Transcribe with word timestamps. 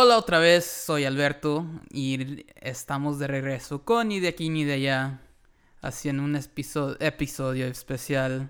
Hola 0.00 0.16
otra 0.16 0.38
vez, 0.38 0.64
soy 0.64 1.06
Alberto 1.06 1.66
y 1.90 2.46
estamos 2.60 3.18
de 3.18 3.26
regreso 3.26 3.84
con 3.84 4.06
Ni 4.06 4.20
de 4.20 4.28
aquí 4.28 4.48
ni 4.48 4.62
de 4.62 4.74
allá, 4.74 5.20
haciendo 5.82 6.22
un 6.22 6.36
episodio, 6.36 7.66
especial 7.66 8.48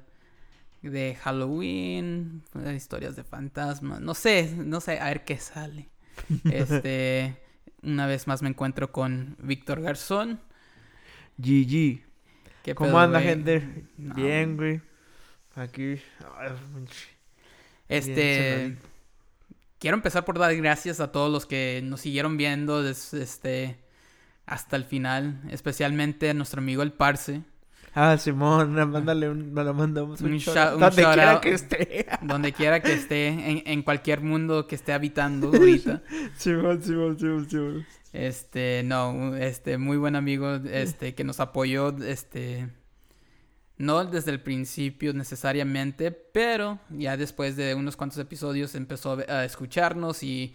de 0.82 1.14
Halloween, 1.14 2.42
de 2.52 2.74
historias 2.74 3.16
de 3.16 3.24
fantasmas, 3.24 4.02
no 4.02 4.12
sé, 4.12 4.52
no 4.58 4.82
sé, 4.82 5.00
a 5.00 5.06
ver 5.06 5.24
qué 5.24 5.38
sale. 5.38 5.88
Este, 6.52 7.38
una 7.82 8.06
vez 8.06 8.26
más 8.26 8.42
me 8.42 8.50
encuentro 8.50 8.92
con 8.92 9.34
Víctor 9.38 9.80
Garzón. 9.80 10.40
GG. 11.38 12.04
¿Cómo 12.74 13.00
anda, 13.00 13.22
gente? 13.22 13.86
Bien, 13.96 14.54
güey. 14.54 14.82
Aquí. 15.54 15.98
Este 17.88 18.76
quiero 19.78 19.96
empezar 19.96 20.24
por 20.24 20.38
dar 20.38 20.54
gracias 20.56 21.00
a 21.00 21.12
todos 21.12 21.30
los 21.30 21.46
que 21.46 21.80
nos 21.84 22.00
siguieron 22.00 22.36
viendo 22.36 22.82
desde, 22.82 23.22
este, 23.22 23.78
hasta 24.46 24.76
el 24.76 24.84
final, 24.84 25.40
especialmente 25.50 26.30
a 26.30 26.34
nuestro 26.34 26.60
amigo 26.60 26.82
el 26.82 26.92
Parse. 26.92 27.42
Ah, 27.94 28.16
Simón, 28.16 28.74
mándale 28.74 29.28
un, 29.28 29.52
me 29.52 29.64
lo 29.64 29.74
mandamos 29.74 30.20
un, 30.20 30.36
shout, 30.36 30.78
donde 30.78 31.04
quiera 31.04 31.40
que 31.40 31.50
esté. 31.50 32.06
donde 32.22 32.52
quiera 32.52 32.80
que 32.80 32.92
esté, 32.92 33.28
en, 33.28 33.62
en, 33.66 33.82
cualquier 33.82 34.20
mundo 34.20 34.66
que 34.66 34.74
esté 34.74 34.92
habitando 34.92 35.48
ahorita. 35.52 36.02
Simón, 36.36 36.82
Simón, 36.82 37.18
Simón, 37.18 37.50
Simón. 37.50 37.86
Este, 38.12 38.82
no, 38.84 39.36
este, 39.36 39.78
muy 39.78 39.96
buen 39.96 40.16
amigo, 40.16 40.54
este, 40.70 41.14
que 41.14 41.24
nos 41.24 41.40
apoyó, 41.40 41.96
este, 41.98 42.68
no 43.78 44.04
desde 44.04 44.32
el 44.32 44.40
principio 44.40 45.14
necesariamente, 45.14 46.10
pero 46.10 46.80
ya 46.90 47.16
después 47.16 47.56
de 47.56 47.74
unos 47.74 47.96
cuantos 47.96 48.18
episodios 48.18 48.74
empezó 48.74 49.18
a 49.28 49.44
escucharnos 49.44 50.22
y 50.22 50.54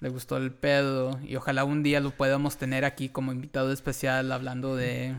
le 0.00 0.10
gustó 0.10 0.36
el 0.36 0.52
pedo. 0.52 1.18
Y 1.24 1.36
ojalá 1.36 1.64
un 1.64 1.82
día 1.82 2.00
lo 2.00 2.10
podamos 2.10 2.58
tener 2.58 2.84
aquí 2.84 3.08
como 3.08 3.32
invitado 3.32 3.72
especial 3.72 4.30
hablando 4.32 4.76
de 4.76 5.14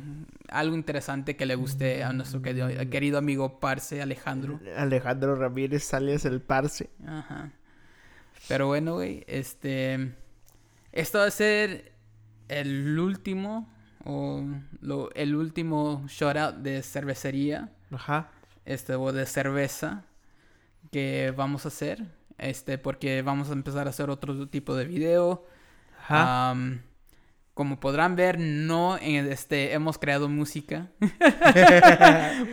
algo 0.47 0.75
interesante 0.75 1.35
que 1.35 1.45
le 1.47 1.55
guste 1.55 2.03
a 2.03 2.13
nuestro 2.13 2.41
querido, 2.41 3.17
amigo 3.17 3.59
Parse 3.59 4.01
Alejandro. 4.01 4.59
Alejandro 4.77 5.35
Ramírez 5.35 5.83
Sales 5.83 6.25
el 6.25 6.41
Parse. 6.41 6.89
Ajá. 7.05 7.51
Pero 8.47 8.67
bueno, 8.67 8.93
güey, 8.93 9.23
este. 9.27 10.13
Esto 10.91 11.19
va 11.19 11.25
a 11.25 11.31
ser 11.31 11.91
el 12.47 12.97
último 12.97 13.71
o 14.05 14.43
lo, 14.81 15.11
el 15.13 15.35
último 15.35 16.05
shoutout 16.07 16.57
de 16.57 16.81
cervecería. 16.83 17.69
Ajá. 17.91 18.31
Este, 18.65 18.95
o 18.95 19.11
de 19.11 19.25
cerveza 19.25 20.05
que 20.91 21.33
vamos 21.35 21.65
a 21.65 21.69
hacer. 21.69 22.05
Este, 22.37 22.77
porque 22.77 23.21
vamos 23.21 23.49
a 23.49 23.53
empezar 23.53 23.87
a 23.87 23.89
hacer 23.89 24.09
otro 24.09 24.47
tipo 24.47 24.75
de 24.75 24.85
video. 24.85 25.45
Ajá. 26.07 26.55
como 27.53 27.79
podrán 27.79 28.15
ver, 28.15 28.39
no 28.39 28.97
este, 28.97 29.73
hemos 29.73 29.97
creado 29.97 30.29
música 30.29 30.87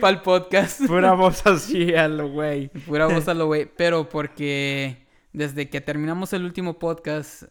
para 0.01 0.09
el 0.09 0.21
podcast. 0.21 0.85
Pura 0.85 1.13
voz 1.13 1.45
así 1.47 1.95
a 1.95 2.07
lo 2.07 2.29
güey. 2.29 2.67
Pura 2.67 3.07
voz 3.07 3.27
a 3.27 3.33
lo 3.33 3.47
güey. 3.47 3.71
Pero 3.77 4.09
porque 4.09 5.07
desde 5.31 5.69
que 5.69 5.81
terminamos 5.81 6.33
el 6.33 6.43
último 6.43 6.77
podcast, 6.77 7.43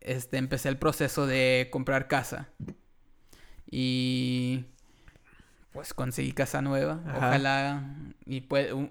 este, 0.00 0.36
empecé 0.36 0.68
el 0.68 0.78
proceso 0.78 1.26
de 1.26 1.68
comprar 1.70 2.08
casa. 2.08 2.48
Y 3.70 4.64
pues 5.72 5.92
conseguí 5.92 6.32
casa 6.32 6.62
nueva. 6.62 7.00
Ojalá 7.16 7.82
y 8.24 8.46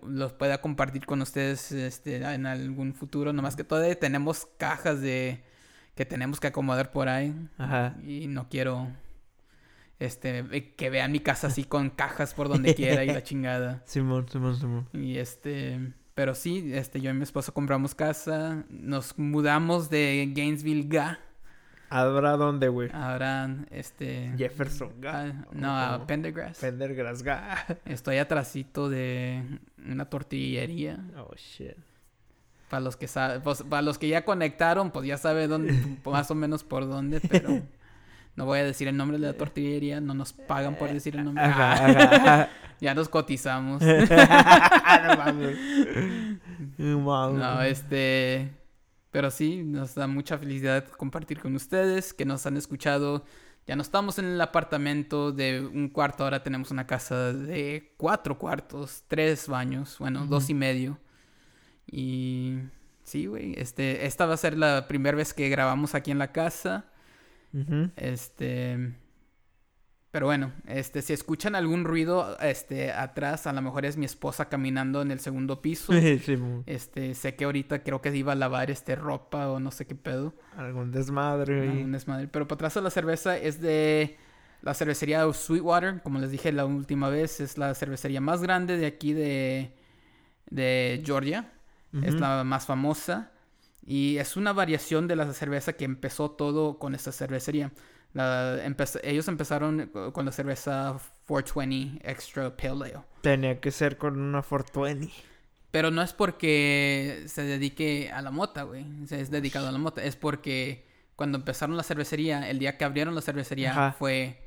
los 0.07 0.33
pueda 0.33 0.61
compartir 0.61 1.05
con 1.05 1.21
ustedes 1.21 1.71
este, 1.71 2.17
en 2.17 2.45
algún 2.45 2.93
futuro. 2.93 3.33
Nomás 3.33 3.55
que 3.55 3.63
todavía 3.63 3.97
tenemos 3.99 4.47
cajas 4.57 5.01
de 5.01 5.43
que 5.95 6.05
tenemos 6.05 6.39
que 6.39 6.47
acomodar 6.47 6.91
por 6.91 7.09
ahí. 7.09 7.33
Ajá. 7.57 7.95
Y 8.05 8.27
no 8.27 8.49
quiero 8.49 8.87
este 9.97 10.73
que 10.75 10.89
vean 10.89 11.11
mi 11.11 11.21
casa 11.21 11.47
así 11.47 11.63
con 11.63 11.89
cajas 11.89 12.33
por 12.33 12.49
donde 12.49 12.75
quiera 12.75 13.03
y 13.03 13.07
la 13.07 13.23
chingada. 13.23 13.81
Simón, 13.85 14.27
Simón, 14.29 14.55
Simón. 14.55 14.89
Y 14.93 15.17
este, 15.17 15.93
pero 16.13 16.35
sí, 16.35 16.71
este 16.73 17.01
yo 17.01 17.09
y 17.09 17.13
mi 17.13 17.23
esposo 17.23 17.53
compramos 17.53 17.95
casa, 17.95 18.63
nos 18.69 19.17
mudamos 19.17 19.89
de 19.89 20.31
Gainesville, 20.35 20.87
Ga 20.87 21.19
¿Habrá 21.89 22.31
dónde, 22.37 22.67
güey? 22.67 22.89
Habrá, 22.93 23.49
este... 23.69 24.33
Jefferson, 24.37 24.93
ah, 25.05 25.31
No, 25.51 25.77
a 25.77 26.05
Pendergrass. 26.05 26.59
Pendergrass, 26.59 27.23
Estoy 27.85 28.17
atrasito 28.17 28.89
de 28.89 29.43
una 29.85 30.05
tortillería. 30.05 30.99
Oh, 31.17 31.33
shit. 31.35 31.77
Para 32.69 32.81
los 32.81 32.97
que 32.97 33.07
saben, 33.07 33.41
pues, 33.41 33.63
para 33.63 33.81
los 33.81 33.97
que 33.97 34.07
ya 34.07 34.25
conectaron, 34.25 34.91
pues 34.91 35.05
ya 35.07 35.17
saben 35.17 35.49
dónde, 35.49 35.73
más 36.05 36.31
o 36.31 36.35
menos 36.35 36.63
por 36.63 36.87
dónde, 36.87 37.21
pero 37.21 37.61
no 38.35 38.45
voy 38.45 38.59
a 38.59 38.63
decir 38.63 38.87
el 38.87 38.97
nombre 38.97 39.19
de 39.19 39.27
la 39.27 39.33
tortillería, 39.37 40.01
no 40.01 40.13
nos 40.15 40.33
pagan 40.33 40.75
por 40.75 40.91
decir 40.91 41.15
el 41.15 41.25
nombre. 41.25 41.43
ya 42.81 42.93
nos 42.95 43.09
cotizamos. 43.09 43.83
no, 46.77 47.61
este 47.61 48.51
pero 49.15 49.31
sí, 49.31 49.63
nos 49.63 49.95
da 49.95 50.07
mucha 50.07 50.37
felicidad 50.37 50.89
compartir 50.89 51.39
con 51.39 51.55
ustedes, 51.55 52.13
que 52.13 52.25
nos 52.25 52.45
han 52.47 52.57
escuchado. 52.57 53.23
Ya 53.65 53.77
no 53.77 53.81
estamos 53.81 54.19
en 54.19 54.25
el 54.25 54.41
apartamento 54.41 55.31
de 55.31 55.61
un 55.61 55.87
cuarto, 55.87 56.25
ahora 56.25 56.43
tenemos 56.43 56.69
una 56.69 56.85
casa 56.85 57.31
de 57.31 57.93
cuatro 57.95 58.37
cuartos, 58.37 59.05
tres 59.07 59.47
baños, 59.47 59.95
bueno, 59.99 60.25
dos 60.25 60.49
y 60.49 60.53
medio. 60.53 60.99
Y 61.89 62.57
sí, 63.05 63.27
güey, 63.27 63.53
este, 63.57 64.05
esta 64.05 64.25
va 64.25 64.33
a 64.33 64.37
ser 64.37 64.57
la 64.57 64.85
primera 64.89 65.15
vez 65.15 65.33
que 65.33 65.47
grabamos 65.47 65.95
aquí 65.95 66.11
en 66.11 66.19
la 66.19 66.33
casa. 66.33 66.91
Este, 67.95 68.95
pero 70.15 70.27
bueno, 70.27 70.53
este, 70.65 71.01
si 71.01 71.11
escuchan 71.11 71.55
algún 71.55 71.83
ruido, 71.83 72.37
este, 72.39 72.93
atrás, 72.93 73.47
a 73.47 73.51
lo 73.51 73.61
mejor 73.61 73.83
es 73.85 73.97
mi 73.97 74.05
esposa 74.05 74.47
caminando 74.47 75.01
en 75.01 75.11
el 75.11 75.19
segundo 75.19 75.61
piso. 75.61 75.91
este, 76.65 77.13
sé 77.15 77.35
que 77.35 77.43
ahorita 77.43 77.83
creo 77.83 78.01
que 78.01 78.15
iba 78.15 78.31
a 78.31 78.35
lavar 78.35 78.71
este 78.71 78.95
ropa 78.95 79.49
o 79.49 79.59
no 79.59 79.71
sé 79.71 79.85
qué 79.85 79.93
pedo. 79.93 80.33
Algún 80.55 80.93
desmadre. 80.93 81.69
Algún 81.69 81.91
desmadre. 81.91 82.29
Pero 82.29 82.47
para 82.47 82.55
atrás 82.55 82.75
de 82.75 82.81
la 82.83 82.91
cerveza 82.91 83.37
es 83.37 83.59
de 83.59 84.15
la 84.61 84.73
cervecería 84.73 85.29
Sweetwater, 85.33 86.01
como 86.01 86.19
les 86.19 86.31
dije 86.31 86.53
la 86.53 86.65
última 86.65 87.09
vez, 87.09 87.41
es 87.41 87.57
la 87.57 87.75
cervecería 87.75 88.21
más 88.21 88.41
grande 88.41 88.77
de 88.77 88.85
aquí 88.85 89.11
de, 89.11 89.73
de 90.49 91.03
Georgia. 91.05 91.51
Es 92.01 92.13
la 92.13 92.45
más 92.45 92.65
famosa. 92.65 93.33
Y 93.85 94.15
es 94.15 94.37
una 94.37 94.53
variación 94.53 95.09
de 95.09 95.17
la 95.17 95.33
cerveza 95.33 95.73
que 95.73 95.83
empezó 95.83 96.31
todo 96.31 96.79
con 96.79 96.95
esta 96.95 97.11
cervecería 97.11 97.73
ellos 99.03 99.27
empezaron 99.27 99.91
con 100.13 100.25
la 100.25 100.31
cerveza 100.31 100.97
420 101.27 102.09
Extra 102.09 102.55
Pale 102.55 102.85
Ale. 102.85 102.93
Tenía 103.21 103.59
que 103.59 103.71
ser 103.71 103.97
con 103.97 104.19
una 104.19 104.41
420. 104.41 105.13
Pero 105.71 105.91
no 105.91 106.01
es 106.01 106.13
porque 106.13 107.23
se 107.27 107.43
dedique 107.43 108.09
a 108.09 108.21
la 108.21 108.31
mota, 108.31 108.63
güey. 108.63 108.85
Se 109.07 109.19
es 109.19 109.29
dedicado 109.29 109.67
a 109.67 109.73
la 109.73 109.77
mota. 109.77 110.01
Es 110.01 110.15
porque 110.15 110.87
cuando 111.17 111.37
empezaron 111.37 111.75
la 111.75 111.83
cervecería, 111.83 112.49
el 112.49 112.59
día 112.59 112.77
que 112.77 112.85
abrieron 112.85 113.13
la 113.13 113.21
cervecería 113.21 113.91
fue... 113.91 114.41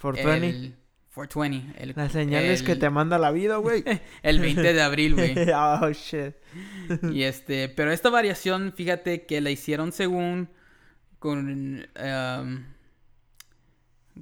420. 0.00 0.48
El 0.48 0.76
420. 1.14 1.82
El, 1.82 1.92
Las 1.96 2.12
señales 2.12 2.62
que 2.62 2.76
te 2.76 2.90
manda 2.90 3.18
la 3.18 3.32
vida, 3.32 3.56
güey. 3.56 3.82
el 4.22 4.38
20 4.38 4.72
de 4.72 4.82
abril, 4.82 5.14
güey. 5.14 5.34
oh, 5.54 5.90
shit. 5.90 6.36
y 7.10 7.24
este... 7.24 7.68
Pero 7.68 7.90
esta 7.90 8.10
variación, 8.10 8.72
fíjate 8.76 9.26
que 9.26 9.40
la 9.40 9.50
hicieron 9.50 9.90
según... 9.90 10.48
Con... 11.18 11.88
Um, 12.00 12.64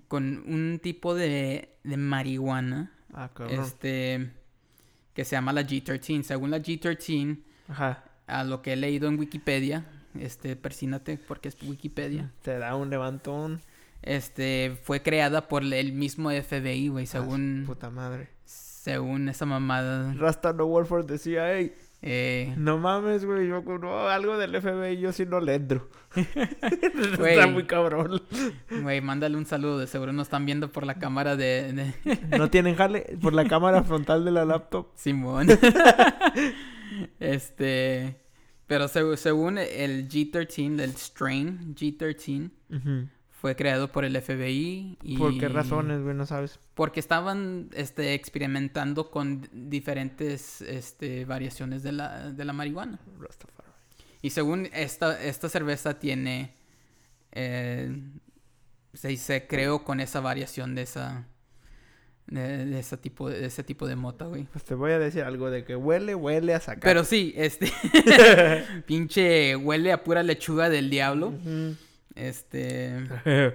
con 0.09 0.45
un 0.47 0.81
tipo 0.83 1.15
de, 1.15 1.71
de 1.85 1.97
marihuana. 1.97 2.93
Ah, 3.13 3.31
este. 3.49 4.31
Que 5.15 5.25
se 5.25 5.33
llama 5.37 5.53
la 5.53 5.63
G13. 5.63 6.23
Según 6.23 6.51
la 6.51 6.59
G13, 6.59 7.39
a 8.27 8.45
lo 8.45 8.63
que 8.63 8.73
he 8.73 8.77
leído 8.77 9.09
en 9.09 9.19
Wikipedia, 9.19 9.85
este, 10.19 10.57
persínate 10.57 11.19
porque 11.19 11.49
es 11.49 11.57
Wikipedia. 11.63 12.31
Te 12.43 12.59
da 12.59 12.77
un 12.77 12.91
levantón. 12.91 13.61
Este, 14.03 14.79
fue 14.83 15.03
creada 15.03 15.49
por 15.49 15.63
el 15.63 15.93
mismo 15.93 16.31
FBI, 16.31 16.89
güey, 16.89 17.05
ah, 17.05 17.09
según. 17.09 17.65
puta 17.67 17.91
madre. 17.91 18.29
Según 18.45 19.29
esa 19.29 19.45
mamada. 19.45 20.15
Rasta 20.15 20.53
No 20.53 20.65
War 20.67 21.05
decía, 21.05 21.55
hey, 21.55 21.75
eh... 22.03 22.55
No 22.57 22.79
mames, 22.79 23.25
güey. 23.25 23.49
Yo 23.49 23.63
no, 23.63 24.09
algo 24.09 24.39
del 24.39 24.61
FBI 24.61 24.99
yo 24.99 25.13
sí 25.13 25.27
no 25.27 25.41
le 25.41 25.55
entro. 25.55 25.89
Está 26.17 27.47
muy 27.47 27.65
cabrón. 27.65 28.23
Güey, 28.71 29.01
mándale 29.01 29.37
un 29.37 29.47
saludo. 29.47 29.79
De 29.79 29.87
seguro 29.87 30.13
nos 30.13 30.29
están 30.29 30.47
viendo 30.47 30.73
por 30.73 30.87
la 30.87 30.99
cámara 30.99 31.37
de... 31.37 31.95
¿No 32.39 32.51
tienen 32.51 32.75
jale? 32.75 33.19
Por 33.21 33.35
la 33.35 33.45
cámara 33.45 33.83
frontal 33.83 34.25
de 34.25 34.31
la 34.31 34.45
laptop. 34.45 34.89
Simón. 34.95 35.49
este... 37.21 38.17
Pero 38.67 38.87
según 38.87 39.59
el 39.59 40.09
G13, 40.09 40.81
el 40.81 40.93
strain 40.93 41.75
G13, 41.75 42.51
fue 43.41 43.57
creado 43.57 43.91
por 43.91 44.05
el 44.05 44.21
FBI 44.21 44.99
y... 45.03 45.17
¿Por 45.17 45.39
qué 45.39 45.49
razones, 45.49 46.03
güey? 46.03 46.15
No 46.15 46.27
sabes. 46.27 46.59
Porque 46.75 47.01
estaban 47.01 47.71
este, 47.73 48.13
experimentando 48.13 49.11
con 49.11 49.49
diferentes 49.51 50.61
este, 50.61 51.25
variaciones 51.25 51.83
de 51.83 51.93
la, 51.93 52.33
de 52.33 52.45
la 52.45 52.53
marihuana. 52.53 53.01
Y 54.21 54.31
según 54.31 54.69
esta, 54.75 55.23
esta 55.23 55.49
cerveza 55.49 55.99
tiene, 55.99 56.53
eh, 57.33 57.99
se 58.93 59.09
dice, 59.09 59.47
creo, 59.47 59.85
con 59.85 60.01
esa 60.01 60.21
variación 60.21 60.75
de 60.75 60.83
esa, 60.83 61.25
de, 62.27 62.79
ese 62.79 62.99
tipo 62.99 63.31
de, 63.31 63.47
ese 63.47 63.65
tipo 63.65 63.87
de 63.87 63.97
mota, 63.97 64.27
güey. 64.27 64.45
Pues 64.53 64.65
te 64.65 64.75
voy 64.75 64.93
a 64.93 64.99
decir 64.99 65.23
algo 65.23 65.51
de 65.51 65.65
que 65.65 65.77
huele, 65.77 66.15
huele 66.15 66.53
a 66.53 66.61
sacar. 66.61 66.83
Pero 66.83 67.05
sí, 67.05 67.33
este, 67.35 67.73
pinche 68.87 69.57
huele 69.57 69.93
a 69.93 70.05
pura 70.05 70.23
lechuga 70.23 70.69
del 70.69 70.91
diablo. 70.91 71.33
Este. 72.15 73.05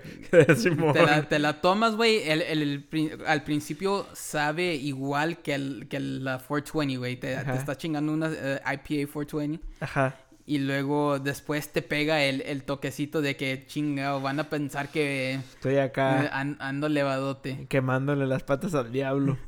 te, 1.29 1.39
la, 1.39 1.61
tomas, 1.61 1.95
güey. 1.95 2.23
al 2.29 3.43
principio 3.43 4.07
sabe 4.13 4.75
igual 4.75 5.39
que, 5.39 5.53
el, 5.53 5.87
que 5.89 5.99
la 5.99 6.39
420, 6.39 6.97
güey. 6.97 7.17
Te, 7.17 7.33
está 7.33 7.75
chingando 7.75 8.13
una 8.13 8.31
eh, 8.31 8.61
IPA 8.65 9.11
420. 9.11 9.65
Ajá. 9.81 10.15
Y 10.47 10.59
luego 10.59 11.17
después 11.17 11.69
te 11.69 11.81
pega 11.81 12.23
el, 12.23 12.63
toquecito 12.63 13.21
de 13.21 13.35
que 13.35 13.65
chingado, 13.65 14.21
van 14.21 14.39
a 14.39 14.47
pensar 14.49 14.89
que. 14.89 15.33
Estoy 15.33 15.77
acá. 15.77 16.29
ando 16.31 16.87
levadote. 16.87 17.65
Quemándole 17.67 18.27
las 18.27 18.43
patas 18.43 18.75
al 18.75 18.91
diablo. 18.91 19.39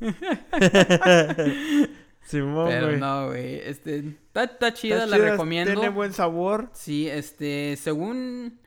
Simón, 2.22 2.66
Pero 2.68 2.96
no, 2.96 3.28
güey. 3.28 3.60
Este. 3.60 4.16
Está, 4.34 4.74
chida, 4.74 5.06
la 5.06 5.18
recomiendo. 5.18 5.72
Tiene 5.72 5.88
buen 5.88 6.12
sabor. 6.12 6.68
Sí, 6.72 7.08
este. 7.08 7.76
Según 7.76 8.58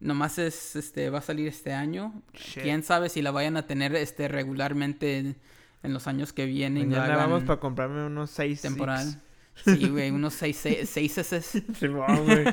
Nomás 0.00 0.38
es, 0.38 0.76
este, 0.76 1.10
va 1.10 1.18
a 1.18 1.22
salir 1.22 1.46
este 1.46 1.74
año. 1.74 2.22
Quién 2.54 2.82
sabe 2.82 3.10
si 3.10 3.20
la 3.20 3.30
vayan 3.30 3.58
a 3.58 3.66
tener, 3.66 3.94
este, 3.94 4.28
regularmente 4.28 5.18
en, 5.18 5.36
los 5.92 6.06
años 6.06 6.32
que 6.32 6.46
vienen. 6.46 6.90
Ya 6.90 7.16
vamos 7.16 7.44
para 7.44 7.60
comprarme 7.60 8.06
unos 8.06 8.30
seis. 8.30 8.62
Temporal. 8.62 9.20
Sí, 9.64 9.90
güey, 9.90 10.10
unos 10.10 10.32
seis, 10.32 10.56
seis, 10.56 10.88
seis 10.88 11.20
güey. 11.80 12.44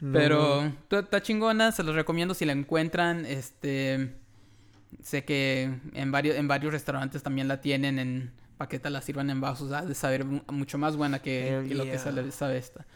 Pero 0.00 0.72
está 0.90 1.20
chingona, 1.20 1.70
se 1.70 1.82
los 1.82 1.94
recomiendo 1.94 2.32
si 2.32 2.46
la 2.46 2.52
encuentran. 2.52 3.26
Este, 3.26 4.14
sé 5.02 5.24
que 5.24 5.70
en 5.92 6.12
varios, 6.12 6.36
en 6.36 6.48
varios 6.48 6.72
restaurantes 6.72 7.22
también 7.22 7.46
la 7.46 7.60
tienen 7.60 7.98
en 7.98 8.30
paqueta, 8.56 8.88
la 8.88 9.02
sirvan 9.02 9.28
en 9.28 9.40
vasos. 9.40 9.70
Ha 9.72 9.84
de 9.84 9.94
saber 9.94 10.24
mucho 10.24 10.78
más 10.78 10.96
buena 10.96 11.18
que, 11.18 11.62
lo 11.70 11.84
que 11.84 11.98
sabe 11.98 12.58
esta. 12.58 12.86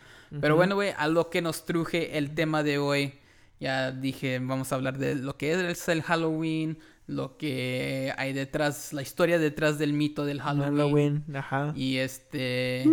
Pero 0.40 0.56
bueno, 0.56 0.74
güey, 0.76 0.92
a 0.96 1.08
lo 1.08 1.28
que 1.28 1.42
nos 1.42 1.64
truje 1.64 2.16
el 2.18 2.34
tema 2.34 2.62
de 2.62 2.78
hoy. 2.78 3.14
Ya 3.58 3.90
dije, 3.92 4.38
vamos 4.38 4.72
a 4.72 4.76
hablar 4.76 4.96
de 4.96 5.16
lo 5.16 5.36
que 5.36 5.52
es 5.70 5.88
el 5.88 6.02
Halloween, 6.02 6.78
lo 7.06 7.36
que 7.36 8.12
hay 8.16 8.32
detrás, 8.32 8.92
la 8.92 9.02
historia 9.02 9.38
detrás 9.38 9.78
del 9.78 9.92
mito 9.92 10.24
del 10.24 10.40
Halloween. 10.40 11.24
ajá. 11.34 11.72
Y 11.74 11.98
este. 11.98 12.84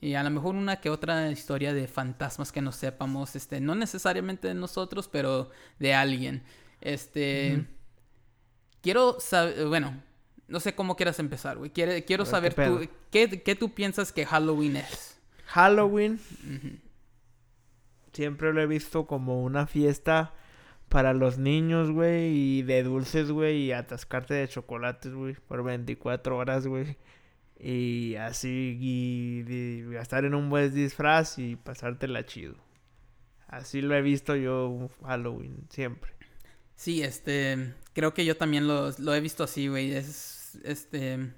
Y 0.00 0.14
a 0.14 0.22
lo 0.22 0.30
mejor 0.30 0.54
una 0.54 0.76
que 0.76 0.88
otra 0.88 1.30
historia 1.30 1.74
de 1.74 1.88
fantasmas 1.88 2.52
que 2.52 2.62
no 2.62 2.72
sepamos, 2.72 3.34
este, 3.34 3.60
no 3.60 3.74
necesariamente 3.74 4.48
de 4.48 4.54
nosotros, 4.54 5.08
pero 5.08 5.50
de 5.78 5.94
alguien. 5.94 6.42
Este. 6.80 7.66
Quiero 8.80 9.18
saber, 9.18 9.66
bueno, 9.66 10.00
no 10.48 10.60
sé 10.60 10.74
cómo 10.74 10.96
quieras 10.96 11.18
empezar, 11.18 11.58
güey. 11.58 11.70
Quiero, 11.70 11.92
quiero 12.06 12.24
saber 12.24 12.54
tú, 12.54 12.88
¿qué, 13.10 13.42
¿qué 13.42 13.54
tú 13.56 13.74
piensas 13.74 14.12
que 14.12 14.24
Halloween 14.24 14.76
es? 14.76 15.15
Halloween. 15.46 16.20
Siempre 18.12 18.52
lo 18.52 18.60
he 18.60 18.66
visto 18.66 19.06
como 19.06 19.42
una 19.42 19.66
fiesta 19.66 20.34
para 20.88 21.12
los 21.12 21.38
niños, 21.38 21.90
güey, 21.90 22.58
y 22.58 22.62
de 22.62 22.82
dulces, 22.82 23.30
güey, 23.30 23.64
y 23.64 23.72
atascarte 23.72 24.34
de 24.34 24.48
chocolates, 24.48 25.12
güey, 25.12 25.34
por 25.34 25.62
24 25.62 26.36
horas, 26.36 26.66
güey. 26.66 26.96
Y 27.58 28.16
así, 28.16 28.76
y, 28.80 29.82
gastar 29.92 30.24
en 30.24 30.34
un 30.34 30.50
buen 30.50 30.72
disfraz 30.74 31.38
y 31.38 31.56
pasártela 31.56 32.26
chido. 32.26 32.54
Así 33.48 33.80
lo 33.80 33.94
he 33.94 34.02
visto 34.02 34.36
yo 34.36 34.90
Halloween, 35.04 35.66
siempre. 35.70 36.12
Sí, 36.74 37.02
este, 37.02 37.74
creo 37.94 38.12
que 38.12 38.24
yo 38.24 38.36
también 38.36 38.66
lo, 38.66 38.90
lo 38.98 39.14
he 39.14 39.20
visto 39.20 39.44
así, 39.44 39.68
güey. 39.68 39.92
Es, 39.92 40.58
este, 40.64 41.32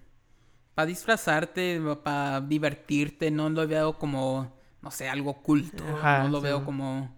para 0.79 0.87
disfrazarte, 0.87 1.83
para 2.05 2.41
divertirte, 2.41 3.33
no 3.33 3.51
lo 3.51 3.67
veo 3.67 3.99
como, 3.99 4.55
no 4.81 4.93
sé, 4.93 5.09
algo 5.09 5.33
oculto, 5.33 5.83
no 5.85 6.29
lo 6.29 6.41
veo 6.41 6.65
como... 6.65 7.13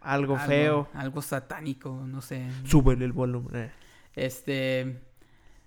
Algo, 0.00 0.38
feo. 0.38 0.88
Algo 0.94 1.20
satánico, 1.20 1.90
no 2.06 2.22
sé. 2.22 2.48
Súbele 2.64 3.04
el 3.04 3.12
volumen. 3.12 3.54
Eh. 3.54 3.72
Este... 4.14 5.02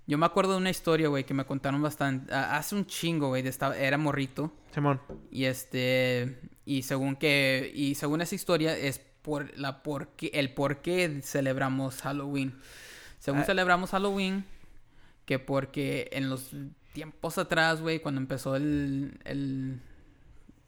Yo 0.07 0.18
me 0.18 0.25
acuerdo 0.25 0.53
de 0.53 0.57
una 0.57 0.71
historia, 0.71 1.07
güey, 1.07 1.24
que 1.24 1.36
me 1.36 1.45
contaron 1.45 1.83
bastante. 1.83 2.33
Hace 2.33 2.74
un 2.74 2.88
chingo, 2.88 3.27
güey, 3.27 3.44
era 3.77 4.00
morrito. 4.00 4.51
Simón. 4.74 5.00
Y 5.30 5.45
este. 5.45 6.39
Y 6.65 6.81
según 6.81 7.15
que. 7.15 7.71
Y 7.75 7.94
según 7.94 8.21
esa 8.21 8.33
historia, 8.33 8.75
es 8.75 9.00
por 9.21 9.56
la 9.57 9.83
por 9.83 10.09
el 10.19 10.53
por 10.53 10.81
qué 10.81 11.21
celebramos 11.24 12.01
Halloween. 12.01 12.56
Según 13.19 13.41
ah. 13.41 13.45
celebramos 13.45 13.91
Halloween, 13.91 14.45
que 15.25 15.39
porque 15.39 16.09
en 16.12 16.30
los 16.30 16.51
tiempos 16.95 17.38
atrás, 17.38 17.81
güey, 17.81 18.00
cuando 18.00 18.21
empezó 18.21 18.56
el, 18.56 19.19
el, 19.25 19.81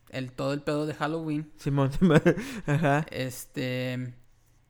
el, 0.10 0.32
todo 0.34 0.54
el 0.54 0.62
pedo 0.62 0.86
de 0.86 0.94
Halloween. 0.94 1.50
Simón, 1.56 1.90
Ajá. 2.68 3.06
Este, 3.10 4.14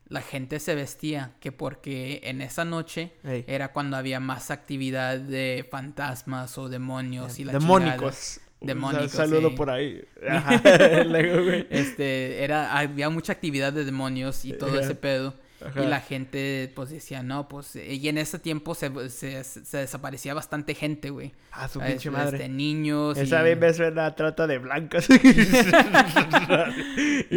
la 0.08 0.22
gente 0.22 0.60
se 0.60 0.76
vestía 0.76 1.34
que 1.40 1.52
porque 1.52 2.22
en 2.24 2.42
esa 2.42 2.64
noche 2.64 3.14
era 3.24 3.74
cuando 3.74 3.98
había 3.98 4.20
más 4.20 4.52
actividad 4.52 5.18
de 5.18 5.68
fantasmas 5.70 6.58
o 6.60 6.70
demonios 6.70 7.40
y 7.40 7.44
la 7.44 7.54
Demónicos. 7.54 8.40
Demónicos. 8.62 9.12
saludo 9.12 9.56
por 9.56 9.72
ahí. 9.72 10.04
Ajá. 10.30 10.56
este, 11.72 12.44
era, 12.44 12.78
había 12.78 13.10
mucha 13.10 13.34
actividad 13.34 13.74
de 13.74 13.84
demonios 13.84 14.46
y 14.46 14.54
todo 14.54 14.80
ese 14.80 14.94
pedo. 14.94 15.34
Y 15.76 15.80
la 15.88 16.02
gente, 16.02 16.72
pues, 16.76 16.92
decía, 16.92 17.24
no, 17.24 17.48
pues... 17.48 17.76
Y 17.76 18.08
en 18.08 18.20
ese 18.20 18.38
tiempo 18.38 18.76
se, 18.76 19.10
se, 19.10 19.44
desaparecía 19.78 20.36
bastante 20.36 20.76
gente, 20.76 21.10
güey. 21.10 21.34
Ah, 21.52 21.68
su 21.68 21.80
pinche 21.80 22.12
madre. 22.12 22.38
Este, 22.38 22.50
niños 22.50 23.18
Esa 23.18 23.42
vez 23.42 23.58
me 23.58 23.74
suena 23.74 24.14
trata 24.16 24.46
de 24.46 24.60
blancas. 24.60 25.10
y 25.10 25.18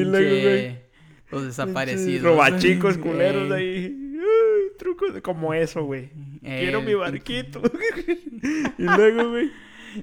luego, 0.05 0.43
güey... 0.43 0.90
Los 1.31 1.46
desaparecidos. 1.46 2.25
Robachicos 2.25 2.99
culeros 2.99 3.50
ahí. 3.52 4.19
trucos 4.78 5.14
de... 5.14 5.23
como 5.23 5.55
eso, 5.55 5.84
güey. 5.84 6.11
Quiero 6.43 6.82
mi 6.82 6.93
barquito. 6.93 7.62
y 8.78 8.82
luego, 8.82 9.31
güey... 9.31 9.50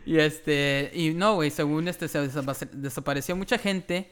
Y 0.06 0.18
este... 0.18 0.90
Y 0.94 1.14
no, 1.14 1.36
güey, 1.36 1.52
según 1.52 1.88
este 1.88 2.08
se 2.08 2.28
desapareció 2.74 3.36
mucha 3.36 3.60
gente. 3.60 4.12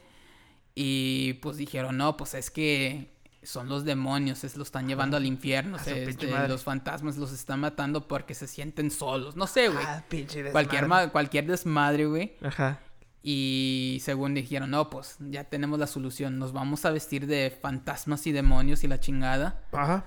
Y 0.75 1.33
pues 1.41 1.57
dijeron, 1.57 1.97
no, 1.97 2.17
pues 2.17 2.35
es 2.35 2.51
que 2.51 3.14
son 3.45 3.69
los 3.69 3.85
demonios, 3.85 4.39
se 4.39 4.57
los 4.57 4.67
están 4.67 4.87
llevando 4.87 5.17
al 5.17 5.25
infierno, 5.25 5.77
este, 5.77 6.47
los 6.47 6.63
fantasmas 6.63 7.17
los 7.17 7.31
están 7.31 7.59
matando 7.59 8.07
porque 8.07 8.33
se 8.33 8.47
sienten 8.47 8.91
solos, 8.91 9.35
no 9.35 9.47
sé, 9.47 9.69
güey. 9.69 9.85
Ah, 9.85 10.03
cualquier, 10.51 10.89
cualquier 11.11 11.47
desmadre, 11.47 12.05
güey. 12.05 12.35
Ajá. 12.41 12.79
Y 13.27 13.99
según 14.03 14.35
dijeron, 14.35 14.69
no, 14.69 14.89
pues 14.89 15.17
ya 15.19 15.45
tenemos 15.45 15.79
la 15.79 15.87
solución, 15.87 16.37
nos 16.37 16.53
vamos 16.53 16.85
a 16.85 16.91
vestir 16.91 17.25
de 17.25 17.57
fantasmas 17.59 18.27
y 18.27 18.31
demonios 18.31 18.83
y 18.83 18.87
la 18.87 18.99
chingada. 18.99 19.63
Ajá. 19.71 20.05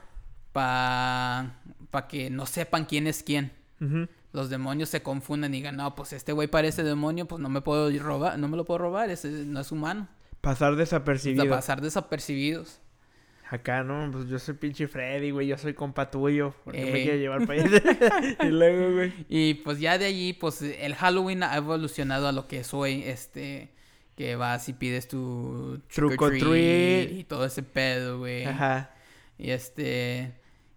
Para 0.52 1.60
pa 1.90 2.06
que 2.06 2.30
no 2.30 2.46
sepan 2.46 2.84
quién 2.84 3.06
es 3.06 3.22
quién. 3.22 3.52
Los 4.32 4.50
demonios 4.50 4.88
se 4.88 5.02
confunden 5.02 5.54
y 5.54 5.58
digan, 5.58 5.76
no, 5.76 5.94
pues 5.94 6.12
este 6.12 6.32
güey 6.32 6.48
parece 6.48 6.82
demonio, 6.82 7.26
pues 7.26 7.40
no 7.40 7.48
me 7.48 7.60
puedo 7.60 7.90
robar, 7.98 8.38
no 8.38 8.48
me 8.48 8.56
lo 8.56 8.64
puedo 8.64 8.78
robar, 8.78 9.10
ese 9.10 9.30
no 9.30 9.60
es 9.60 9.72
humano. 9.72 10.08
Pasar 10.40 10.76
desapercibidos. 10.76 11.48
pasar 11.48 11.80
desapercibidos. 11.80 12.80
Acá, 13.50 13.82
¿no? 13.82 14.10
Pues 14.12 14.28
yo 14.28 14.38
soy 14.38 14.54
pinche 14.54 14.88
Freddy, 14.88 15.30
güey. 15.30 15.46
Yo 15.46 15.56
soy 15.56 15.72
compa 15.72 16.10
tuyo. 16.10 16.54
Porque 16.64 16.84
me 16.84 17.02
quiere 17.02 17.18
llevar 17.18 17.46
para 17.46 17.62
allá. 17.64 17.82
y 18.42 18.48
luego, 18.48 18.94
güey. 18.94 19.12
Y 19.28 19.54
pues 19.54 19.80
ya 19.80 19.96
de 19.96 20.04
allí, 20.04 20.34
pues 20.34 20.60
el 20.60 20.94
Halloween 20.94 21.42
ha 21.42 21.56
evolucionado 21.56 22.28
a 22.28 22.32
lo 22.32 22.46
que 22.46 22.60
es 22.60 22.74
hoy. 22.74 23.02
Este. 23.04 23.70
Que 24.16 24.36
vas 24.36 24.68
y 24.68 24.74
pides 24.74 25.08
tu. 25.08 25.80
Truco 25.92 26.28
treat. 26.28 27.10
Y 27.10 27.24
todo 27.24 27.46
ese 27.46 27.62
pedo, 27.62 28.18
güey. 28.18 28.44
Ajá. 28.44 28.90
Y 29.38 29.50
este. 29.50 30.34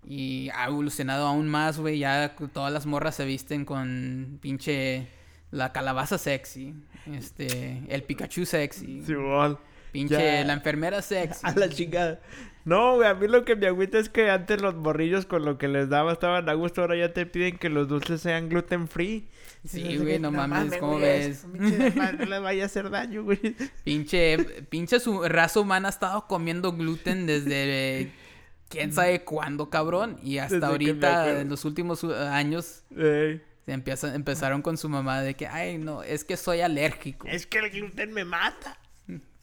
Y 0.08 0.50
ha 0.56 0.68
evolucionado 0.68 1.28
aún 1.28 1.48
más, 1.50 1.78
güey. 1.78 2.00
Ya 2.00 2.36
todas 2.54 2.72
las 2.72 2.86
morras 2.86 3.16
se 3.16 3.26
visten 3.26 3.66
con 3.66 4.40
pinche. 4.42 5.08
La 5.52 5.74
calabaza 5.74 6.18
sexy. 6.18 6.74
Este. 7.14 7.82
El 7.90 8.04
Pikachu 8.04 8.46
sexy. 8.46 9.04
Sí, 9.06 9.12
igual. 9.12 9.58
Pinche, 9.92 10.46
la 10.46 10.54
enfermera 10.54 11.02
sexy. 11.02 11.42
A 11.44 11.52
la 11.54 11.68
chingada. 11.68 12.22
No, 12.64 12.96
güey, 12.96 13.08
a 13.10 13.14
mí 13.16 13.28
lo 13.28 13.44
que 13.44 13.56
me 13.56 13.68
agüita 13.68 13.98
es 13.98 14.10
que 14.10 14.30
antes 14.30 14.62
los 14.62 14.76
morrillos 14.76 15.26
con 15.26 15.46
lo 15.46 15.58
que 15.58 15.68
les 15.68 15.90
daba 15.90 16.14
estaban 16.14 16.48
a 16.48 16.54
gusto, 16.54 16.82
ahora 16.82 16.96
ya 16.96 17.14
te 17.14 17.26
piden 17.26 17.58
que 17.58 17.70
los 17.70 17.88
dulces 17.88 18.22
sean 18.22 18.50
gluten 18.50 18.88
free. 18.88 19.28
Sí, 19.68 19.98
güey, 19.98 20.20
no, 20.20 20.32
mames, 20.32 20.78
¿cómo 20.78 21.00
ves? 21.00 21.46
no 21.46 22.26
les 22.26 22.42
vaya 22.42 22.64
a 22.64 22.66
hacer 22.66 22.90
daño, 22.90 23.24
güey. 23.24 23.56
Pinche, 23.84 24.38
pinche 24.70 25.00
su 25.00 25.22
raza 25.24 25.60
humana 25.60 25.88
ha 25.88 25.92
estado 25.92 26.26
comiendo 26.28 26.74
gluten 26.74 27.28
desde 27.28 28.12
quién 28.70 28.92
sabe 28.92 29.24
cuándo, 29.24 29.70
cabrón. 29.70 30.18
Y 30.24 30.40
hasta 30.40 30.68
ahorita, 30.68 31.42
en 31.42 31.50
los 31.50 31.66
últimos 31.66 32.04
años, 32.04 32.84
se 32.96 33.42
empezaron 34.14 34.62
con 34.62 34.78
su 34.78 34.90
mamá 34.90 35.22
de 35.22 35.36
que, 35.36 35.46
ay, 35.48 35.78
no, 35.78 36.02
es 36.02 36.24
que 36.24 36.38
soy 36.38 36.62
alérgico. 36.62 37.28
Es 37.28 37.46
que 37.46 37.60
el 37.60 37.70
gluten 37.70 38.14
me 38.14 38.26
mata. 38.26 38.78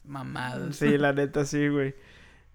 mamadas. 0.04 0.76
Sí, 0.76 0.98
la 0.98 1.12
neta 1.12 1.44
sí, 1.44 1.68
güey. 1.68 1.94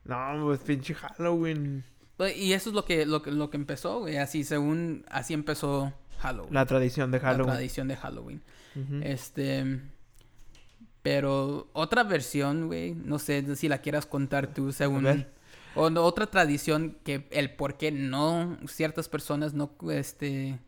No, 0.05 0.45
pues 0.45 0.59
pinche 0.59 0.93
Halloween. 0.93 1.83
Pues, 2.17 2.35
Y 2.37 2.53
eso 2.53 2.69
es 2.69 2.75
lo 2.75 2.85
que, 2.85 3.05
lo 3.05 3.19
lo 3.25 3.49
que 3.49 3.57
empezó, 3.57 3.99
güey. 4.01 4.17
Así, 4.17 4.43
según, 4.43 5.05
así 5.09 5.33
empezó 5.33 5.93
Halloween. 6.19 6.53
La 6.53 6.65
tradición 6.65 7.11
de 7.11 7.19
la 7.19 7.23
Halloween. 7.25 7.53
tradición 7.53 7.87
de 7.87 7.95
Halloween. 7.97 8.43
Este. 9.03 9.81
Pero 11.01 11.69
otra 11.73 12.03
versión, 12.03 12.67
güey, 12.67 12.93
no 12.93 13.19
sé 13.19 13.55
si 13.55 13.67
la 13.67 13.79
quieras 13.79 14.05
contar 14.05 14.47
tú, 14.53 14.71
según. 14.71 15.25
O 15.75 15.89
no, 15.89 16.03
otra 16.03 16.27
tradición 16.27 16.97
que 17.03 17.27
el 17.31 17.55
por 17.55 17.77
qué 17.77 17.91
no 17.91 18.57
ciertas 18.67 19.09
personas 19.09 19.53
no 19.53 19.71
este 19.91 20.59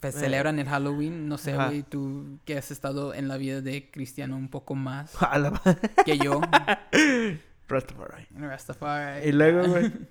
pues, 0.00 0.16
Eh. 0.16 0.20
celebran 0.20 0.58
el 0.58 0.68
Halloween, 0.68 1.28
no 1.28 1.38
sé, 1.38 1.54
güey, 1.54 1.82
tú 1.82 2.38
que 2.44 2.58
has 2.58 2.70
estado 2.70 3.14
en 3.14 3.28
la 3.28 3.36
vida 3.36 3.60
de 3.62 3.90
cristiano 3.90 4.36
un 4.36 4.48
poco 4.48 4.74
más 4.74 5.14
la 5.20 5.60
que 6.04 6.18
yo. 6.18 6.40
Rastafari. 7.72 8.26
Rastafari. 8.36 9.28
Y 9.28 9.32
luego, 9.32 9.68
güey. 9.68 9.92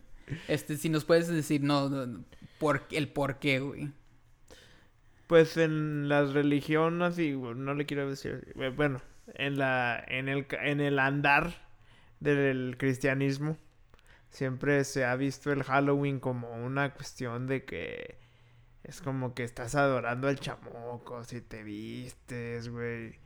Este, 0.48 0.77
si 0.77 0.88
nos 0.88 1.03
puedes 1.03 1.27
decir, 1.27 1.62
no, 1.62 2.24
por, 2.58 2.84
el 2.91 3.10
por 3.10 3.39
qué, 3.39 3.60
güey. 3.60 3.91
Pues 5.27 5.58
en 5.58 6.08
las 6.08 6.32
religiones 6.32 7.20
y 7.20 7.32
no 7.32 7.74
le 7.74 7.86
quiero 7.86 8.10
decir, 8.10 8.53
bueno, 8.77 9.01
en 9.34 9.58
la 9.58 10.01
en 10.08 10.30
el 10.30 10.46
en 10.62 10.80
el 10.80 11.00
andar 11.00 11.53
del 12.20 12.75
cristianismo 12.77 13.58
siempre 14.30 14.84
se 14.84 15.06
ha 15.06 15.15
visto 15.15 15.51
el 15.51 15.63
Halloween 15.63 16.20
como 16.20 16.51
una 16.51 16.94
cuestión 16.94 17.48
de 17.48 17.65
que 17.65 18.18
es 18.84 19.01
como 19.01 19.34
que 19.34 19.44
estás 19.44 19.75
adorando 19.75 20.27
al 20.27 20.39
chamuco 20.39 21.24
si 21.24 21.41
te 21.41 21.63
vistes, 21.63 22.70
güey. 22.70 23.20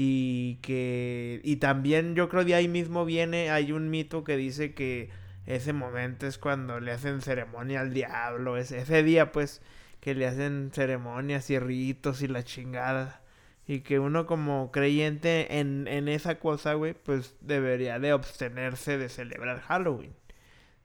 Y 0.00 0.60
que 0.62 1.40
y 1.42 1.56
también 1.56 2.14
yo 2.14 2.28
creo 2.28 2.44
de 2.44 2.54
ahí 2.54 2.68
mismo 2.68 3.04
viene 3.04 3.50
hay 3.50 3.72
un 3.72 3.90
mito 3.90 4.22
que 4.22 4.36
dice 4.36 4.72
que 4.72 5.10
ese 5.44 5.72
momento 5.72 6.28
es 6.28 6.38
cuando 6.38 6.78
le 6.78 6.92
hacen 6.92 7.20
ceremonia 7.20 7.80
al 7.80 7.92
diablo, 7.92 8.56
ese, 8.56 8.78
ese 8.78 9.02
día 9.02 9.32
pues 9.32 9.60
que 10.00 10.14
le 10.14 10.28
hacen 10.28 10.70
ceremonias 10.72 11.50
y 11.50 11.58
ritos 11.58 12.22
y 12.22 12.28
la 12.28 12.44
chingada. 12.44 13.22
Y 13.66 13.80
que 13.80 13.98
uno 13.98 14.26
como 14.26 14.70
creyente 14.70 15.58
en, 15.58 15.88
en 15.88 16.06
esa 16.08 16.38
cosa, 16.38 16.74
güey, 16.74 16.94
pues 16.94 17.34
debería 17.40 17.98
de 17.98 18.12
abstenerse 18.12 18.98
de 18.98 19.08
celebrar 19.08 19.60
Halloween. 19.62 20.14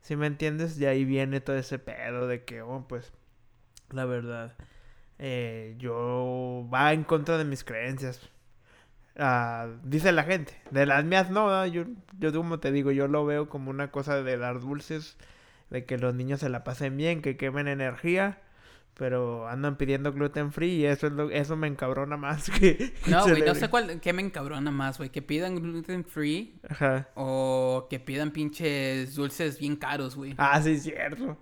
¿Sí 0.01 0.15
me 0.15 0.25
entiendes? 0.25 0.79
De 0.79 0.87
ahí 0.87 1.05
viene 1.05 1.39
todo 1.39 1.57
ese 1.57 1.77
pedo 1.77 2.27
de 2.27 2.43
que, 2.45 2.63
oh, 2.63 2.85
pues, 2.89 3.13
la 3.91 4.05
verdad, 4.05 4.57
eh, 5.19 5.75
yo 5.77 6.67
va 6.73 6.93
en 6.93 7.03
contra 7.03 7.37
de 7.37 7.45
mis 7.45 7.63
creencias. 7.63 8.32
Dice 9.83 10.11
la 10.11 10.23
gente. 10.23 10.59
De 10.71 10.85
las 10.85 11.03
mías 11.05 11.29
no, 11.29 11.47
¿verdad? 11.47 11.65
yo, 11.65 11.85
yo 12.19 12.33
como 12.33 12.59
te 12.59 12.71
digo, 12.71 12.91
yo 12.91 13.07
lo 13.07 13.25
veo 13.25 13.49
como 13.49 13.69
una 13.69 13.91
cosa 13.91 14.21
de 14.21 14.37
dar 14.37 14.59
dulces, 14.59 15.17
de 15.69 15.85
que 15.85 15.97
los 15.97 16.15
niños 16.15 16.39
se 16.39 16.49
la 16.49 16.63
pasen 16.63 16.97
bien, 16.97 17.21
que 17.21 17.37
quemen 17.37 17.67
energía, 17.67 18.39
pero 18.95 19.47
andan 19.47 19.77
pidiendo 19.77 20.13
gluten 20.13 20.51
free 20.51 20.75
y 20.75 20.85
eso 20.85 21.07
es 21.07 21.13
lo, 21.13 21.29
eso 21.31 21.55
me 21.55 21.67
encabrona 21.67 22.17
más 22.17 22.49
que, 22.59 22.93
No, 23.07 23.23
güey, 23.27 23.41
no 23.41 23.55
sé 23.55 23.69
cuál, 23.69 23.99
qué 23.99 24.13
me 24.13 24.21
encabrona 24.21 24.71
más, 24.71 24.97
güey, 24.97 25.09
que 25.09 25.21
pidan 25.21 25.55
gluten 25.55 26.05
free 26.05 26.59
Ajá. 26.69 27.09
o 27.15 27.87
que 27.89 27.99
pidan 27.99 28.31
pinches 28.31 29.15
dulces 29.15 29.59
bien 29.59 29.75
caros, 29.75 30.15
güey. 30.15 30.35
Ah, 30.37 30.61
sí, 30.61 30.79
cierto. 30.79 31.37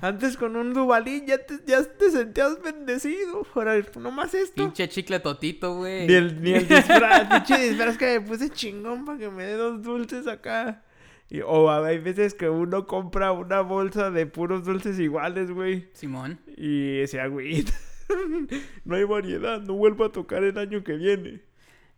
Antes 0.00 0.36
con 0.36 0.56
un 0.56 0.72
Dubalín 0.72 1.26
ya 1.26 1.38
te, 1.38 1.58
ya 1.66 1.82
te 1.84 2.10
sentías 2.10 2.62
bendecido. 2.62 3.46
Ahora, 3.54 3.74
nomás 3.96 4.32
esto. 4.34 4.62
Pinche 4.62 4.88
chicle 4.88 5.20
totito, 5.20 5.76
güey. 5.76 6.06
Ni 6.06 6.14
el, 6.14 6.42
ni 6.42 6.52
el 6.52 6.66
disfraz, 6.66 7.28
pinche 7.30 7.68
disfraz 7.68 7.98
que 7.98 8.18
me 8.18 8.26
puse 8.26 8.50
chingón 8.50 9.04
para 9.04 9.18
que 9.18 9.28
me 9.28 9.44
dé 9.44 9.54
dos 9.54 9.82
dulces 9.82 10.26
acá. 10.26 10.82
Y, 11.28 11.40
o 11.40 11.70
hay 11.70 11.98
veces 11.98 12.34
que 12.34 12.48
uno 12.48 12.86
compra 12.86 13.32
una 13.32 13.60
bolsa 13.60 14.10
de 14.10 14.26
puros 14.26 14.64
dulces 14.64 14.98
iguales, 14.98 15.50
güey. 15.50 15.88
Simón. 15.92 16.38
Y 16.56 16.98
ese 17.00 17.20
agüita. 17.20 17.72
no 18.84 18.96
hay 18.96 19.04
variedad, 19.04 19.60
no 19.60 19.74
vuelvo 19.74 20.04
a 20.04 20.12
tocar 20.12 20.44
el 20.44 20.56
año 20.58 20.84
que 20.84 20.94
viene. 20.94 21.40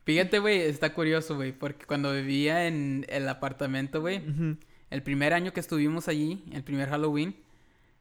Fíjate, 0.05 0.39
güey, 0.39 0.63
está 0.63 0.95
curioso, 0.95 1.37
güey, 1.37 1.53
porque 1.53 1.85
cuando 1.85 2.13
vivía 2.15 2.67
en 2.67 3.05
el 3.11 3.29
apartamento, 3.29 4.01
güey, 4.01 4.23
el 4.89 5.03
primer 5.03 5.35
año 5.35 5.53
que 5.53 5.61
estuvimos 5.61 6.09
allí, 6.09 6.45
el 6.53 6.63
primer 6.63 6.89
Halloween, 6.89 7.37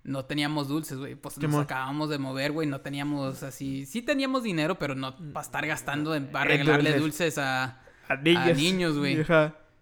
no 0.06 0.24
teníamos 0.24 0.70
dulces, 0.70 0.98
güey. 0.98 1.16
Pues 1.16 1.38
nos 1.38 1.56
acabamos 1.56 2.10
de 2.10 2.18
mover, 2.18 2.54
güey, 2.54 2.66
no 2.66 2.80
teníamos 2.80 3.44
así... 3.44 3.86
Sí 3.86 4.02
teníamos 4.02 4.44
dinero, 4.44 4.80
pero 4.80 4.96
no 4.96 5.18
para 5.34 5.46
estar 5.46 5.68
gastando 5.68 6.16
en, 6.16 6.28
para 6.28 6.46
regalarle 6.46 6.98
dulces. 6.98 7.38
a... 7.38 7.82
A 8.08 8.16
niños. 8.16 8.58
niños, 8.58 8.98
güey. 8.98 9.18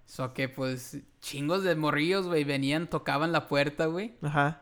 So 0.05 0.33
que, 0.33 0.47
pues, 0.49 0.99
chingos 1.21 1.63
de 1.63 1.75
morrillos, 1.75 2.27
güey, 2.27 2.43
venían, 2.43 2.87
tocaban 2.89 3.31
la 3.31 3.47
puerta, 3.47 3.87
güey. 3.87 4.13
Ajá. 4.21 4.61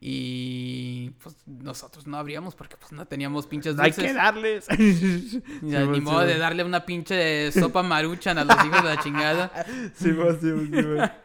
Y 0.00 1.10
pues 1.22 1.34
nosotros 1.46 2.06
no 2.06 2.18
abríamos 2.18 2.54
porque 2.54 2.76
pues 2.76 2.92
no 2.92 3.06
teníamos 3.06 3.48
pinches 3.48 3.76
Hay 3.80 3.90
dulces. 3.90 4.04
que 4.04 4.12
darles. 4.14 4.66
Ya, 5.62 5.84
ni 5.86 6.00
modo 6.00 6.20
de 6.20 6.38
darle 6.38 6.62
una 6.62 6.86
pinche 6.86 7.50
sopa 7.50 7.82
maruchan 7.82 8.38
a 8.38 8.44
los 8.44 8.56
hijos 8.64 8.82
de 8.84 8.88
la 8.94 9.00
chingada. 9.02 9.66
Sí, 9.94 10.12
va, 10.12 10.32
sí, 10.34 10.52
sí, 10.70 10.82
va. 10.82 11.16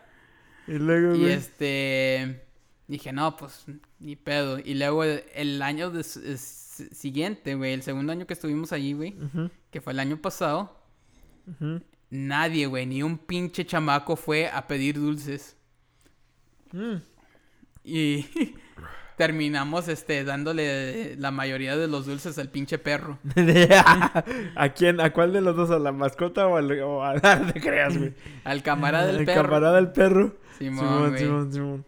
Y 0.68 0.72
luego, 0.80 1.14
Y 1.16 1.20
güey. 1.20 1.32
este 1.34 2.44
dije, 2.88 3.14
no, 3.14 3.36
pues 3.38 3.64
ni 4.00 4.16
pedo. 4.16 4.58
Y 4.58 4.74
luego 4.74 5.04
el, 5.04 5.24
el 5.36 5.62
año 5.62 5.92
siguiente, 6.04 7.54
güey, 7.56 7.74
el 7.74 7.84
segundo 7.84 8.12
año 8.12 8.26
que 8.26 8.34
estuvimos 8.34 8.72
allí, 8.72 8.94
güey, 8.94 9.16
que 9.70 9.82
fue 9.82 9.94
el 9.94 10.00
año 10.00 10.18
pasado, 10.22 10.76
ujú. 11.48 11.82
Nadie, 12.14 12.68
güey, 12.68 12.86
ni 12.86 13.04
un 13.04 13.18
pinche 13.18 13.66
chamaco 13.66 14.16
fue 14.16 14.48
a 14.48 14.68
pedir 14.68 14.96
dulces. 15.00 15.58
Mm. 16.72 16.98
Y 17.84 18.26
terminamos 19.18 19.88
este 19.88 20.24
dándole 20.24 21.16
la 21.18 21.32
mayoría 21.32 21.76
de 21.76 21.88
los 21.88 22.06
dulces 22.06 22.38
al 22.38 22.50
pinche 22.50 22.78
perro. 22.78 23.18
¿A 24.56 24.70
quién? 24.70 25.02
¿A 25.02 25.12
cuál 25.12 25.34
de 25.34 25.42
los 25.42 25.56
dos? 25.56 25.72
¿A 25.72 25.80
la 25.80 25.92
mascota 25.92 26.48
o, 26.48 26.58
al, 26.58 26.72
o 26.82 27.04
a 27.04 27.16
no 27.40 27.52
te 27.52 27.60
creas, 27.60 27.98
güey? 27.98 28.14
Al 28.44 28.62
camarada 28.64 29.08
del 29.08 29.18
Al 29.18 29.26
perro. 29.26 29.42
camarada 29.44 29.76
del 29.78 29.92
perro. 29.92 30.38
Simón, 30.58 30.86
Simón, 30.86 31.10
güey. 31.10 31.20
Simón, 31.20 31.54
Simón. 31.54 31.86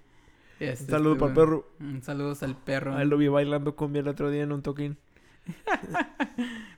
Este, 0.60 0.86
Un 0.86 0.89
saludo 0.89 1.17
para 1.17 1.29
el 1.29 1.36
perro. 1.36 1.70
Un 1.79 2.01
saludos 2.01 2.41
al 2.41 2.55
perro. 2.55 2.96
Ahí 2.96 3.05
lo 3.05 3.17
vi 3.17 3.27
bailando 3.27 3.75
cumbia 3.75 4.00
el 4.00 4.08
otro 4.08 4.32
día 4.32 4.44
en 4.44 4.51
un 4.51 4.62
toquín. 4.63 4.98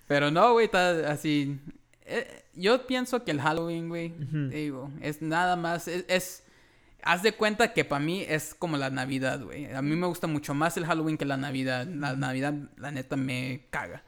Pero 0.08 0.32
no, 0.32 0.52
güey, 0.54 0.66
está 0.66 1.12
así. 1.12 1.60
Eh, 2.08 2.44
yo 2.56 2.88
pienso 2.88 3.24
que 3.24 3.32
el 3.32 3.42
Halloween, 3.42 3.90
güey, 3.90 4.10
te 4.50 4.56
digo, 4.56 4.92
es 5.02 5.22
nada 5.22 5.56
más, 5.56 5.88
es, 5.88 6.06
es- 6.08 6.44
haz 7.04 7.24
de 7.24 7.32
cuenta 7.34 7.74
que 7.74 7.86
para 7.86 8.04
mí 8.04 8.26
es 8.28 8.54
como 8.56 8.76
la 8.78 8.90
Navidad, 8.90 9.42
güey. 9.44 9.72
A 9.74 9.82
mí 9.82 9.96
me 9.96 10.08
gusta 10.08 10.28
mucho 10.28 10.54
más 10.54 10.76
el 10.78 10.86
Halloween 10.86 11.18
que 11.18 11.26
la 11.26 11.38
Navidad. 11.38 11.88
La 11.88 12.16
Navidad, 12.16 12.54
la 12.78 12.92
neta, 12.92 13.16
me 13.16 13.68
caga. 13.70 14.04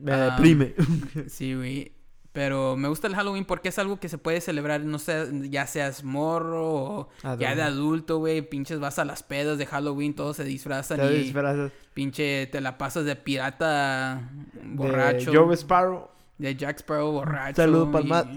Me 0.00 0.12
deprime. 0.30 0.74
Sí, 1.28 1.54
güey. 1.54 1.92
Pero 2.32 2.76
me 2.76 2.88
gusta 2.88 3.06
el 3.06 3.14
Halloween 3.14 3.44
porque 3.44 3.68
es 3.68 3.78
algo 3.78 4.00
que 4.00 4.08
se 4.08 4.18
puede 4.18 4.40
celebrar, 4.40 4.80
no 4.80 4.98
sé, 4.98 5.28
ya 5.50 5.68
seas 5.68 6.02
morro 6.02 6.64
o 6.74 7.08
ya 7.38 7.54
de 7.54 7.62
adulto, 7.62 8.18
güey. 8.18 8.42
Pinches 8.42 8.80
vas 8.80 8.98
a 8.98 9.04
las 9.04 9.22
pedas 9.22 9.56
de 9.56 9.66
Halloween, 9.66 10.14
todos 10.14 10.36
se 10.36 10.42
disfrazan 10.44 10.98
Te 10.98 11.06
y 11.14 11.18
disfrazas 11.22 11.70
pinche 11.92 12.48
te 12.48 12.60
la 12.60 12.76
pasas 12.76 13.04
de 13.04 13.14
pirata 13.14 14.28
de 14.52 14.62
borracho. 14.74 15.32
Joe 15.32 15.54
Sparrow. 15.56 16.10
De 16.38 16.54
Jack 16.56 16.78
Sparrow 16.80 17.12
borracho. 17.12 17.56
Saludo 17.62 17.90
pa'l 17.92 18.04
y- 18.04 18.08
Matt. 18.08 18.28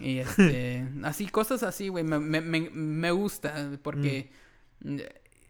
Y 0.00 0.18
este, 0.18 0.86
así, 1.04 1.26
cosas 1.28 1.62
así, 1.62 1.88
güey, 1.88 2.04
me, 2.04 2.18
me, 2.18 2.40
me, 2.70 3.10
gusta 3.10 3.70
porque 3.82 4.30
Mm. 4.80 4.98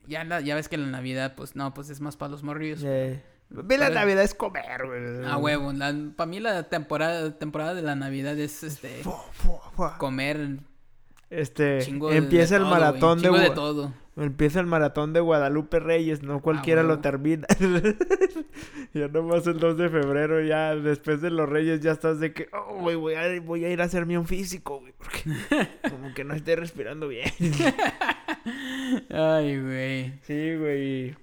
ya, 0.06 0.22
la, 0.22 0.40
ya 0.40 0.54
ves 0.54 0.68
que 0.68 0.76
la 0.76 0.86
Navidad, 0.86 1.34
pues 1.36 1.56
no, 1.56 1.74
pues 1.74 1.90
es 1.90 2.00
más 2.00 2.16
para 2.16 2.30
los 2.30 2.44
morrillos. 2.44 2.82
Eh, 2.84 3.20
Ve 3.48 3.76
la 3.78 3.90
Navidad 3.90 4.22
es 4.22 4.34
comer, 4.34 4.86
güey. 4.86 5.24
A 5.24 5.36
huevo, 5.36 5.72
para 6.16 6.26
mí 6.28 6.38
la 6.40 6.64
temporada, 6.68 7.36
temporada 7.38 7.74
de 7.74 7.82
la 7.82 7.94
Navidad 7.96 8.38
es 8.38 8.62
este, 8.62 9.02
comer 9.98 10.58
Este, 11.30 11.80
chingo 11.80 12.12
empieza 12.12 12.54
de 12.54 12.58
el 12.58 12.62
todo, 12.62 12.70
maratón 12.70 13.22
de, 13.22 13.50
todo. 13.50 13.92
Empieza 14.16 14.60
el 14.60 14.66
maratón 14.66 15.12
de 15.12 15.20
Guadalupe 15.20 15.80
Reyes, 15.80 16.22
no 16.22 16.40
cualquiera 16.40 16.82
lo 16.82 16.90
huevo. 16.90 17.02
termina. 17.02 17.46
ya 18.94 19.08
nomás 19.08 19.46
el 19.46 19.58
2 19.58 19.76
de 19.76 19.88
febrero, 19.90 20.40
ya 20.42 20.74
después 20.74 21.20
de 21.20 21.30
los 21.30 21.48
Reyes, 21.48 21.80
ya 21.80 21.92
estás 21.92 22.20
de 22.20 22.32
que, 22.32 22.48
oh, 22.52 22.76
güey, 22.80 22.96
voy 22.96 23.14
a, 23.14 23.40
voy 23.40 23.64
a 23.64 23.70
ir 23.70 23.82
a 23.82 23.84
hacerme 23.84 24.16
un 24.16 24.26
físico, 24.26 24.80
güey, 24.80 24.94
porque 24.96 25.22
como 25.90 26.14
que 26.14 26.24
no 26.24 26.34
estoy 26.34 26.54
respirando 26.54 27.08
bien. 27.08 27.28
Ay, 29.10 29.60
güey. 29.60 30.14
sí, 30.22 30.56
güey. 30.56 31.14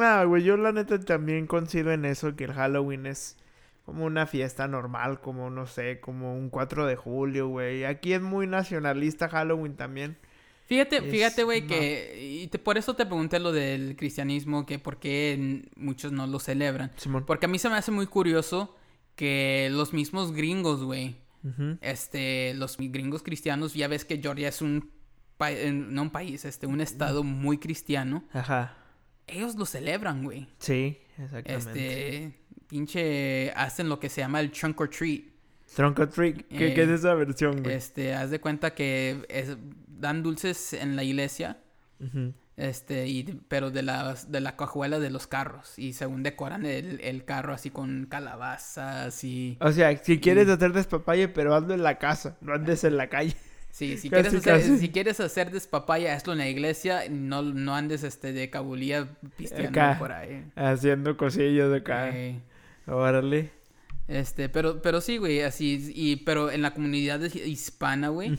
Ah, 0.00 0.24
güey, 0.24 0.42
yo 0.42 0.56
la 0.56 0.72
neta 0.72 0.98
también 0.98 1.46
coincido 1.46 1.92
en 1.92 2.04
eso, 2.04 2.34
que 2.34 2.44
el 2.44 2.52
Halloween 2.54 3.06
es 3.06 3.36
como 3.92 4.06
una 4.06 4.26
fiesta 4.26 4.66
normal, 4.68 5.20
como, 5.20 5.50
no 5.50 5.66
sé, 5.66 6.00
como 6.00 6.34
un 6.34 6.48
4 6.48 6.86
de 6.86 6.96
julio, 6.96 7.48
güey. 7.48 7.84
Aquí 7.84 8.14
es 8.14 8.22
muy 8.22 8.46
nacionalista 8.46 9.28
Halloween 9.28 9.76
también. 9.76 10.16
Fíjate, 10.66 10.96
Es 10.96 11.04
fíjate, 11.10 11.44
güey, 11.44 11.66
que 11.66 12.40
y 12.42 12.46
te- 12.46 12.58
por 12.58 12.78
eso 12.78 12.94
te 12.96 13.04
pregunté 13.04 13.38
lo 13.38 13.52
del 13.52 13.94
cristianismo, 13.96 14.64
que 14.64 14.78
por 14.78 14.98
qué 14.98 15.64
muchos 15.76 16.10
no 16.12 16.26
lo 16.26 16.38
celebran. 16.38 16.90
Simón. 16.96 17.24
Porque 17.26 17.44
a 17.44 17.48
mí 17.50 17.58
se 17.58 17.68
me 17.68 17.76
hace 17.76 17.90
muy 17.90 18.06
curioso 18.06 18.74
que 19.14 19.68
los 19.70 19.92
mismos 19.92 20.32
gringos, 20.32 20.82
güey, 20.82 21.16
este, 21.82 22.54
los 22.54 22.76
gringos 22.78 23.22
cristianos, 23.22 23.74
ya 23.74 23.88
ves 23.88 24.04
que 24.06 24.18
Georgia 24.22 24.48
es 24.48 24.62
un 24.62 24.90
no 25.90 26.02
un 26.02 26.10
país, 26.10 26.44
este, 26.44 26.66
un 26.68 26.80
estado 26.80 27.24
muy 27.24 27.58
cristiano. 27.58 28.24
Ajá. 28.32 28.76
Ellos 29.26 29.56
lo 29.56 29.66
celebran, 29.66 30.22
güey. 30.22 30.46
Sí, 30.58 30.98
exactamente. 31.18 31.54
Este, 32.26 32.32
pinche, 32.76 33.52
hacen 33.54 33.90
lo 33.90 34.00
que 34.00 34.08
se 34.08 34.22
llama 34.22 34.40
el 34.40 34.50
trunk 34.50 34.80
or 34.80 34.88
treat. 34.88 35.24
Trunk 35.76 35.98
or 35.98 36.08
treat. 36.08 36.36
¿Qué, 36.48 36.68
Eh, 36.68 36.74
qué 36.74 36.82
es 36.84 36.88
esa 36.88 37.12
versión, 37.14 37.62
güey? 37.62 37.76
Este, 37.76 38.14
haz 38.14 38.30
de 38.30 38.40
cuenta 38.40 38.74
que 38.74 39.24
es- 39.28 39.56
dan 40.00 40.22
dulces 40.22 40.72
en 40.72 40.96
la 40.96 41.04
iglesia, 41.04 41.58
este, 42.56 43.06
y, 43.08 43.24
pero 43.48 43.70
de 43.70 43.82
las, 43.82 44.32
de 44.32 44.40
la 44.40 44.56
cajuela 44.56 44.98
de 45.00 45.10
los 45.10 45.26
carros. 45.26 45.78
Y 45.78 45.92
según 45.92 46.22
decoran 46.22 46.64
el, 46.64 46.98
el 47.02 47.24
carro 47.26 47.52
así 47.52 47.68
con 47.70 48.06
calabazas 48.06 49.22
y... 49.22 49.58
O 49.60 49.70
sea, 49.70 49.94
si 50.02 50.18
quieres 50.18 50.48
hacer 50.48 50.72
despapalle, 50.72 51.28
pero 51.28 51.54
hazlo 51.54 51.74
en 51.74 51.82
la 51.82 51.98
casa, 51.98 52.36
no 52.40 52.54
andes 52.54 52.84
en 52.84 52.96
la 52.96 53.08
calle. 53.08 53.36
Sí, 53.70 53.96
si 53.96 54.08
Casi, 54.10 54.22
quieres, 54.22 54.34
hacer, 54.46 54.52
casi. 54.60 54.78
si 54.78 54.88
quieres 54.90 55.20
hacer 55.20 55.50
despapaya, 55.50 56.14
hazlo 56.14 56.32
en 56.32 56.38
la 56.40 56.48
iglesia, 56.48 57.04
no, 57.10 57.42
no 57.42 57.74
andes 57.74 58.02
este 58.02 58.32
de 58.32 58.50
cabulía 58.50 59.08
pisteando 59.36 59.68
Acá. 59.80 59.98
por 59.98 60.12
ahí. 60.12 60.44
Haciendo 60.56 61.16
cosillas 61.16 61.70
de 61.70 61.76
acá. 61.78 62.08
Eh, 62.10 62.40
Órale. 62.86 63.50
este, 64.08 64.48
pero, 64.48 64.82
pero 64.82 65.00
sí, 65.00 65.16
güey, 65.18 65.42
así, 65.42 65.92
y, 65.94 66.16
pero 66.16 66.50
en 66.50 66.62
la 66.62 66.74
comunidad 66.74 67.20
hispana, 67.20 68.08
güey, 68.08 68.38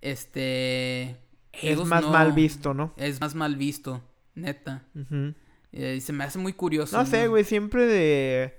este... 0.00 1.16
Es 1.52 1.78
más 1.84 2.02
no- 2.02 2.10
mal 2.10 2.32
visto, 2.32 2.74
¿no? 2.74 2.92
Es 2.96 3.20
más 3.20 3.34
mal 3.34 3.56
visto, 3.56 4.02
neta. 4.34 4.84
Eh, 5.72 5.94
y 5.96 6.00
se 6.00 6.12
me 6.12 6.24
hace 6.24 6.38
muy 6.38 6.52
curioso. 6.52 6.96
No 6.96 7.06
sé, 7.06 7.28
güey, 7.28 7.44
siempre 7.44 7.86
de 7.86 8.54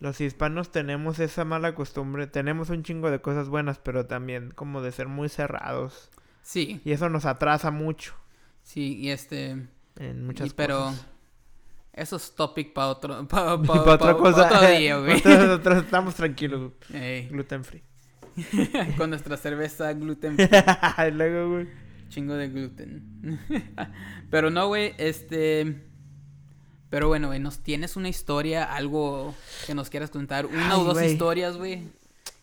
los 0.00 0.20
hispanos 0.20 0.70
tenemos 0.72 1.20
esa 1.20 1.44
mala 1.44 1.74
costumbre. 1.76 2.26
Tenemos 2.26 2.70
un 2.70 2.82
chingo 2.82 3.10
de 3.10 3.20
cosas 3.20 3.48
buenas, 3.48 3.78
pero 3.78 4.06
también 4.06 4.50
como 4.50 4.82
de 4.82 4.90
ser 4.92 5.06
muy 5.08 5.28
cerrados. 5.28 6.10
Sí, 6.42 6.80
Y 6.84 6.90
eso 6.92 7.08
nos 7.08 7.24
atrasa 7.26 7.70
mucho 7.70 8.14
sí, 8.62 8.96
y 8.98 9.10
este... 9.10 9.68
en 9.96 10.26
muchas 10.26 10.48
y, 10.48 10.50
pero... 10.50 10.84
cosas. 10.86 11.06
Eso 11.92 12.16
es 12.16 12.34
topic 12.34 12.72
para 12.72 12.88
otro... 12.88 13.20
Y 13.22 13.24
para 13.26 13.52
otra 13.94 14.14
cosa. 14.16 14.46
otro 14.46 14.68
día, 14.70 14.96
güey. 15.00 15.12
Nosotros- 15.14 15.38
nosotros 15.38 15.84
estamos 15.84 16.14
tranquilos. 16.14 16.72
Ey, 16.92 17.28
Gluten 17.28 17.64
free. 17.64 17.82
con 18.96 19.10
nuestra 19.10 19.36
cerveza 19.36 19.92
gluten 19.92 20.36
y 20.38 21.10
luego, 21.10 21.54
güey. 21.54 21.68
Chingo 22.08 22.34
de 22.34 22.48
gluten. 22.48 23.38
Pero 24.30 24.50
no, 24.50 24.68
güey, 24.68 24.94
este... 24.98 25.84
Pero 26.90 27.06
bueno, 27.06 27.28
güey, 27.28 27.38
¿nos 27.38 27.60
tienes 27.60 27.94
una 27.96 28.08
historia, 28.08 28.64
algo 28.64 29.32
que 29.66 29.74
nos 29.74 29.90
quieras 29.90 30.10
contar? 30.10 30.46
Una 30.46 30.72
Ay, 30.74 30.80
o 30.80 30.84
dos 30.84 31.00
historias, 31.02 31.56
güey. 31.56 31.84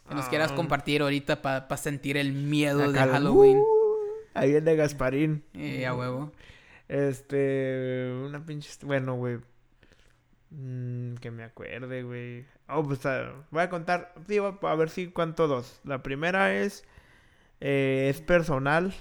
Que 0.08 0.16
nos 0.16 0.26
quieras 0.30 0.52
Ah. 0.54 0.56
compartir 0.56 1.02
ahorita 1.02 1.42
para 1.42 1.76
sentir 1.78 2.16
el 2.16 2.32
miedo 2.32 2.90
de 2.92 2.98
Halloween. 2.98 3.58
Uh, 3.58 3.66
ahí 4.36 4.52
viene 4.52 4.76
Gasparín. 4.78 5.44
Eh, 5.54 5.86
a 5.86 5.94
huevo. 5.94 6.32
Este, 6.88 8.12
una 8.26 8.46
pinche, 8.46 8.72
bueno, 8.84 9.16
güey. 9.16 9.40
Mm, 10.50 11.16
que 11.16 11.32
me 11.32 11.44
acuerde, 11.44 12.04
güey. 12.04 12.46
Oh, 12.70 12.84
pues 12.84 13.06
ah, 13.06 13.34
voy 13.52 13.64
a 13.64 13.70
contar, 13.70 14.14
digo, 14.28 14.60
a 14.62 14.76
ver 14.76 14.90
si 14.90 15.08
cuento 15.08 15.48
dos. 15.48 15.80
La 15.84 16.04
primera 16.04 16.54
es, 16.54 16.86
eh, 17.62 18.08
es 18.10 18.22
personal. 18.22 18.94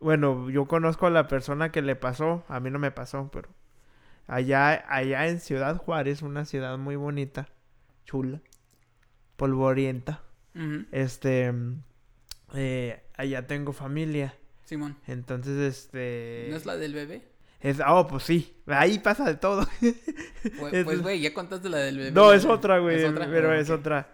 Bueno, 0.00 0.50
yo 0.50 0.66
conozco 0.66 1.06
a 1.06 1.10
la 1.10 1.28
persona 1.28 1.70
que 1.72 1.82
le 1.82 1.96
pasó, 1.96 2.44
a 2.48 2.58
mí 2.60 2.70
no 2.70 2.78
me 2.78 2.90
pasó, 2.90 3.30
pero 3.32 3.48
allá, 4.26 4.84
allá 4.88 5.28
en 5.28 5.40
Ciudad 5.40 5.76
Juárez, 5.76 6.22
una 6.22 6.44
ciudad 6.46 6.78
muy 6.78 6.96
bonita, 6.96 7.48
chula, 8.04 8.40
polvorienta. 9.36 10.22
Este, 10.92 11.52
mm, 11.52 11.82
eh, 12.54 13.02
allá 13.16 13.46
tengo 13.46 13.72
familia, 13.72 14.34
Simón. 14.70 14.96
entonces, 15.08 15.56
este... 15.58 16.46
¿No 16.50 16.56
es 16.56 16.64
la 16.64 16.76
del 16.76 16.94
bebé? 16.94 17.22
Es, 17.60 17.78
oh, 17.86 18.06
pues 18.06 18.22
sí. 18.22 18.54
Ahí 18.68 19.00
pasa 19.00 19.24
de 19.26 19.34
todo. 19.34 19.66
Pues, 19.80 20.72
Es- 20.72 20.84
pues, 20.84 21.02
güey, 21.02 21.20
ya 21.20 21.34
contaste 21.34 21.68
la 21.68 21.78
del 21.78 21.98
bebé. 21.98 22.12
no, 22.12 22.26
güey. 22.26 22.38
es 22.38 22.44
otra, 22.44 22.78
güey. 22.78 22.96
Pero 23.14 23.50
Ah, 23.50 23.58
es 23.58 23.68
otra. 23.68 24.08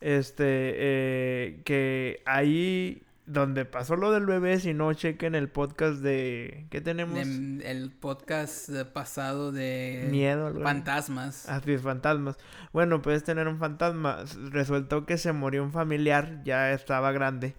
Este, 0.00 0.44
eh, 0.76 1.60
que 1.64 2.22
ahí 2.24 3.02
donde 3.26 3.64
pasó 3.64 3.96
lo 3.96 4.12
del 4.12 4.24
bebé, 4.24 4.60
si 4.60 4.72
no 4.72 4.94
chequen 4.94 5.34
el 5.34 5.48
podcast 5.48 5.98
de... 6.00 6.66
¿Qué 6.70 6.80
tenemos? 6.80 7.16
De- 7.16 7.68
el 7.70 7.90
podcast 7.90 8.68
eh, 8.68 8.84
pasado 8.84 9.50
de... 9.50 10.06
Miedo. 10.10 10.46
algo. 10.46 10.62
Fantasmas. 10.62 11.48
Así 11.48 11.72
es, 11.72 11.82
fantasmas. 11.82 12.38
Bueno, 12.72 13.02
puedes 13.02 13.24
tener 13.24 13.48
un 13.48 13.58
fantasma. 13.58 14.24
Resultó 14.52 15.04
que 15.06 15.18
se 15.18 15.32
murió 15.32 15.64
un 15.64 15.72
familiar, 15.72 16.42
ya 16.44 16.72
estaba 16.72 17.10
grande. 17.10 17.56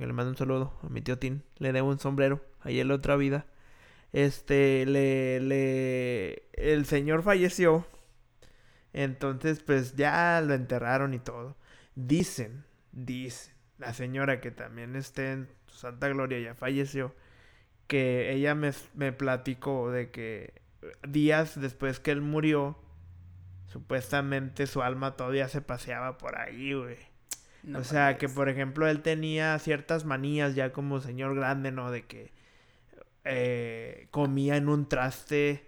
Que 0.00 0.06
le 0.06 0.14
mando 0.14 0.30
un 0.30 0.36
saludo 0.38 0.72
a 0.82 0.88
mi 0.88 1.02
tío 1.02 1.18
Tin. 1.18 1.42
Le 1.58 1.74
debo 1.74 1.90
un 1.90 1.98
sombrero, 1.98 2.40
en 2.64 2.88
la 2.88 2.94
otra 2.94 3.16
vida. 3.16 3.44
Este, 4.14 4.86
le, 4.86 5.40
le, 5.40 6.44
el 6.54 6.86
señor 6.86 7.22
falleció. 7.22 7.86
Entonces, 8.94 9.60
pues 9.60 9.96
ya 9.96 10.40
lo 10.40 10.54
enterraron 10.54 11.12
y 11.12 11.18
todo. 11.18 11.54
Dicen, 11.96 12.64
dicen, 12.92 13.52
la 13.76 13.92
señora 13.92 14.40
que 14.40 14.50
también 14.50 14.96
esté 14.96 15.32
en 15.32 15.50
santa 15.66 16.08
gloria 16.08 16.40
ya 16.40 16.54
falleció, 16.54 17.14
que 17.86 18.32
ella 18.32 18.54
me, 18.54 18.70
me 18.94 19.12
platicó 19.12 19.90
de 19.90 20.10
que 20.10 20.62
días 21.06 21.60
después 21.60 22.00
que 22.00 22.12
él 22.12 22.22
murió, 22.22 22.78
supuestamente 23.66 24.66
su 24.66 24.80
alma 24.80 25.14
todavía 25.16 25.48
se 25.48 25.60
paseaba 25.60 26.16
por 26.16 26.38
ahí, 26.38 26.72
güey. 26.72 27.09
No 27.62 27.80
o 27.80 27.84
sea, 27.84 28.16
que 28.16 28.28
por 28.28 28.48
ejemplo 28.48 28.88
él 28.88 29.02
tenía 29.02 29.58
ciertas 29.58 30.04
manías 30.04 30.54
ya 30.54 30.72
como 30.72 31.00
señor 31.00 31.34
grande, 31.34 31.72
¿no? 31.72 31.90
De 31.90 32.06
que 32.06 32.32
eh, 33.24 34.08
comía 34.10 34.56
en 34.56 34.68
un 34.68 34.88
traste, 34.88 35.66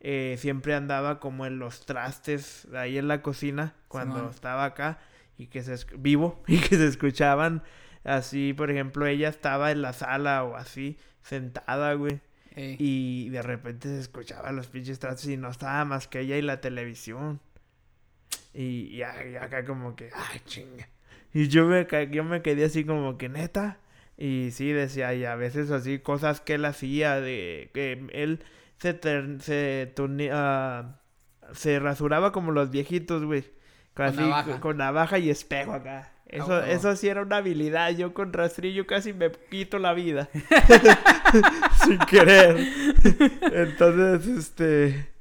eh, 0.00 0.36
siempre 0.38 0.74
andaba 0.74 1.18
como 1.20 1.46
en 1.46 1.58
los 1.58 1.84
trastes 1.84 2.68
ahí 2.74 2.98
en 2.98 3.08
la 3.08 3.22
cocina 3.22 3.74
cuando 3.88 4.16
Simón. 4.16 4.30
estaba 4.30 4.64
acá 4.64 4.98
y 5.36 5.46
que 5.48 5.62
se 5.62 5.76
vivo 5.96 6.42
y 6.46 6.58
que 6.58 6.76
se 6.76 6.86
escuchaban 6.86 7.62
así, 8.04 8.52
por 8.52 8.70
ejemplo, 8.70 9.06
ella 9.06 9.28
estaba 9.28 9.70
en 9.72 9.82
la 9.82 9.92
sala 9.92 10.44
o 10.44 10.56
así 10.56 10.98
sentada, 11.22 11.94
güey. 11.94 12.20
Ey. 12.54 12.76
Y 12.78 13.28
de 13.30 13.42
repente 13.42 13.88
se 13.88 13.98
escuchaban 14.00 14.56
los 14.56 14.66
pinches 14.66 14.98
trastes 14.98 15.30
y 15.30 15.36
no 15.36 15.48
estaba 15.48 15.84
más 15.84 16.06
que 16.06 16.20
ella 16.20 16.36
y 16.36 16.42
la 16.42 16.60
televisión. 16.60 17.40
Y, 18.52 18.88
y 18.94 19.02
acá 19.02 19.64
como 19.64 19.96
que, 19.96 20.10
ay, 20.14 20.40
chinga. 20.44 20.86
Y 21.32 21.48
yo 21.48 21.66
me, 21.66 21.86
yo 22.10 22.24
me 22.24 22.42
quedé 22.42 22.64
así 22.64 22.84
como 22.84 23.18
que, 23.18 23.28
neta. 23.28 23.78
Y 24.16 24.50
sí, 24.52 24.72
decía, 24.72 25.14
y 25.14 25.24
a 25.24 25.34
veces 25.36 25.70
así, 25.70 25.98
cosas 25.98 26.40
que 26.40 26.54
él 26.54 26.64
hacía, 26.64 27.20
de 27.20 27.70
que 27.74 28.06
él 28.12 28.40
se, 28.78 28.94
ter- 28.94 29.40
se, 29.40 29.92
ah, 30.32 31.00
se 31.52 31.78
rasuraba 31.80 32.32
como 32.32 32.52
los 32.52 32.70
viejitos, 32.70 33.24
güey. 33.24 33.44
Casi 33.94 34.18
navaja. 34.20 34.60
con 34.60 34.76
navaja 34.78 35.18
y 35.18 35.30
espejo 35.30 35.72
acá. 35.72 36.12
Eso, 36.26 36.62
eso 36.62 36.96
sí 36.96 37.08
era 37.08 37.22
una 37.22 37.38
habilidad. 37.38 37.90
Yo 37.90 38.14
con 38.14 38.32
rastrillo 38.32 38.86
casi 38.86 39.12
me 39.12 39.30
quito 39.50 39.78
la 39.78 39.92
vida. 39.92 40.30
Sin 41.84 41.98
querer. 41.98 42.56
Entonces, 43.52 44.26
este. 44.26 45.11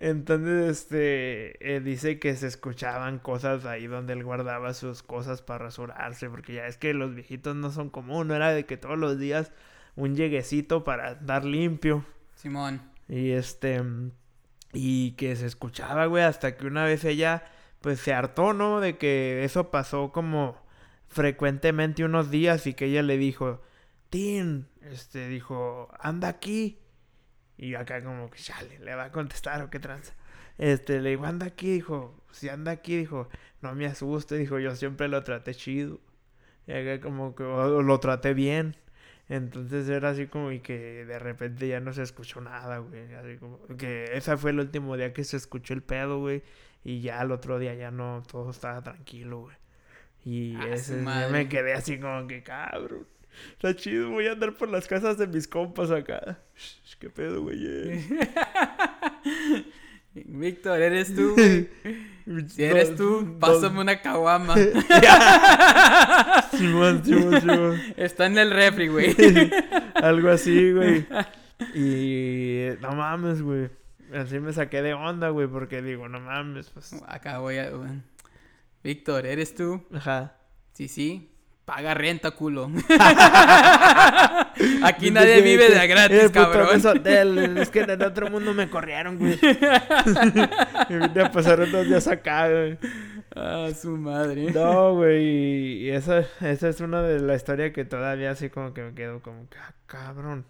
Entonces, 0.00 0.70
este. 0.70 1.76
eh, 1.76 1.80
dice 1.80 2.18
que 2.18 2.34
se 2.36 2.46
escuchaban 2.46 3.18
cosas 3.18 3.64
ahí 3.64 3.86
donde 3.86 4.12
él 4.12 4.24
guardaba 4.24 4.74
sus 4.74 5.02
cosas 5.02 5.42
para 5.42 5.64
rasurarse. 5.64 6.28
Porque 6.28 6.54
ya 6.54 6.66
es 6.66 6.76
que 6.76 6.94
los 6.94 7.14
viejitos 7.14 7.56
no 7.56 7.70
son 7.70 7.90
como 7.90 8.18
uno. 8.18 8.34
Era 8.34 8.52
de 8.52 8.66
que 8.66 8.76
todos 8.76 8.98
los 8.98 9.18
días 9.18 9.52
un 9.96 10.14
lleguecito 10.14 10.84
para 10.84 11.14
dar 11.16 11.44
limpio. 11.44 12.04
Simón. 12.34 12.82
Y 13.08 13.30
este. 13.30 13.82
Y 14.72 15.12
que 15.12 15.34
se 15.36 15.46
escuchaba, 15.46 16.06
güey, 16.06 16.24
hasta 16.24 16.56
que 16.56 16.66
una 16.66 16.84
vez 16.84 17.04
ella, 17.04 17.44
pues 17.80 18.00
se 18.00 18.12
hartó, 18.12 18.52
¿no? 18.52 18.80
De 18.80 18.98
que 18.98 19.44
eso 19.44 19.70
pasó 19.70 20.12
como 20.12 20.56
frecuentemente 21.08 22.04
unos 22.04 22.30
días 22.30 22.66
y 22.66 22.74
que 22.74 22.86
ella 22.86 23.02
le 23.02 23.16
dijo, 23.16 23.62
Tin, 24.10 24.66
este, 24.82 25.28
dijo, 25.28 25.88
anda 25.98 26.28
aquí. 26.28 26.78
Y 27.58 27.74
acá 27.74 28.02
como 28.02 28.30
que, 28.30 28.38
chale, 28.38 28.78
le 28.80 28.94
va 28.94 29.04
a 29.04 29.12
contestar 29.12 29.62
o 29.62 29.70
qué 29.70 29.78
tranza. 29.80 30.14
Este, 30.58 31.00
le 31.00 31.10
dijo, 31.10 31.24
anda 31.26 31.46
aquí, 31.46 31.70
dijo, 31.72 32.14
si 32.30 32.48
anda 32.48 32.72
aquí, 32.72 32.96
dijo, 32.96 33.28
no 33.62 33.74
me 33.74 33.86
asuste, 33.86 34.36
dijo, 34.36 34.58
yo 34.58 34.74
siempre 34.76 35.08
lo 35.08 35.22
traté 35.22 35.54
chido. 35.54 36.00
Y 36.66 36.72
acá 36.72 37.00
como 37.00 37.34
que 37.34 37.44
"Oh, 37.44 37.82
lo 37.82 38.00
traté 38.00 38.34
bien. 38.34 38.76
Entonces 39.28 39.88
era 39.88 40.10
así 40.10 40.26
como 40.28 40.52
y 40.52 40.60
que 40.60 41.04
de 41.04 41.18
repente 41.18 41.66
ya 41.68 41.80
no 41.80 41.92
se 41.92 42.02
escuchó 42.02 42.40
nada, 42.40 42.78
güey. 42.78 43.12
Así 43.14 43.36
como 43.38 43.58
que 43.76 44.04
ese 44.16 44.36
fue 44.36 44.50
el 44.50 44.60
último 44.60 44.96
día 44.96 45.12
que 45.12 45.24
se 45.24 45.36
escuchó 45.36 45.74
el 45.74 45.82
pedo, 45.82 46.18
güey. 46.20 46.42
Y 46.84 47.00
ya 47.00 47.22
el 47.22 47.32
otro 47.32 47.58
día 47.58 47.74
ya 47.74 47.90
no, 47.90 48.22
todo 48.30 48.50
estaba 48.50 48.82
tranquilo, 48.82 49.40
güey. 49.40 49.56
Y 50.24 50.56
Ah, 50.56 50.68
ese 50.74 51.00
día 51.00 51.28
me 51.32 51.48
quedé 51.48 51.74
así 51.74 51.98
como 51.98 52.26
que 52.28 52.42
cabrón. 52.42 53.06
Está 53.52 53.74
chido, 53.74 54.10
voy 54.10 54.26
a 54.26 54.32
andar 54.32 54.56
por 54.56 54.68
las 54.68 54.86
casas 54.86 55.18
de 55.18 55.26
mis 55.26 55.48
compas 55.48 55.90
acá. 55.90 56.38
¿Qué 56.98 57.10
pedo, 57.10 57.42
güey? 57.42 57.58
Víctor, 60.14 60.80
¿eres 60.80 61.14
tú? 61.14 61.34
Si 62.48 62.64
eres 62.64 62.96
tú, 62.96 63.36
pásame 63.38 63.80
una 63.82 64.02
caguama. 64.02 64.56
Simón, 66.56 67.04
Simón, 67.04 67.40
Simón. 67.40 67.80
Está 67.96 68.26
en 68.26 68.36
el 68.38 68.50
refri, 68.50 68.88
güey. 68.88 69.14
Algo 69.94 70.30
así, 70.30 70.72
güey. 70.72 71.06
Y 71.72 72.70
no 72.80 72.96
mames, 72.96 73.42
güey. 73.42 73.70
Así 74.12 74.40
me 74.40 74.52
saqué 74.52 74.82
de 74.82 74.94
onda, 74.94 75.28
güey, 75.28 75.46
porque 75.46 75.82
digo, 75.82 76.08
no 76.08 76.18
mames, 76.18 76.70
pues. 76.70 76.96
Acá 77.06 77.38
voy 77.38 77.58
a... 77.58 77.70
Víctor, 78.82 79.24
¿eres 79.24 79.54
tú? 79.54 79.86
Ajá. 79.92 80.36
Sí, 80.72 80.88
sí. 80.88 81.30
Paga 81.66 81.94
renta, 81.94 82.30
culo. 82.30 82.70
Aquí 84.84 85.10
nadie 85.10 85.42
vive 85.42 85.68
de 85.68 85.86
gratis, 85.88 86.22
Eh, 86.24 86.30
cabrón. 86.32 86.68
es 86.76 86.84
hotel, 86.84 87.58
es 87.58 87.70
que 87.70 87.80
en 87.80 88.02
otro 88.02 88.30
mundo 88.30 88.54
me 88.54 88.70
corrieron, 88.70 89.18
güey. 89.18 89.34
y 90.88 90.94
vine 90.94 91.20
a 91.22 91.30
pasar 91.32 91.60
unos 91.60 91.86
días 91.88 92.06
acá, 92.06 92.48
güey. 92.48 92.78
Ah, 93.34 93.68
su 93.78 93.96
madre. 93.96 94.52
No, 94.52 94.94
güey. 94.94 95.82
Y 95.82 95.90
esa, 95.90 96.20
esa 96.40 96.68
es 96.68 96.80
una 96.80 97.02
de 97.02 97.18
la 97.20 97.34
historia 97.34 97.72
que 97.72 97.84
todavía 97.84 98.30
así 98.30 98.48
como 98.48 98.72
que 98.72 98.82
me 98.82 98.94
quedo 98.94 99.20
como 99.20 99.48
que, 99.48 99.58
ah, 99.58 99.74
cabrón. 99.86 100.44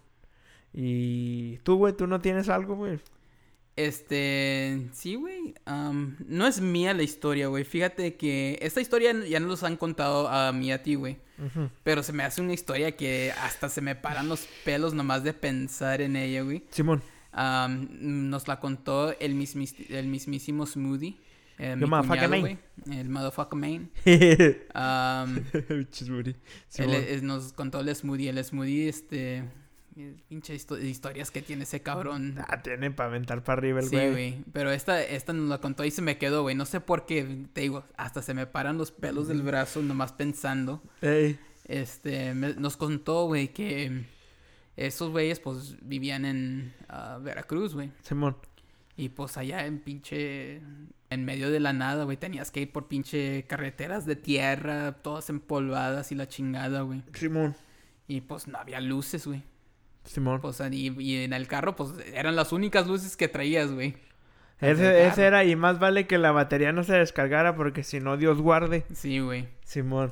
Y 0.71 1.57
tú, 1.63 1.77
güey, 1.77 1.93
tú 1.93 2.05
no 2.05 2.21
tienes 2.21 2.47
algo, 2.47 2.75
güey. 2.75 2.99
Este, 3.77 4.89
sí, 4.91 5.15
güey. 5.15 5.53
no 6.27 6.47
es 6.47 6.59
mía 6.59 6.93
la 6.93 7.03
historia, 7.03 7.47
güey. 7.47 7.63
Fíjate 7.63 8.15
que 8.15 8.57
esta 8.61 8.81
historia 8.81 9.13
ya 9.25 9.39
nos 9.39 9.63
han 9.63 9.77
contado 9.77 10.27
a 10.27 10.51
mí 10.51 10.67
y 10.67 10.71
a 10.71 10.83
ti, 10.83 10.95
güey. 10.95 11.17
Pero 11.83 12.01
se 12.01 12.11
me 12.11 12.23
hace 12.23 12.41
una 12.41 12.53
historia 12.53 12.97
que 12.97 13.31
hasta 13.43 13.69
se 13.69 13.79
me 13.81 13.95
paran 13.95 14.27
los 14.27 14.47
pelos 14.65 14.93
nomás 14.95 15.23
de 15.23 15.33
pensar 15.33 16.01
en 16.01 16.15
ella, 16.15 16.41
güey. 16.41 16.63
Simón. 16.71 17.01
Am, 17.31 17.87
nos 18.29 18.47
la 18.47 18.59
contó 18.59 19.15
el, 19.19 19.35
mismis- 19.35 19.89
el 19.89 20.07
mismísimo 20.07 20.65
Smoothie. 20.65 21.15
eh, 21.59 21.75
The 21.77 21.85
motherfucker 21.85 22.29
güey. 22.39 22.57
El 22.91 23.09
motherfucker 23.09 23.59
él 26.83 26.89
Simón. 26.89 26.95
es- 27.07 27.21
nos 27.23 27.53
contó 27.53 27.79
el 27.81 27.95
Smoothie. 27.95 28.29
El 28.29 28.43
Smoothie, 28.43 28.89
este... 28.89 29.43
Pinche 30.29 30.53
histo- 30.55 30.77
historias 30.81 31.31
que 31.31 31.41
tiene 31.41 31.63
ese 31.63 31.81
cabrón. 31.81 32.35
Ah, 32.47 32.61
tiene 32.61 32.91
para 32.91 33.09
aventar 33.09 33.43
para 33.43 33.59
arriba 33.59 33.79
el 33.79 33.85
Sí, 33.87 33.95
güey. 33.95 34.11
güey. 34.11 34.43
Pero 34.53 34.71
esta, 34.71 35.01
esta 35.01 35.33
nos 35.33 35.49
la 35.49 35.59
contó 35.59 35.83
y 35.85 35.91
se 35.91 36.01
me 36.01 36.17
quedó, 36.17 36.43
güey. 36.43 36.55
No 36.55 36.65
sé 36.65 36.79
por 36.81 37.05
qué, 37.05 37.45
te 37.53 37.61
digo, 37.61 37.83
hasta 37.97 38.21
se 38.21 38.33
me 38.33 38.45
paran 38.47 38.77
los 38.77 38.91
pelos 38.91 39.27
del 39.27 39.41
brazo 39.41 39.81
nomás 39.81 40.13
pensando. 40.13 40.81
Ey. 41.01 41.39
Este, 41.65 42.33
me- 42.33 42.53
nos 42.55 42.77
contó, 42.77 43.25
güey, 43.25 43.49
que 43.49 44.05
esos 44.75 45.09
güeyes, 45.11 45.39
pues, 45.39 45.75
vivían 45.81 46.25
en 46.25 46.73
ah, 46.89 47.19
Veracruz, 47.21 47.73
güey. 47.73 47.91
Simón. 48.03 48.37
Y 48.95 49.09
pues 49.09 49.37
allá 49.37 49.65
en 49.65 49.79
pinche, 49.79 50.61
en 51.09 51.23
medio 51.25 51.51
de 51.51 51.59
la 51.59 51.71
nada, 51.73 52.03
güey, 52.05 52.17
tenías 52.17 52.49
que 52.51 52.61
ir 52.61 52.71
por 52.71 52.87
pinche 52.87 53.43
carreteras 53.47 54.05
de 54.05 54.15
tierra, 54.15 54.93
todas 55.03 55.29
empolvadas 55.29 56.11
y 56.11 56.15
la 56.15 56.27
chingada, 56.27 56.81
güey. 56.81 57.03
Simón. 57.13 57.55
Y 58.07 58.21
pues 58.21 58.47
no 58.47 58.57
había 58.57 58.79
luces, 58.81 59.27
güey. 59.27 59.43
Simón. 60.07 60.41
Pues, 60.41 60.61
y, 60.71 60.93
y 60.99 61.23
en 61.23 61.33
el 61.33 61.47
carro, 61.47 61.75
pues, 61.75 61.91
eran 62.13 62.35
las 62.35 62.51
únicas 62.51 62.87
luces 62.87 63.15
que 63.15 63.27
traías, 63.27 63.71
güey. 63.71 63.95
Ese, 64.59 65.23
era, 65.23 65.43
y 65.43 65.55
más 65.55 65.77
vale 65.79 66.07
que 66.07 66.17
la 66.17 66.31
batería 66.31 66.71
no 66.71 66.83
se 66.83 66.93
descargara 66.93 67.55
porque 67.55 67.83
si 67.83 67.99
no, 67.99 68.17
Dios 68.17 68.41
guarde. 68.41 68.85
Sí, 68.91 69.19
güey. 69.19 69.47
Simón. 69.63 70.11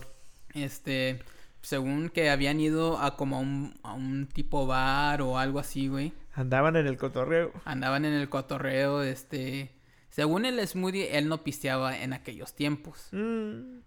Este, 0.53 1.19
según 1.61 2.09
que 2.09 2.29
habían 2.29 2.59
ido 2.59 2.99
a 2.99 3.17
como 3.17 3.37
a 3.37 3.39
un, 3.39 3.73
a 3.81 3.93
un 3.93 4.27
tipo 4.27 4.67
bar 4.67 5.23
o 5.23 5.39
algo 5.39 5.59
así, 5.59 5.87
güey. 5.87 6.13
Andaban 6.33 6.75
en 6.75 6.85
el 6.85 6.97
cotorreo. 6.97 7.53
Andaban 7.65 8.05
en 8.05 8.13
el 8.13 8.29
cotorreo, 8.29 9.01
este... 9.01 9.71
Según 10.09 10.45
el 10.45 10.65
smoothie, 10.65 11.17
él 11.17 11.27
no 11.27 11.43
pisteaba 11.43 11.97
en 11.97 12.13
aquellos 12.13 12.55
tiempos. 12.55 13.09
Mm. 13.11 13.79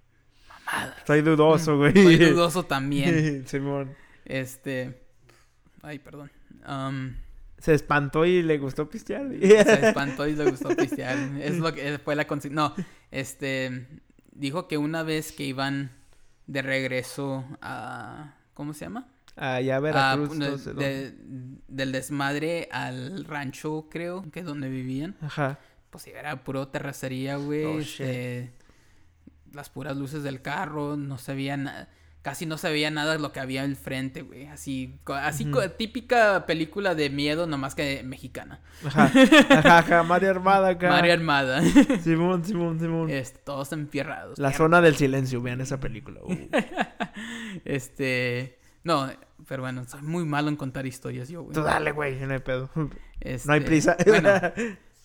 Mamada. 0.49 0.97
Soy 1.07 1.23
dudoso, 1.23 1.77
güey. 1.79 1.95
Soy 1.95 2.17
dudoso 2.17 2.65
también. 2.65 3.47
Simón. 3.47 3.95
Este... 4.25 5.08
Ay, 5.89 5.99
perdón. 5.99 6.31
Se 7.59 7.73
espantó 7.75 8.25
y 8.27 8.43
le 8.43 8.59
gustó 8.59 8.89
pistear. 8.89 9.29
se 9.41 9.89
espantó 9.89 10.27
y 10.29 10.35
le 10.37 10.51
gustó 10.51 10.69
pistear. 10.77 11.17
Es 11.41 11.59
lo 11.59 11.73
que 11.73 11.99
fue 11.99 12.15
la 12.15 12.27
No, 12.51 12.75
este... 13.11 13.87
Dijo 14.33 14.69
que 14.69 14.77
una 14.79 15.03
vez 15.03 15.33
que 15.33 15.45
iban 15.45 15.91
de 16.47 16.63
regreso 16.63 17.45
a... 17.63 18.35
¿Cómo 18.55 18.75
se 18.75 18.85
llama? 18.85 19.09
Allá 19.35 19.75
a 19.75 19.79
Ah, 19.79 19.81
Veracruz. 19.81 20.39
de- 20.39 20.75
de- 20.75 21.15
del 21.69 21.91
desmadre 21.93 22.69
al 22.71 23.25
rancho, 23.25 23.89
creo, 23.91 24.31
que 24.31 24.41
es 24.41 24.47
donde 24.47 24.69
vivían. 24.69 25.17
Ajá. 25.23 25.59
Pues 25.91 26.07
era 26.07 26.45
puro 26.45 26.69
terracería, 26.69 27.37
güey. 27.37 27.65
Oh, 27.65 27.79
este, 27.81 28.53
las 29.53 29.71
puras 29.71 29.97
luces 29.97 30.23
del 30.23 30.43
carro, 30.43 30.97
no 30.97 31.19
se 31.19 31.35
veía 31.35 31.57
nada. 31.57 31.89
Casi 32.29 32.45
no 32.45 32.59
se 32.59 32.69
veía 32.71 32.91
nada 32.91 33.13
de 33.15 33.21
lo 33.21 33.33
que 33.33 33.41
había 33.41 33.65
enfrente, 33.65 34.21
güey. 34.21 34.49
Así, 34.49 35.01
así 35.07 35.51
típica 35.79 36.45
película 36.45 36.95
de 36.95 37.09
miedo, 37.09 37.47
nomás 37.47 37.75
que 37.75 38.03
mexicana. 38.05 38.61
Ajá. 38.85 39.11
Ajá, 39.49 39.79
ajá. 39.79 40.03
María 40.03 40.29
Armada 40.29 40.69
acá. 40.69 40.91
María 40.91 41.15
Armada. 41.15 41.63
Simón, 42.03 42.45
Simón, 42.45 42.79
Simón. 42.81 43.09
este, 43.09 43.39
todos 43.39 43.73
enfierrados. 43.73 44.39
La 44.39 44.53
zona 44.53 44.83
del 44.83 44.95
silencio. 44.97 45.41
Vean 45.41 45.63
esa 45.63 45.81
película. 45.81 46.21
Uh. 46.23 46.35
Este. 47.65 48.59
No, 48.85 49.11
pero 49.49 49.63
bueno, 49.63 49.85
soy 49.89 50.03
muy 50.03 50.27
malo 50.27 50.51
en 50.51 50.57
contar 50.57 50.85
historias 50.85 51.31
yo, 51.31 51.45
güey. 51.45 51.55
Tú 51.55 51.63
dale, 51.63 51.93
güey. 51.93 52.21
No 52.21 52.35
hay 52.35 52.41
pedo. 52.41 52.69
No 52.75 52.83
hay 52.85 52.91
Este, 53.21 53.61
prisa. 53.63 53.97
Bueno, 54.07 54.31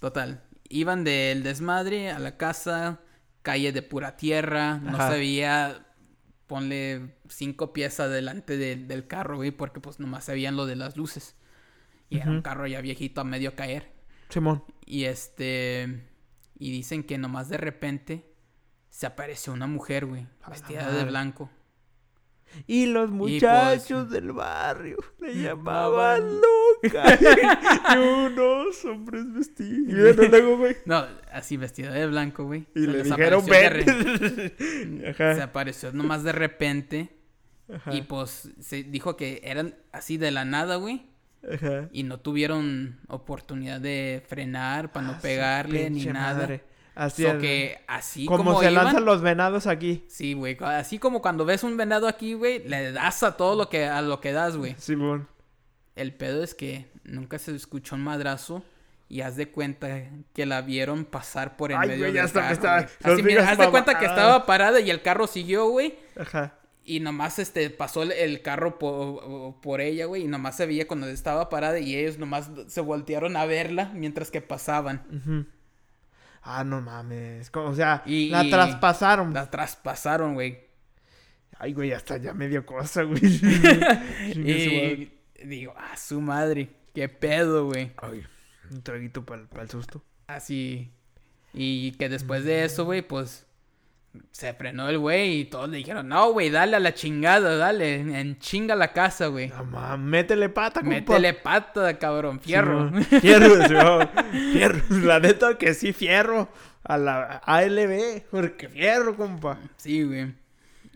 total. 0.02 0.44
Iban 0.68 1.06
del 1.06 1.42
desmadre 1.44 2.12
a 2.12 2.20
la 2.20 2.36
casa, 2.36 3.00
calle 3.44 3.72
de 3.72 3.82
pura 3.82 4.18
tierra, 4.18 4.80
no 4.80 4.98
Ajá. 4.98 5.12
Ponle 6.54 7.16
cinco 7.30 7.74
pies 7.74 8.00
adelante 8.00 8.58
de- 8.58 8.76
del 8.76 9.08
carro, 9.08 9.38
güey, 9.38 9.50
porque 9.50 9.80
pues 9.80 10.00
nomás 10.00 10.26
se 10.26 10.34
veían 10.34 10.56
lo 10.56 10.68
de 10.68 10.76
las 10.76 10.98
luces. 10.98 11.36
Y 12.12 12.18
era 12.18 12.30
un 12.30 12.44
carro 12.44 12.68
ya 12.68 12.80
viejito 12.80 13.22
a 13.22 13.24
medio 13.24 13.56
caer. 13.56 13.92
Simón. 14.30 14.64
Y 14.86 15.06
este, 15.06 16.08
y 16.60 16.70
dicen 16.72 17.04
que 17.06 17.18
nomás 17.18 17.50
de 17.50 17.58
repente 17.58 18.32
se 18.92 19.08
apareció 19.08 19.52
una 19.52 19.66
mujer, 19.66 20.06
güey, 20.06 20.28
vestida 20.48 20.92
de 20.92 21.06
blanco. 21.06 21.50
Y 22.68 22.86
los 22.88 23.10
pues, 23.10 23.20
muchachos 23.20 24.10
del 24.10 24.32
barrio 24.32 24.98
le 25.20 25.34
llamaban 25.42 26.24
loca. 26.36 27.04
y 27.96 27.98
unos 27.98 28.86
hombres 28.86 29.32
vestidos. 29.34 30.18
Y 30.18 30.28
luego, 30.30 30.58
güey. 30.58 30.76
No, 30.86 31.06
así 31.32 31.58
vestida 31.58 31.92
de 31.92 32.08
blanco, 32.08 32.46
güey. 32.46 32.66
Y 32.76 32.82
Se 32.82 32.88
le 32.88 33.04
dijeron, 33.04 33.46
ven. 33.46 33.86
Se 34.58 35.08
Ajá. 35.10 35.44
apareció 35.44 35.92
nomás 35.94 36.24
de 36.24 36.32
repente. 36.32 37.10
Ajá. 37.74 37.94
Y 37.94 38.02
pues 38.04 38.50
se 38.60 38.84
dijo 38.84 39.16
que 39.16 39.42
eran 39.44 39.76
así 39.92 40.18
de 40.18 40.32
la 40.32 40.46
nada, 40.46 40.76
güey. 40.76 41.08
Ajá. 41.52 41.90
Y 41.92 42.04
no 42.04 42.20
tuvieron 42.20 43.00
oportunidad 43.08 43.82
de 43.82 44.24
frenar 44.28 44.92
para 44.92 45.08
Ah, 45.08 45.10
no 45.12 45.16
su 45.16 45.22
pegarle 45.22 45.90
ni 45.90 46.06
nada. 46.06 46.42
madre. 46.42 46.64
Así 46.96 47.24
So 47.24 47.30
es. 47.30 47.42
que 47.42 47.80
así 47.88 48.26
como, 48.26 48.38
como, 48.44 48.60
se 48.62 48.72
iban- 48.72 48.84
lanzan 48.86 49.06
los 49.06 49.22
venados 49.22 49.66
aquí. 49.68 50.04
Sí, 50.08 50.34
güey. 50.34 50.58
Así 50.62 51.00
como 51.00 51.22
cuando 51.22 51.44
ves 51.46 51.64
un 51.64 51.76
venado 51.78 52.08
aquí, 52.08 52.34
güey, 52.34 52.60
le 52.68 52.92
das 52.92 53.24
a 53.24 53.36
todo 53.38 53.56
lo 53.56 53.70
que, 53.70 53.86
a 53.86 54.02
lo 54.02 54.22
que 54.22 54.32
das, 54.32 54.56
güey. 54.58 54.76
Simón. 54.78 55.28
El 55.96 56.14
pedo 56.14 56.44
es 56.44 56.54
que 56.56 56.88
nunca 57.04 57.40
se 57.40 57.56
escuchó 57.56 57.96
un 57.96 58.04
madrazo. 58.04 58.64
Y 59.10 59.22
haz 59.22 59.36
de 59.36 59.50
cuenta 59.52 60.10
que 60.34 60.46
la 60.48 60.62
vieron 60.62 61.06
pasar 61.06 61.56
por 61.56 61.72
Ay, 61.72 61.88
medio 61.90 62.00
güey, 62.06 62.14
del 62.14 62.32
carro, 62.32 62.52
está- 62.54 62.78
Así, 63.04 63.22
mira, 63.22 63.48
haz 63.48 63.60
de 63.60 63.70
cuenta 63.70 64.00
que 64.00 64.06
estaba 64.06 64.46
parada 64.48 64.80
y 64.80 64.90
el 64.90 65.04
carro 65.04 65.28
siguió, 65.28 65.68
güey. 65.68 65.96
Ajá. 66.20 66.56
Y 66.84 67.00
nomás 67.00 67.38
este 67.38 67.70
pasó 67.70 68.02
el, 68.04 68.12
el 68.12 68.42
carro 68.42 68.80
por, 68.80 69.56
por 69.62 69.82
ella, 69.82 70.06
güey. 70.06 70.24
Y 70.24 70.28
nomás 70.28 70.58
se 70.58 70.66
veía 70.66 70.88
cuando 70.88 71.08
estaba 71.08 71.48
parada 71.50 71.78
y 71.80 71.96
ellos 71.96 72.18
nomás 72.18 72.50
se 72.68 72.82
voltearon 72.82 73.38
a 73.38 73.46
verla 73.46 73.92
mientras 73.94 74.32
que 74.32 74.42
pasaban. 74.42 75.04
Ujú. 75.12 75.46
Ah, 76.44 76.64
no 76.64 76.82
mames. 76.82 77.50
O 77.54 77.74
sea, 77.74 78.04
Y- 78.06 78.30
la 78.30 78.44
y- 78.44 78.50
traspasaron. 78.50 79.34
La 79.34 79.50
traspasaron, 79.50 80.34
güey. 80.34 80.60
Ay, 81.58 81.74
güey, 81.74 81.94
hasta 81.94 82.18
ya 82.18 82.34
medio 82.34 82.66
cosa, 82.66 83.04
güey. 83.04 83.22
Y 84.36 85.12
digo, 85.46 85.74
ah, 85.78 85.96
su 85.98 86.22
madre. 86.22 86.70
Qué 86.94 87.10
pedo, 87.10 87.66
güey. 87.68 87.92
Ay, 87.98 88.24
un 88.72 88.82
traguito 88.82 89.26
para 89.26 89.46
el 89.62 89.70
susto. 89.70 90.04
Así. 90.28 90.92
Y 91.54 91.92
que 91.94 92.10
después 92.10 92.44
de 92.46 92.66
eso, 92.66 92.86
güey, 92.86 93.02
pues 93.02 93.46
se 94.32 94.54
frenó 94.54 94.90
el 94.90 95.00
güey 95.00 95.40
y 95.42 95.46
todos 95.46 95.70
le 95.70 95.78
dijeron, 95.78 96.08
no, 96.08 96.32
güey, 96.32 96.50
dale 96.50 96.76
a 96.76 96.80
la 96.80 96.94
chingada, 96.94 97.58
dale, 97.58 97.96
en 97.96 98.38
chinga 98.40 98.76
la 98.76 98.92
casa, 98.94 99.28
güey. 99.28 99.50
No 99.72 99.98
métele 99.98 100.50
pata, 100.50 100.82
compa. 100.82 100.96
Métele 100.96 101.34
pata, 101.34 101.98
cabrón, 101.98 102.40
fierro. 102.40 102.92
Fierro, 103.22 103.68
Simón. 103.68 104.10
Fierro. 104.54 104.82
La 105.04 105.20
neta 105.20 105.58
que 105.58 105.74
sí, 105.74 105.94
fierro. 105.94 106.50
A 106.84 106.98
la 106.98 107.24
ALB. 107.46 108.24
Porque 108.30 108.68
fierro, 108.70 109.16
compa. 109.16 109.58
Sí, 109.78 110.04
güey. 110.04 110.34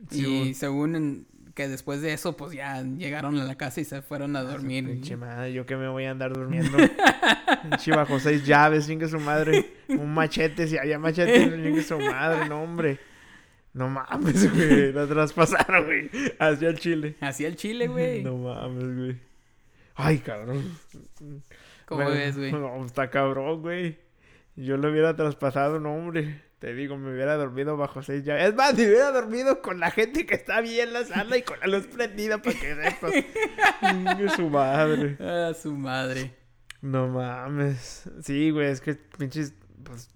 Sí, 0.09 0.49
y 0.49 0.53
según 0.53 0.95
en- 0.95 1.27
que 1.57 1.67
después 1.67 2.03
de 2.03 2.13
eso, 2.13 2.37
pues 2.37 2.51
ya 2.51 2.83
llegaron 2.83 3.35
a 3.39 3.43
la 3.43 3.55
casa 3.55 3.81
y 3.81 3.83
se 3.83 4.03
fueron 4.03 4.35
a 4.35 4.43
dormir. 4.43 4.85
Pinche 4.85 5.17
madre, 5.17 5.51
yo 5.53 5.65
que 5.65 5.75
me 5.75 5.87
voy 5.87 6.05
a 6.05 6.11
andar 6.11 6.31
durmiendo. 6.31 6.77
Pinche 7.63 7.95
bajo 7.95 8.19
seis 8.19 8.45
llaves, 8.45 8.85
que 8.85 9.07
su 9.07 9.19
madre. 9.19 9.65
Un 9.89 10.13
machete, 10.13 10.67
si 10.67 10.77
había 10.77 10.99
machete, 10.99 11.49
que 11.49 11.81
su 11.81 11.99
madre, 11.99 12.47
no, 12.47 12.61
hombre. 12.61 12.99
No 13.73 13.89
mames, 13.89 14.53
güey. 14.53 14.93
La 14.93 15.07
traspasaron, 15.07 15.85
güey. 15.85 16.11
Hacia 16.37 16.69
el 16.69 16.77
chile. 16.77 17.15
Hacia 17.21 17.47
el 17.47 17.55
chile, 17.55 17.87
güey. 17.87 18.21
No 18.21 18.37
mames, 18.37 18.95
güey. 18.95 19.17
Ay, 19.95 20.19
cabrón. 20.19 20.77
¿Cómo 21.85 22.07
ves, 22.07 22.37
güey? 22.37 22.51
No, 22.51 22.85
está 22.85 23.09
cabrón, 23.09 23.63
güey. 23.63 23.97
Yo 24.55 24.77
lo 24.77 24.91
hubiera 24.91 25.15
traspasado, 25.15 25.79
no, 25.79 25.95
hombre. 25.95 26.39
Te 26.59 26.73
digo, 26.73 26.97
me 26.97 27.13
hubiera 27.13 27.35
dormido 27.35 27.77
bajo 27.77 28.01
seis 28.01 28.23
llaves. 28.23 28.49
Es 28.49 28.55
más, 28.55 28.73
me 28.73 28.87
hubiera 28.87 29.11
dormido 29.11 29.61
con 29.61 29.79
la 29.79 29.91
gente 29.91 30.25
que 30.25 30.33
está 30.33 30.59
bien 30.59 30.87
en 30.87 30.93
la 30.93 31.05
sala 31.05 31.37
y 31.37 31.43
con 31.43 31.59
la 31.59 31.67
luz 31.67 31.85
prendida 31.85 32.41
para 32.41 32.59
que 32.59 32.75
sepas. 32.75 33.13
su 34.35 34.49
madre. 34.49 35.17
Ah, 35.19 35.53
su 35.53 35.75
madre. 35.75 36.33
No 36.81 37.07
mames. 37.07 38.09
Sí, 38.23 38.49
güey, 38.49 38.67
es 38.67 38.81
que 38.81 38.95
pinches. 38.95 39.53
Pues, 39.83 40.09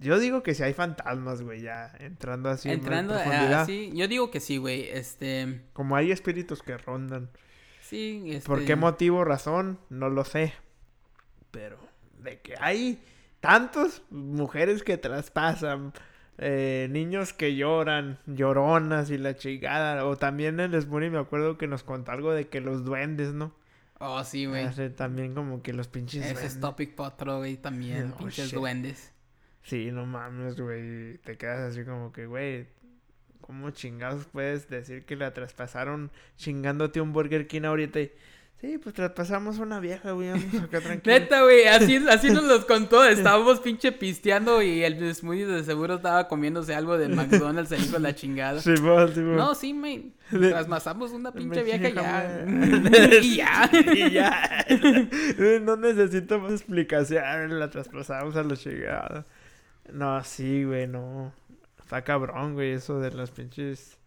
yo 0.00 0.18
digo 0.18 0.42
que 0.42 0.54
si 0.54 0.64
hay 0.64 0.74
fantasmas, 0.74 1.42
güey, 1.42 1.62
ya 1.62 1.92
entrando 2.00 2.50
así. 2.50 2.68
Entrando 2.68 3.14
así. 3.14 3.92
Yo 3.94 4.08
digo 4.08 4.30
que 4.32 4.40
sí, 4.40 4.56
güey. 4.56 4.88
Este. 4.88 5.62
Como 5.72 5.94
hay 5.94 6.10
espíritus 6.10 6.62
que 6.62 6.76
rondan. 6.76 7.30
Sí, 7.80 8.24
este... 8.26 8.46
¿Por 8.46 8.64
qué 8.64 8.74
motivo, 8.74 9.24
razón? 9.24 9.78
No 9.88 10.10
lo 10.10 10.24
sé. 10.24 10.52
Pero 11.52 11.78
de 12.18 12.40
que 12.40 12.56
hay 12.58 13.00
tantos 13.46 14.02
mujeres 14.10 14.82
que 14.82 14.98
traspasan, 14.98 15.92
eh, 16.38 16.88
niños 16.90 17.32
que 17.32 17.54
lloran, 17.54 18.18
lloronas 18.26 19.10
y 19.10 19.18
la 19.18 19.36
chingada. 19.36 20.04
O 20.04 20.16
también 20.16 20.58
en 20.58 20.74
el 20.74 20.86
me 20.88 21.18
acuerdo 21.18 21.56
que 21.56 21.68
nos 21.68 21.84
contó 21.84 22.10
algo 22.10 22.32
de 22.32 22.48
que 22.48 22.60
los 22.60 22.84
duendes, 22.84 23.32
¿no? 23.32 23.54
Oh, 23.98 24.22
sí, 24.24 24.46
güey. 24.46 24.68
también 24.96 25.34
como 25.34 25.62
que 25.62 25.72
los 25.72 25.86
pinches 25.88 26.26
Ese 26.26 26.46
es 26.46 26.60
Topic 26.60 26.94
Potro, 26.94 27.38
güey, 27.38 27.56
también. 27.56 28.12
pinches 28.18 28.50
duendes. 28.50 29.12
Sí, 29.62 29.90
no 29.92 30.06
mames, 30.06 30.60
güey. 30.60 31.18
Te 31.18 31.38
quedas 31.38 31.72
así 31.72 31.84
como 31.84 32.12
que, 32.12 32.26
güey, 32.26 32.66
¿cómo 33.40 33.70
chingados 33.70 34.26
puedes 34.26 34.68
decir 34.68 35.04
que 35.04 35.14
la 35.14 35.32
traspasaron 35.32 36.10
chingándote 36.36 37.00
un 37.00 37.12
Burger 37.12 37.46
King 37.46 37.62
ahorita? 37.62 38.00
Y, 38.00 38.12
Sí, 38.58 38.78
pues 38.78 38.94
traspasamos 38.94 39.58
una 39.58 39.80
vieja, 39.80 40.12
güey, 40.12 40.30
acá 40.30 40.80
tranquilo. 40.82 41.18
Neta, 41.18 41.42
güey, 41.42 41.66
así, 41.66 41.96
así 42.08 42.30
nos 42.30 42.44
los 42.44 42.64
contó. 42.64 43.04
Estábamos 43.08 43.60
pinche 43.60 43.92
pisteando 43.92 44.62
y 44.62 44.82
el 44.82 45.14
Smoothie 45.14 45.44
de 45.44 45.62
seguro 45.62 45.96
estaba 45.96 46.26
comiéndose 46.26 46.74
algo 46.74 46.96
del 46.96 47.10
McDonald's 47.16 47.70
ahí 47.72 47.86
con 47.88 48.02
la 48.02 48.14
chingada. 48.14 48.60
Sí, 48.60 48.72
pues, 48.80 49.12
sí, 49.14 49.20
No, 49.20 49.54
sí, 49.54 49.74
me 49.74 50.12
Traspasamos 50.30 51.12
una 51.12 51.32
pinche 51.32 51.62
vieja 51.62 51.90
ya. 51.90 52.46
y 53.22 53.36
ya. 53.36 53.70
y 53.94 54.10
ya. 54.10 54.66
no 55.60 55.76
necesito 55.76 56.38
más 56.40 56.52
explicación. 56.52 57.58
La 57.58 57.68
traspasamos 57.68 58.36
a 58.36 58.42
la 58.42 58.56
chingada. 58.56 59.26
No, 59.92 60.24
sí, 60.24 60.64
güey, 60.64 60.86
no. 60.86 61.32
Está 61.78 62.02
cabrón, 62.02 62.54
güey, 62.54 62.72
eso 62.72 63.00
de 63.00 63.12
las 63.12 63.30
pinches 63.30 63.98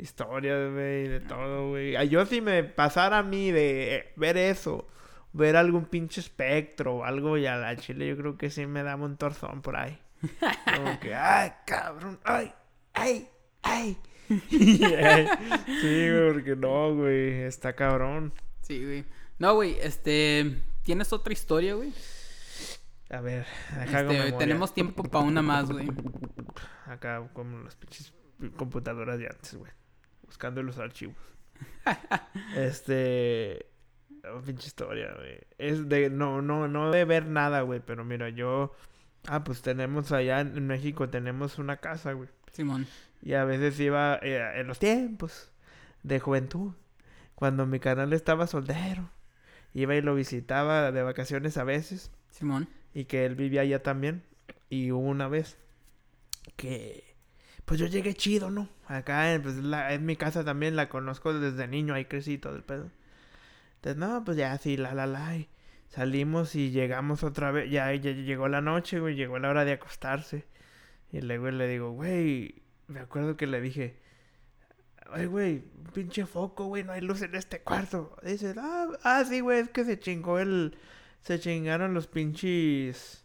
historias, 0.00 0.72
güey, 0.72 1.08
de 1.08 1.20
todo, 1.20 1.70
güey. 1.70 2.08
Yo 2.08 2.24
si 2.26 2.40
me 2.40 2.64
pasara 2.64 3.18
a 3.18 3.22
mí 3.22 3.50
de 3.50 4.12
ver 4.16 4.36
eso, 4.36 4.88
ver 5.32 5.56
algún 5.56 5.84
pinche 5.84 6.20
espectro 6.20 6.96
o 6.96 7.04
algo 7.04 7.36
y 7.36 7.46
a 7.46 7.56
la 7.56 7.76
chile, 7.76 8.08
yo 8.08 8.16
creo 8.16 8.36
que 8.36 8.50
sí 8.50 8.66
me 8.66 8.82
daba 8.82 9.04
un 9.04 9.16
torzón 9.16 9.62
por 9.62 9.76
ahí. 9.76 9.98
Como 10.74 10.98
que, 11.00 11.14
ay, 11.14 11.52
cabrón, 11.66 12.18
ay, 12.24 12.52
ay, 12.94 13.28
ay. 13.62 13.98
sí, 14.48 14.78
güey, 14.78 16.32
porque 16.32 16.56
no, 16.56 16.94
güey, 16.94 17.42
está 17.42 17.74
cabrón. 17.74 18.32
Sí, 18.62 18.84
güey. 18.84 19.04
No, 19.38 19.54
güey, 19.54 19.76
este, 19.80 20.62
¿tienes 20.82 21.12
otra 21.12 21.32
historia, 21.32 21.74
güey? 21.74 21.92
A 23.10 23.20
ver, 23.20 23.44
este, 23.80 24.32
tenemos 24.38 24.72
tiempo 24.72 25.02
para 25.02 25.24
una 25.24 25.42
más, 25.42 25.70
güey. 25.70 25.88
Acá 26.86 27.28
como 27.32 27.58
las 27.60 27.74
pinches 27.74 28.12
computadoras 28.56 29.18
de 29.18 29.26
antes, 29.26 29.54
güey 29.56 29.72
buscando 30.30 30.62
los 30.62 30.78
archivos. 30.78 31.16
este. 32.56 33.66
Oh, 34.32 34.40
pinche 34.42 34.68
historia, 34.68 35.12
güey. 35.16 35.40
Es 35.58 35.88
de. 35.88 36.08
No, 36.08 36.40
no, 36.40 36.68
no 36.68 36.92
de 36.92 37.04
ver 37.04 37.26
nada, 37.26 37.62
güey. 37.62 37.80
Pero 37.84 38.04
mira, 38.04 38.28
yo. 38.28 38.72
Ah, 39.26 39.42
pues 39.42 39.60
tenemos 39.60 40.12
allá 40.12 40.40
en 40.40 40.66
México, 40.68 41.08
tenemos 41.08 41.58
una 41.58 41.78
casa, 41.78 42.12
güey. 42.12 42.28
Simón. 42.52 42.86
Y 43.22 43.34
a 43.34 43.44
veces 43.44 43.78
iba 43.80 44.20
eh, 44.22 44.60
en 44.60 44.68
los 44.68 44.78
tiempos 44.78 45.50
de 46.04 46.20
juventud. 46.20 46.74
Cuando 47.34 47.66
mi 47.66 47.80
canal 47.80 48.12
estaba 48.12 48.46
soltero. 48.46 49.10
Iba 49.74 49.96
y 49.96 50.00
lo 50.00 50.14
visitaba 50.14 50.92
de 50.92 51.02
vacaciones 51.02 51.56
a 51.56 51.64
veces. 51.64 52.12
Simón. 52.30 52.68
Y 52.94 53.06
que 53.06 53.26
él 53.26 53.34
vivía 53.34 53.62
allá 53.62 53.82
también. 53.82 54.22
Y 54.68 54.92
hubo 54.92 55.08
una 55.08 55.26
vez 55.26 55.58
que 56.56 57.09
pues 57.70 57.78
yo 57.78 57.86
llegué 57.86 58.14
chido, 58.14 58.50
¿no? 58.50 58.68
Acá 58.88 59.38
pues, 59.40 59.54
la, 59.54 59.94
en 59.94 60.04
mi 60.04 60.16
casa 60.16 60.44
también 60.44 60.74
la 60.74 60.88
conozco 60.88 61.32
desde 61.32 61.68
niño, 61.68 61.94
ahí 61.94 62.06
crecí 62.06 62.36
todo 62.36 62.56
el 62.56 62.64
pedo. 62.64 62.90
Entonces, 63.76 63.96
no, 63.96 64.24
pues 64.24 64.36
ya 64.36 64.58
sí, 64.58 64.76
la, 64.76 64.92
la, 64.92 65.06
la. 65.06 65.38
salimos 65.86 66.56
y 66.56 66.72
llegamos 66.72 67.22
otra 67.22 67.52
vez. 67.52 67.70
Ya, 67.70 67.94
ya, 67.94 68.10
llegó 68.10 68.48
la 68.48 68.60
noche, 68.60 68.98
güey, 68.98 69.14
llegó 69.14 69.38
la 69.38 69.50
hora 69.50 69.64
de 69.64 69.70
acostarse. 69.70 70.46
Y 71.12 71.20
luego 71.20 71.48
le 71.52 71.68
digo, 71.68 71.92
güey, 71.92 72.60
me 72.88 72.98
acuerdo 72.98 73.36
que 73.36 73.46
le 73.46 73.60
dije, 73.60 74.00
ay, 75.12 75.26
güey, 75.26 75.62
un 75.78 75.92
pinche 75.94 76.26
foco, 76.26 76.64
güey, 76.64 76.82
no 76.82 76.90
hay 76.90 77.02
luz 77.02 77.22
en 77.22 77.36
este 77.36 77.60
cuarto. 77.60 78.16
Dice, 78.24 78.52
ah, 78.58 78.88
ah 79.04 79.24
sí, 79.24 79.38
güey, 79.38 79.60
es 79.60 79.68
que 79.68 79.84
se 79.84 79.96
chingó 79.96 80.40
el. 80.40 80.76
Se 81.20 81.38
chingaron 81.38 81.94
los 81.94 82.08
pinches. 82.08 83.24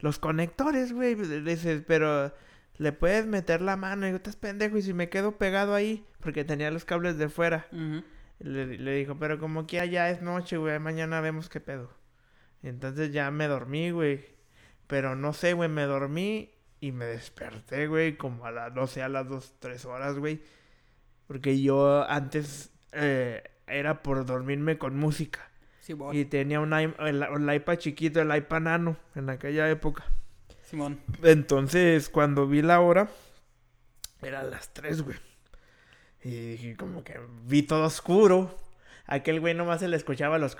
Los 0.00 0.18
conectores, 0.18 0.92
güey. 0.92 1.14
Dice, 1.14 1.78
pero 1.78 2.34
le 2.78 2.92
puedes 2.92 3.26
meter 3.26 3.62
la 3.62 3.76
mano 3.76 4.04
y 4.04 4.08
digo, 4.08 4.16
estás 4.16 4.36
pendejo 4.36 4.76
y 4.76 4.82
si 4.82 4.92
me 4.92 5.08
quedo 5.08 5.38
pegado 5.38 5.74
ahí, 5.74 6.04
porque 6.20 6.44
tenía 6.44 6.70
los 6.70 6.84
cables 6.84 7.18
de 7.18 7.28
fuera. 7.28 7.68
le, 8.38 8.96
dijo, 8.96 9.18
pero 9.18 9.38
como 9.38 9.66
que 9.66 9.88
ya 9.88 10.10
es 10.10 10.22
noche, 10.22 10.56
güey, 10.56 10.78
mañana 10.78 11.20
vemos 11.20 11.48
qué 11.48 11.60
pedo. 11.60 11.90
entonces 12.62 13.12
ya 13.12 13.30
me 13.30 13.48
dormí, 13.48 13.90
güey. 13.90 14.36
Pero 14.86 15.16
no 15.16 15.32
sé, 15.32 15.52
güey, 15.52 15.68
me 15.68 15.82
dormí 15.82 16.52
y 16.80 16.92
me 16.92 17.06
desperté, 17.06 17.86
güey, 17.88 18.16
como 18.16 18.46
a 18.46 18.52
las, 18.52 18.72
no 18.72 18.86
sé, 18.86 19.02
a 19.02 19.08
las 19.08 19.28
dos, 19.28 19.54
tres 19.58 19.84
horas, 19.84 20.18
güey. 20.18 20.42
Porque 21.26 21.60
yo 21.60 22.08
antes 22.08 22.70
eh, 22.92 23.42
era 23.66 24.02
por 24.02 24.24
dormirme 24.26 24.78
con 24.78 24.96
música. 24.96 25.50
y 26.12 26.24
tenía 26.26 26.60
un, 26.60 26.72
el 26.72 27.54
iPad 27.54 27.76
chiquito, 27.76 28.20
el 28.20 28.36
iPad 28.36 28.60
nano, 28.60 28.96
en 29.14 29.30
aquella 29.30 29.68
época. 29.70 30.04
Simón. 30.66 31.00
Entonces, 31.22 32.08
cuando 32.08 32.46
vi 32.46 32.60
la 32.60 32.80
hora, 32.80 33.08
eran 34.22 34.50
las 34.50 34.72
3, 34.74 35.02
güey. 35.02 35.16
Y 36.22 36.30
dije, 36.30 36.76
como 36.76 37.04
que 37.04 37.20
vi 37.44 37.62
todo 37.62 37.84
oscuro. 37.84 38.58
Aquel 39.06 39.38
güey 39.38 39.54
nomás 39.54 39.78
se 39.78 39.86
le 39.86 39.96
escuchaba 39.96 40.38
los. 40.38 40.56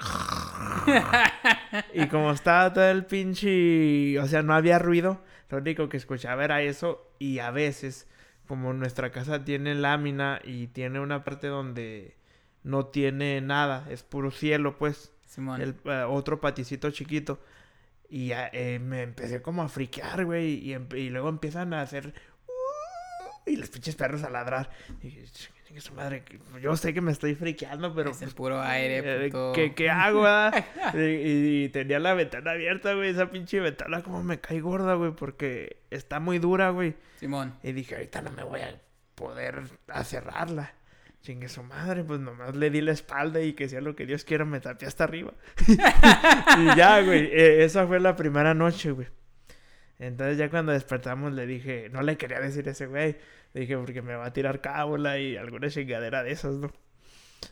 y 1.95 2.07
como 2.07 2.31
estaba 2.31 2.73
todo 2.73 2.89
el 2.89 3.05
pinche. 3.05 4.19
O 4.21 4.29
sea, 4.29 4.43
no 4.43 4.55
había 4.55 4.79
ruido. 4.79 5.21
Lo 5.51 5.59
único 5.59 5.89
que 5.89 5.97
escuchaba 5.97 6.45
era 6.45 6.63
eso. 6.63 7.11
Y 7.19 7.41
a 7.41 7.51
veces, 7.51 8.07
como 8.47 8.73
nuestra 8.73 9.11
casa 9.11 9.45
tiene 9.45 9.75
lámina 9.75 10.41
y 10.45 10.69
tiene 10.69 11.01
una 11.01 11.25
parte 11.25 11.49
donde 11.49 12.17
no 12.63 12.87
tiene 12.87 13.41
nada, 13.41 13.87
es 13.91 14.05
puro 14.05 14.31
cielo, 14.31 14.79
pues. 14.79 15.13
Simón. 15.27 15.61
El, 15.61 15.75
eh, 15.85 16.05
otro 16.09 16.41
paticito 16.41 16.93
chiquito. 16.93 17.41
Y 18.09 18.31
eh, 18.33 18.79
me 18.79 19.03
empecé 19.03 19.43
como 19.43 19.63
a 19.63 19.69
friquear, 19.69 20.25
güey. 20.25 20.55
Y, 20.55 20.75
y, 20.97 21.11
luego 21.11 21.29
empiezan 21.29 21.75
a 21.75 21.83
hacer. 21.83 22.15
Uh, 22.47 23.51
y 23.51 23.57
los 23.57 23.69
pinches 23.69 23.97
perros 23.97 24.23
a 24.23 24.31
ladrar. 24.31 24.71
Y 25.03 25.09
dije, 25.09 25.81
su 25.81 25.93
madre, 25.95 26.25
yo 26.61 26.77
sé 26.77 26.95
que 26.95 27.01
me 27.01 27.13
estoy 27.13 27.35
friqueando, 27.35 27.95
pero. 27.95 28.11
Es 28.11 28.23
el 28.23 28.27
pues, 28.27 28.35
puro 28.35 28.61
aire, 28.63 29.27
eh, 29.27 29.29
puto. 29.29 29.53
¿Qué, 29.53 29.75
qué 29.75 29.91
hago, 29.91 30.25
ah? 30.27 30.53
y, 30.95 31.65
y, 31.65 31.69
tenía 31.71 31.99
la 31.99 32.15
ventana 32.15 32.53
abierta, 32.53 32.95
güey. 32.95 33.11
Esa 33.11 33.31
pinche 33.31 33.61
ventana, 33.61 34.03
como 34.03 34.23
me 34.23 34.41
cae 34.41 34.61
gorda, 34.61 34.95
güey. 34.95 35.13
Porque 35.13 35.83
está 35.91 36.21
muy 36.21 36.39
dura, 36.39 36.71
güey. 36.71 36.95
Simón. 37.19 37.55
Y 37.63 37.73
dije, 37.73 37.97
ahorita 37.97 38.23
no 38.23 38.31
me 38.31 38.45
voy 38.45 38.61
a 38.61 38.81
poder 39.15 39.65
cerrarla 40.05 40.75
chingue 41.27 41.49
su 41.49 41.65
madre, 41.65 42.05
pues 42.05 42.21
nomás 42.21 42.55
le 42.55 42.71
di 42.71 42.81
la 42.81 42.93
espalda 42.93 43.41
y 43.41 43.53
que 43.55 43.69
sea 43.69 43.81
lo 43.81 43.97
que 43.97 44.07
Dios 44.07 44.25
quiera, 44.25 44.45
me 44.45 44.61
tapé 44.61 44.87
hasta 44.87 45.03
arriba. 45.03 45.35
y 45.67 46.77
ya, 46.77 47.03
güey, 47.03 47.27
e, 47.33 47.65
esa 47.65 47.85
fue 47.85 47.99
la 47.99 48.15
primera 48.15 48.55
noche, 48.55 48.93
güey. 48.93 49.09
Entonces 49.99 50.39
ya 50.39 50.51
cuando 50.51 50.71
despertamos 50.71 51.33
le 51.33 51.47
dije, 51.47 51.89
no 51.91 52.03
le 52.03 52.17
quería 52.17 52.39
decir 52.39 52.69
ese 52.69 52.87
güey, 52.87 53.17
le 53.55 53.61
dije 53.63 53.77
porque 53.77 54.03
me 54.03 54.15
va 54.15 54.27
a 54.27 54.33
tirar 54.33 54.61
cábula 54.61 55.19
y 55.19 55.37
alguna 55.37 55.69
chingadera 55.69 56.23
de 56.23 56.31
esas, 56.31 56.55
¿no? 56.57 56.71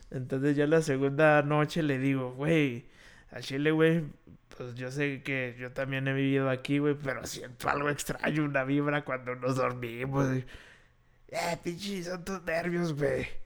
Entonces 0.09 0.55
ya 0.55 0.67
la 0.67 0.81
segunda 0.81 1.41
noche 1.41 1.83
le 1.83 1.97
digo, 1.97 2.31
güey, 2.31 2.87
a 3.31 3.41
Chile, 3.41 3.71
güey, 3.71 4.03
pues 4.55 4.75
yo 4.75 4.89
sé 4.89 5.21
que 5.21 5.57
yo 5.59 5.73
también 5.73 6.07
he 6.07 6.13
vivido 6.13 6.49
aquí, 6.49 6.77
güey, 6.77 6.95
pero 6.95 7.25
siento 7.25 7.67
algo 7.67 7.89
extraño, 7.89 8.45
una 8.45 8.63
vibra 8.63 9.03
cuando 9.03 9.35
nos 9.35 9.57
dormimos. 9.57 10.27
Eh, 11.27 11.57
pinche, 11.61 12.03
son 12.03 12.23
tus 12.23 12.41
nervios, 12.43 12.93
güey 12.93 13.44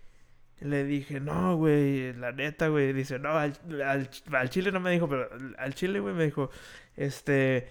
Le 0.61 0.83
dije, 0.83 1.19
no, 1.19 1.55
güey, 1.55 2.13
la 2.13 2.31
neta, 2.31 2.67
güey. 2.67 2.91
Dice, 2.93 3.19
no, 3.19 3.37
al, 3.37 3.53
al, 3.85 4.09
al 4.31 4.49
chile 4.49 4.71
no 4.71 4.79
me 4.79 4.91
dijo, 4.91 5.07
pero 5.07 5.29
al 5.57 5.73
chile, 5.73 5.99
güey, 5.99 6.13
me 6.13 6.25
dijo, 6.25 6.49
este, 6.95 7.69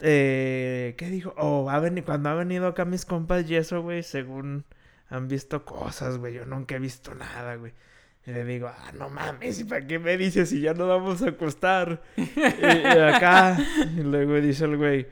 eh, 0.00 0.94
¿qué 0.98 1.08
dijo? 1.08 1.34
Oh, 1.38 1.70
cuando 2.04 2.28
ha 2.28 2.34
venido 2.34 2.66
acá 2.66 2.84
mis 2.84 3.04
compas 3.04 3.48
y 3.48 3.56
eso, 3.56 3.82
güey, 3.82 4.02
según 4.02 4.64
han 5.08 5.28
visto 5.28 5.64
cosas, 5.64 6.18
güey. 6.18 6.34
Yo 6.34 6.44
nunca 6.46 6.76
he 6.76 6.78
visto 6.78 7.14
nada, 7.14 7.56
güey. 7.56 7.72
Y 8.26 8.32
le 8.32 8.44
digo, 8.44 8.68
ah, 8.68 8.92
no 8.98 9.08
mames, 9.08 9.60
¿y 9.60 9.64
para 9.64 9.86
qué 9.86 9.98
me 9.98 10.16
dices 10.18 10.50
si 10.50 10.60
ya 10.60 10.74
no 10.74 10.86
vamos 10.86 11.22
a 11.22 11.30
acostar? 11.30 12.02
y, 12.16 12.22
y 12.22 12.98
acá, 12.98 13.56
y 13.96 14.02
luego 14.02 14.34
dice 14.40 14.66
el 14.66 14.76
güey, 14.76 15.06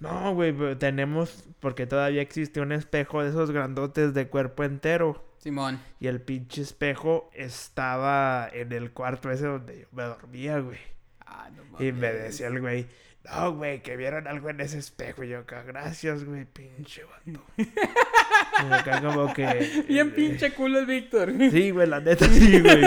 no, 0.00 0.34
güey, 0.34 0.52
pero 0.52 0.76
tenemos, 0.78 1.44
porque 1.60 1.86
todavía 1.86 2.22
existe 2.22 2.60
un 2.60 2.72
espejo 2.72 3.22
de 3.22 3.30
esos 3.30 3.50
grandotes 3.50 4.14
de 4.14 4.28
cuerpo 4.28 4.64
entero. 4.64 5.24
Simón. 5.38 5.80
Y 6.00 6.06
el 6.08 6.20
pinche 6.20 6.62
espejo 6.62 7.30
estaba 7.34 8.48
en 8.52 8.72
el 8.72 8.92
cuarto 8.92 9.30
ese 9.30 9.46
donde 9.46 9.80
yo 9.80 9.86
me 9.92 10.02
dormía, 10.02 10.58
güey. 10.58 10.78
Ah, 11.24 11.48
no 11.54 11.62
Y 11.82 11.92
me 11.92 12.08
mames. 12.08 12.22
decía 12.22 12.48
el 12.48 12.60
güey, 12.60 12.86
no, 13.24 13.52
güey, 13.54 13.82
que 13.82 13.96
vieron 13.96 14.26
algo 14.26 14.50
en 14.50 14.60
ese 14.60 14.78
espejo. 14.78 15.24
Y 15.24 15.28
yo 15.28 15.40
acá, 15.40 15.62
gracias, 15.62 16.24
güey, 16.24 16.44
pinche 16.44 17.02
vato. 17.04 17.42
y 17.56 18.72
acá 18.72 19.00
como 19.02 19.32
que... 19.32 19.84
Bien 19.88 20.12
pinche 20.12 20.52
culo 20.52 20.78
el 20.80 20.86
Víctor. 20.86 21.32
Sí, 21.50 21.70
güey, 21.70 21.86
la 21.86 22.00
neta 22.00 22.26
sí, 22.26 22.60
güey. 22.60 22.82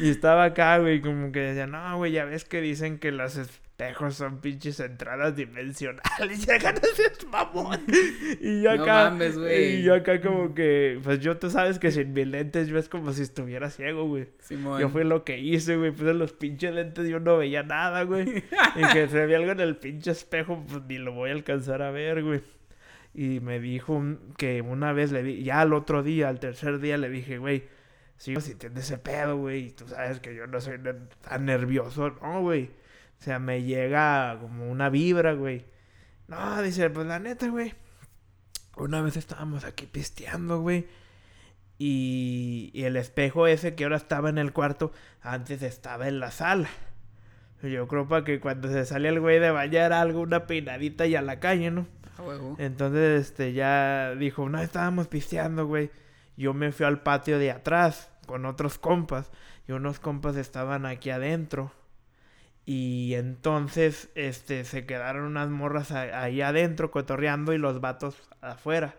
Y 0.00 0.10
estaba 0.10 0.44
acá, 0.44 0.78
güey, 0.78 1.00
como 1.00 1.32
que 1.32 1.40
decía, 1.40 1.66
no, 1.66 1.96
güey, 1.98 2.12
ya 2.12 2.24
ves 2.24 2.44
que 2.44 2.60
dicen 2.60 2.98
que 2.98 3.12
los 3.12 3.38
espejos 3.78 4.16
son 4.16 4.40
pinches 4.40 4.80
entradas 4.80 5.36
dimensionales. 5.36 6.02
Y 6.48 6.50
acá 6.50 6.72
no 6.72 6.80
seas 6.80 7.24
mamón. 7.30 7.80
Y 8.40 8.62
yo 8.62 8.74
No 8.74 8.82
acá. 8.82 9.10
mames, 9.10 9.38
güey. 9.38 9.76
Y 9.76 9.82
yo 9.84 9.94
acá, 9.94 10.20
como 10.20 10.52
que, 10.52 10.98
pues 11.04 11.20
yo, 11.20 11.36
tú 11.38 11.48
sabes 11.48 11.78
que 11.78 11.92
sin 11.92 12.12
mis 12.12 12.26
lentes 12.26 12.66
yo 12.66 12.76
es 12.76 12.88
como 12.88 13.12
si 13.12 13.22
estuviera 13.22 13.70
ciego, 13.70 14.04
güey. 14.06 14.26
Yo 14.80 14.88
fue 14.88 15.04
lo 15.04 15.22
que 15.24 15.38
hice, 15.38 15.76
güey. 15.76 15.92
Puse 15.92 16.12
los 16.14 16.32
pinches 16.32 16.74
lentes 16.74 17.08
yo 17.08 17.20
no 17.20 17.38
veía 17.38 17.62
nada, 17.62 18.02
güey. 18.02 18.26
y 18.76 18.92
que 18.92 19.06
se 19.06 19.26
ve 19.26 19.36
algo 19.36 19.52
en 19.52 19.60
el 19.60 19.76
pinche 19.76 20.10
espejo, 20.10 20.64
pues 20.68 20.82
ni 20.88 20.98
lo 20.98 21.12
voy 21.12 21.30
a 21.30 21.34
alcanzar 21.34 21.80
a 21.82 21.92
ver, 21.92 22.24
güey. 22.24 22.40
Y 23.14 23.38
me 23.40 23.60
dijo 23.60 24.02
que 24.36 24.60
una 24.60 24.92
vez 24.92 25.12
le 25.12 25.22
di, 25.22 25.44
ya 25.44 25.60
al 25.60 25.72
otro 25.72 26.02
día, 26.02 26.28
al 26.28 26.40
tercer 26.40 26.80
día, 26.80 26.98
le 26.98 27.08
dije, 27.10 27.38
güey, 27.38 27.64
sigo 28.16 28.40
sintiendo 28.40 28.80
ese 28.80 28.98
pedo, 28.98 29.36
güey. 29.36 29.66
Y 29.66 29.70
tú 29.70 29.86
sabes 29.86 30.18
que 30.18 30.34
yo 30.34 30.48
no 30.48 30.60
soy 30.60 30.78
tan 31.22 31.44
nervioso, 31.44 32.10
no, 32.20 32.40
güey. 32.40 32.70
O 33.20 33.22
sea, 33.22 33.38
me 33.38 33.62
llega 33.62 34.38
como 34.40 34.70
una 34.70 34.90
vibra, 34.90 35.32
güey. 35.32 35.66
No, 36.28 36.62
dice, 36.62 36.90
pues 36.90 37.06
la 37.06 37.18
neta, 37.18 37.48
güey. 37.48 37.74
Una 38.76 39.02
vez 39.02 39.16
estábamos 39.16 39.64
aquí 39.64 39.86
pisteando, 39.86 40.60
güey. 40.60 40.86
Y, 41.78 42.70
y 42.74 42.84
el 42.84 42.96
espejo 42.96 43.46
ese 43.46 43.74
que 43.74 43.84
ahora 43.84 43.96
estaba 43.96 44.28
en 44.28 44.38
el 44.38 44.52
cuarto, 44.52 44.92
antes 45.20 45.62
estaba 45.62 46.08
en 46.08 46.20
la 46.20 46.30
sala. 46.30 46.68
Yo 47.62 47.88
creo 47.88 48.06
para 48.06 48.24
que 48.24 48.38
cuando 48.38 48.68
se 48.68 48.84
sale 48.84 49.08
el 49.08 49.20
güey 49.20 49.40
de 49.40 49.50
bañar 49.50 49.92
algo, 49.92 50.20
una 50.20 50.46
peinadita 50.46 51.06
y 51.06 51.16
a 51.16 51.22
la 51.22 51.40
calle, 51.40 51.70
¿no? 51.72 51.88
A 52.16 52.22
huevo. 52.22 52.56
Entonces, 52.58 53.28
este, 53.28 53.52
ya 53.52 54.14
dijo, 54.14 54.48
no, 54.48 54.60
estábamos 54.60 55.08
pisteando, 55.08 55.66
güey. 55.66 55.90
Yo 56.36 56.54
me 56.54 56.70
fui 56.70 56.86
al 56.86 57.02
patio 57.02 57.38
de 57.38 57.50
atrás 57.50 58.10
con 58.26 58.44
otros 58.46 58.78
compas. 58.78 59.32
Y 59.66 59.72
unos 59.72 59.98
compas 59.98 60.36
estaban 60.36 60.86
aquí 60.86 61.10
adentro. 61.10 61.72
Y 62.70 63.14
entonces, 63.14 64.10
este, 64.14 64.62
se 64.64 64.84
quedaron 64.84 65.24
unas 65.24 65.48
morras 65.48 65.90
ahí 65.90 66.42
adentro 66.42 66.90
cotorreando 66.90 67.54
y 67.54 67.58
los 67.58 67.80
vatos 67.80 68.28
afuera. 68.42 68.94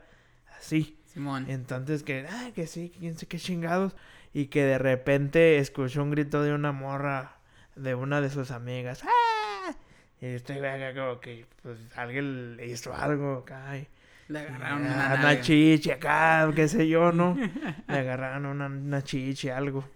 Así. 0.58 0.97
Simón. 1.05 1.45
Entonces 1.47 2.01
que, 2.01 2.25
ah, 2.27 2.49
que 2.55 2.65
sí, 2.65 2.91
quién 2.97 3.15
sé 3.15 3.27
qué 3.27 3.38
chingados. 3.38 3.95
Y 4.34 4.47
que 4.47 4.63
de 4.63 4.79
repente 4.79 5.60
escuchó 5.60 6.01
un 6.01 6.10
grito 6.10 6.41
de 6.41 6.51
una 6.51 6.71
morra, 6.71 7.34
de 7.75 7.93
una 7.93 8.21
de 8.21 8.32
sus 8.32 8.49
amigas. 8.49 9.03
¡Ah! 9.03 9.75
Y 10.19 10.25
este 10.25 10.53
acá 10.67 10.99
como 10.99 11.19
que, 11.19 11.45
pues, 11.62 11.77
alguien 11.95 12.58
le 12.58 12.65
hizo 12.65 12.91
algo 12.95 13.38
acá. 13.43 13.77
y- 13.77 13.88
Le 14.29 14.39
agarraron 14.39 14.84
ah, 14.88 14.89
una 14.95 14.95
una 14.95 15.17
nalga. 15.17 15.41
chichi 15.41 15.91
acá, 15.91 16.51
qué 16.55 16.67
sé 16.67 16.88
yo, 16.88 17.12
¿no? 17.12 17.36
le 17.88 17.97
agarraron 17.99 18.47
una, 18.47 18.65
una 18.65 19.03
chichi, 19.03 19.49
algo. 19.49 19.88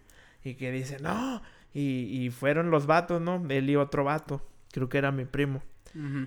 Y 0.43 0.53
que 0.53 0.71
dice, 0.71 0.99
no. 0.99 1.41
Y, 1.73 2.25
y 2.25 2.29
fueron 2.29 2.71
los 2.71 2.85
vatos, 2.85 3.21
¿no? 3.21 3.43
Él 3.49 3.69
y 3.69 3.75
otro 3.75 4.03
vato. 4.03 4.47
Creo 4.71 4.89
que 4.89 4.97
era 4.97 5.11
mi 5.11 5.25
primo. 5.25 5.61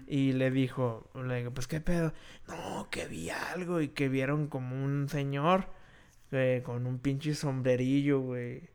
Y 0.07 0.33
le 0.33 0.53
dijo, 0.53 1.11
le 1.15 1.39
digo, 1.39 1.51
pues 1.53 1.67
qué 1.67 1.81
pedo. 1.81 2.13
No, 2.47 2.89
que 2.89 3.09
vi 3.09 3.31
algo 3.31 3.81
y 3.81 3.89
que 3.89 4.09
vieron 4.09 4.47
como 4.47 4.81
un 4.85 5.09
señor 5.09 5.69
eh, 6.31 6.63
con 6.65 6.87
un 6.87 7.01
pinche 7.01 7.35
sombrerillo, 7.35 8.21
güey. 8.21 8.71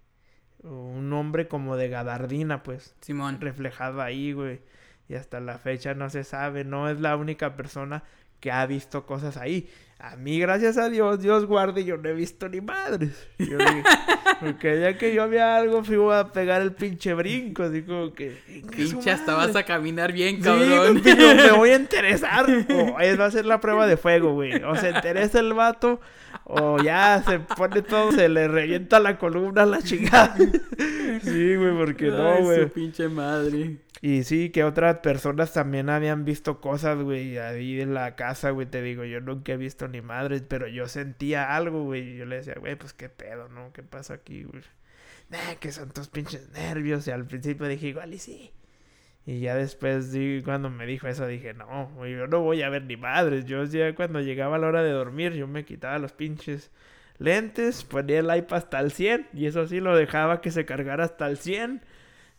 Un 0.63 1.11
hombre 1.13 1.47
como 1.47 1.77
de 1.77 1.87
gabardina, 1.89 2.61
pues, 2.63 2.95
Simón. 3.01 3.39
reflejado 3.39 4.01
ahí, 4.01 4.33
güey. 4.33 4.61
Y 5.07 5.15
hasta 5.15 5.39
la 5.39 5.57
fecha 5.59 5.93
no 5.93 6.09
se 6.09 6.23
sabe, 6.25 6.65
no 6.65 6.89
es 6.89 6.99
la 6.99 7.15
única 7.15 7.55
persona 7.55 8.03
que 8.41 8.51
ha 8.51 8.65
visto 8.65 9.05
cosas 9.05 9.37
ahí. 9.37 9.69
A 10.03 10.15
mí, 10.15 10.39
gracias 10.39 10.77
a 10.79 10.89
Dios, 10.89 11.21
Dios 11.21 11.45
guarde, 11.45 11.83
yo 11.85 11.95
no 11.95 12.09
he 12.09 12.13
visto 12.13 12.49
ni 12.49 12.59
madres. 12.59 13.27
Yo 13.37 13.55
dije, 13.59 13.83
porque 14.39 14.81
ya 14.81 14.97
que 14.97 15.13
yo 15.13 15.29
vi 15.29 15.37
algo, 15.37 15.83
fui 15.83 15.95
a 16.11 16.29
pegar 16.31 16.63
el 16.63 16.71
pinche 16.73 17.13
brinco, 17.13 17.61
así 17.61 17.83
como 17.83 18.11
que... 18.11 18.35
"Inga 18.49 18.71
su 18.77 18.93
Pinche, 18.93 19.11
hasta 19.11 19.33
madre". 19.35 19.47
vas 19.53 19.55
a 19.57 19.63
caminar 19.63 20.11
bien, 20.11 20.37
Sí, 20.37 20.41
cabrón. 20.41 21.01
pero 21.03 21.35
me 21.35 21.51
voy 21.51 21.69
a 21.69 21.75
interesar. 21.75 22.45
O 22.49 22.99
es, 22.99 23.19
va 23.19 23.25
a 23.25 23.31
ser 23.31 23.45
la 23.45 23.59
prueba 23.61 23.85
de 23.85 23.95
fuego, 23.95 24.33
güey. 24.33 24.55
O 24.63 24.75
se 24.75 24.89
interesa 24.89 25.39
el 25.39 25.53
vato, 25.53 26.01
o 26.45 26.81
ya 26.81 27.21
se 27.23 27.37
pone 27.39 27.83
todo, 27.83 28.11
se 28.11 28.27
le 28.27 28.47
revienta 28.47 28.99
la 28.99 29.19
columna 29.19 29.61
a 29.61 29.65
la 29.67 29.83
chingada. 29.83 30.35
Sí, 31.21 31.55
güey, 31.55 31.75
porque 31.75 32.07
no, 32.07 32.29
Ay, 32.29 32.43
güey. 32.43 32.63
su 32.63 32.69
pinche 32.69 33.07
madre. 33.09 33.77
Y 34.01 34.23
sí, 34.23 34.49
que 34.49 34.63
otras 34.63 34.97
personas 34.99 35.53
también 35.53 35.89
habían 35.89 36.25
visto 36.25 36.59
cosas, 36.59 36.97
güey, 37.01 37.37
ahí 37.37 37.79
en 37.81 37.93
la 37.93 38.15
casa, 38.15 38.49
güey, 38.51 38.65
te 38.65 38.81
digo, 38.81 39.03
yo 39.03 39.21
nunca 39.21 39.53
he 39.53 39.57
visto 39.57 39.87
ni 39.87 40.01
madres, 40.01 40.43
pero 40.47 40.67
yo 40.67 40.87
sentía 40.87 41.55
algo, 41.55 41.83
güey, 41.83 42.13
y 42.13 42.17
yo 42.17 42.25
le 42.25 42.37
decía, 42.37 42.55
güey, 42.59 42.75
pues 42.75 42.93
qué 42.93 43.09
pedo, 43.09 43.47
¿no? 43.49 43.71
¿Qué 43.73 43.83
pasa 43.83 44.15
aquí, 44.15 44.43
güey? 44.43 44.63
Nah, 45.29 45.55
que 45.59 45.71
son 45.71 45.91
tus 45.91 46.07
pinches 46.07 46.49
nervios, 46.49 47.07
y 47.07 47.11
al 47.11 47.25
principio 47.25 47.67
dije, 47.67 47.89
igual 47.89 48.13
y 48.13 48.17
sí. 48.17 48.51
Y 49.25 49.39
ya 49.39 49.55
después, 49.55 50.11
cuando 50.43 50.71
me 50.71 50.87
dijo 50.87 51.07
eso, 51.07 51.27
dije, 51.27 51.53
no, 51.53 51.91
güey, 51.95 52.13
yo 52.13 52.25
no 52.25 52.41
voy 52.41 52.63
a 52.63 52.69
ver 52.69 52.83
ni 52.85 52.97
madres, 52.97 53.45
yo 53.45 53.63
ya 53.65 53.93
cuando 53.93 54.19
llegaba 54.19 54.57
la 54.57 54.67
hora 54.67 54.81
de 54.81 54.91
dormir, 54.91 55.33
yo 55.33 55.47
me 55.47 55.63
quitaba 55.63 55.99
los 55.99 56.11
pinches 56.11 56.71
lentes, 57.21 57.83
ponía 57.83 58.19
el 58.19 58.35
iPad 58.35 58.57
hasta 58.57 58.79
el 58.79 58.91
100, 58.91 59.27
y 59.33 59.45
eso 59.45 59.67
sí, 59.67 59.79
lo 59.79 59.95
dejaba 59.95 60.41
que 60.41 60.51
se 60.51 60.65
cargara 60.65 61.05
hasta 61.05 61.27
el 61.27 61.37
100. 61.37 61.81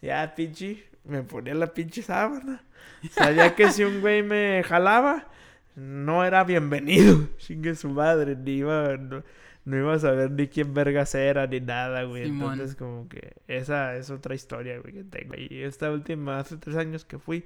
Ya, 0.02 0.34
pinche, 0.34 0.84
me 1.04 1.22
ponía 1.22 1.54
la 1.54 1.72
pinche 1.72 2.02
sábana. 2.02 2.64
Sabía 3.12 3.54
que 3.54 3.70
si 3.70 3.84
un 3.84 4.00
güey 4.00 4.22
me 4.22 4.62
jalaba, 4.64 5.28
no 5.76 6.24
era 6.24 6.42
bienvenido. 6.42 7.28
Chingue 7.38 7.76
su 7.76 7.90
madre, 7.90 8.34
ni 8.34 8.56
iba, 8.58 8.96
no, 8.96 9.22
no 9.64 9.76
iba 9.76 9.94
a 9.94 9.98
saber 10.00 10.32
ni 10.32 10.48
quién 10.48 10.74
vergas 10.74 11.14
era, 11.14 11.46
ni 11.46 11.60
nada, 11.60 12.02
güey. 12.02 12.24
Simón. 12.24 12.54
Entonces, 12.54 12.76
como 12.76 13.08
que 13.08 13.34
esa 13.46 13.96
es 13.96 14.10
otra 14.10 14.34
historia, 14.34 14.80
güey, 14.80 14.94
que 14.94 15.04
tengo. 15.04 15.34
Y 15.36 15.62
esta 15.62 15.92
última, 15.92 16.40
hace 16.40 16.56
tres 16.56 16.76
años 16.76 17.04
que 17.04 17.18
fui, 17.18 17.44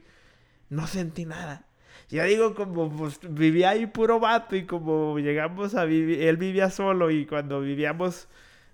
no 0.70 0.86
sentí 0.86 1.26
nada. 1.26 1.66
Ya 2.08 2.24
digo, 2.24 2.54
como 2.54 2.88
pues, 2.90 3.18
vivía 3.28 3.70
ahí 3.70 3.86
puro 3.86 4.20
vato 4.20 4.54
y 4.54 4.64
como 4.64 5.18
llegamos 5.18 5.74
a 5.74 5.84
vivir, 5.84 6.22
él 6.22 6.36
vivía 6.36 6.70
solo 6.70 7.10
y 7.10 7.26
cuando 7.26 7.60
vivíamos, 7.60 8.28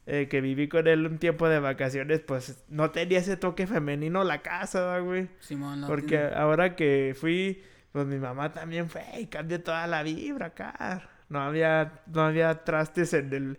eh, 0.07 0.29
que 0.29 0.40
viví 0.40 0.68
con 0.68 0.87
él 0.87 1.07
un 1.07 1.18
tiempo 1.18 1.49
de 1.49 1.59
vacaciones, 1.59 2.21
pues 2.21 2.62
no 2.68 2.90
tenía 2.90 3.18
ese 3.21 3.37
toque 3.38 3.66
femenino 3.66 4.23
la 4.25 4.42
casa, 4.42 4.81
¿verdad, 4.85 5.05
güey. 5.05 5.29
Simón, 5.40 5.81
no 5.81 5.87
Porque 5.87 6.09
tiene- 6.18 6.35
ahora 6.35 6.77
que 6.77 7.14
fui, 7.18 7.62
pues 7.92 8.07
mi 8.07 8.18
mamá 8.18 8.53
también 8.53 8.90
fue 8.90 9.05
y 9.21 9.27
cambió 9.27 9.62
toda 9.62 9.87
la 9.87 10.03
vibra 10.03 10.47
acá. 10.47 11.09
No 11.29 11.40
había, 11.40 12.01
no 12.12 12.21
había 12.23 12.64
trastes 12.64 13.14
en 13.14 13.33
el, 13.33 13.59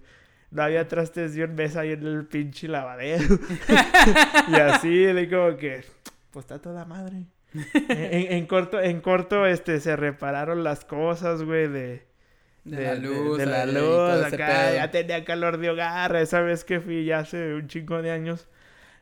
no 0.52 0.62
había 0.62 0.88
trastes 0.88 1.34
de 1.34 1.46
un 1.46 1.56
mes 1.56 1.76
ahí 1.76 1.94
en 1.94 2.06
el 2.06 2.26
pinche 2.28 2.68
lavadero. 2.68 3.24
y 4.50 4.56
así, 4.56 4.96
de 4.98 5.28
como 5.30 5.58
que, 5.58 5.84
pues 6.30 6.44
está 6.44 6.60
toda 6.62 6.86
madre. 6.86 7.24
En, 7.54 8.34
en 8.34 8.46
corto, 8.48 8.80
en 8.82 9.02
corto, 9.02 9.46
este, 9.46 9.80
se 9.80 9.96
repararon 9.96 10.63
las 10.63 10.86
cosas, 10.86 11.44
güey, 11.44 11.67
de, 11.67 12.04
de, 12.63 12.84
la 12.84 12.96
luz. 12.96 13.38
de 13.38 13.46
la 13.46 13.62
ahí, 13.63 13.73
luz, 13.73 14.23
acá 14.23 14.73
ya 14.73 14.92
tenía 14.92 15.23
calor 15.25 15.58
de 15.58 15.69
hogar. 15.69 16.15
Esa 16.15 16.42
vez 16.42 16.63
que 16.63 16.80
fui 16.80 17.06
ya 17.06 17.19
hace 17.19 17.54
un 17.54 17.67
chingo 17.67 18.02
de 18.02 18.12
años, 18.12 18.48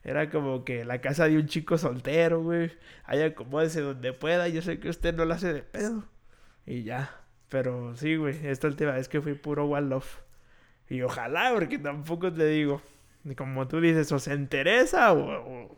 era 0.04 0.30
como 0.30 0.66
que 0.66 0.84
la 0.86 1.00
casa 1.00 1.28
de 1.28 1.38
un 1.38 1.48
chico 1.48 1.78
soltero, 1.78 2.42
güey. 2.42 2.72
Ahí 3.06 3.22
acomódese 3.22 3.82
donde 3.82 4.14
pueda. 4.14 4.48
Yo 4.48 4.62
sé 4.62 4.80
que 4.80 4.90
usted 4.90 5.14
no 5.16 5.26
la 5.26 5.36
hace 5.36 5.54
de 5.54 5.62
pedo. 5.64 6.06
Y 6.66 6.84
ya. 6.84 7.12
Pero 7.50 7.96
sí, 7.96 8.16
güey, 8.16 8.48
esta 8.48 8.68
última 8.68 8.94
vez 8.94 9.10
que 9.10 9.22
fui 9.22 9.34
puro 9.34 9.66
one 9.66 9.90
love. 9.90 10.22
Y 10.90 11.02
ojalá, 11.04 11.52
porque 11.54 11.78
tampoco 11.78 12.34
te 12.34 12.46
digo. 12.48 12.82
Como 13.38 13.68
tú 13.68 13.80
dices, 13.80 14.12
o 14.12 14.20
se 14.20 14.34
interesa 14.34 15.14
o, 15.14 15.66
o, 15.66 15.78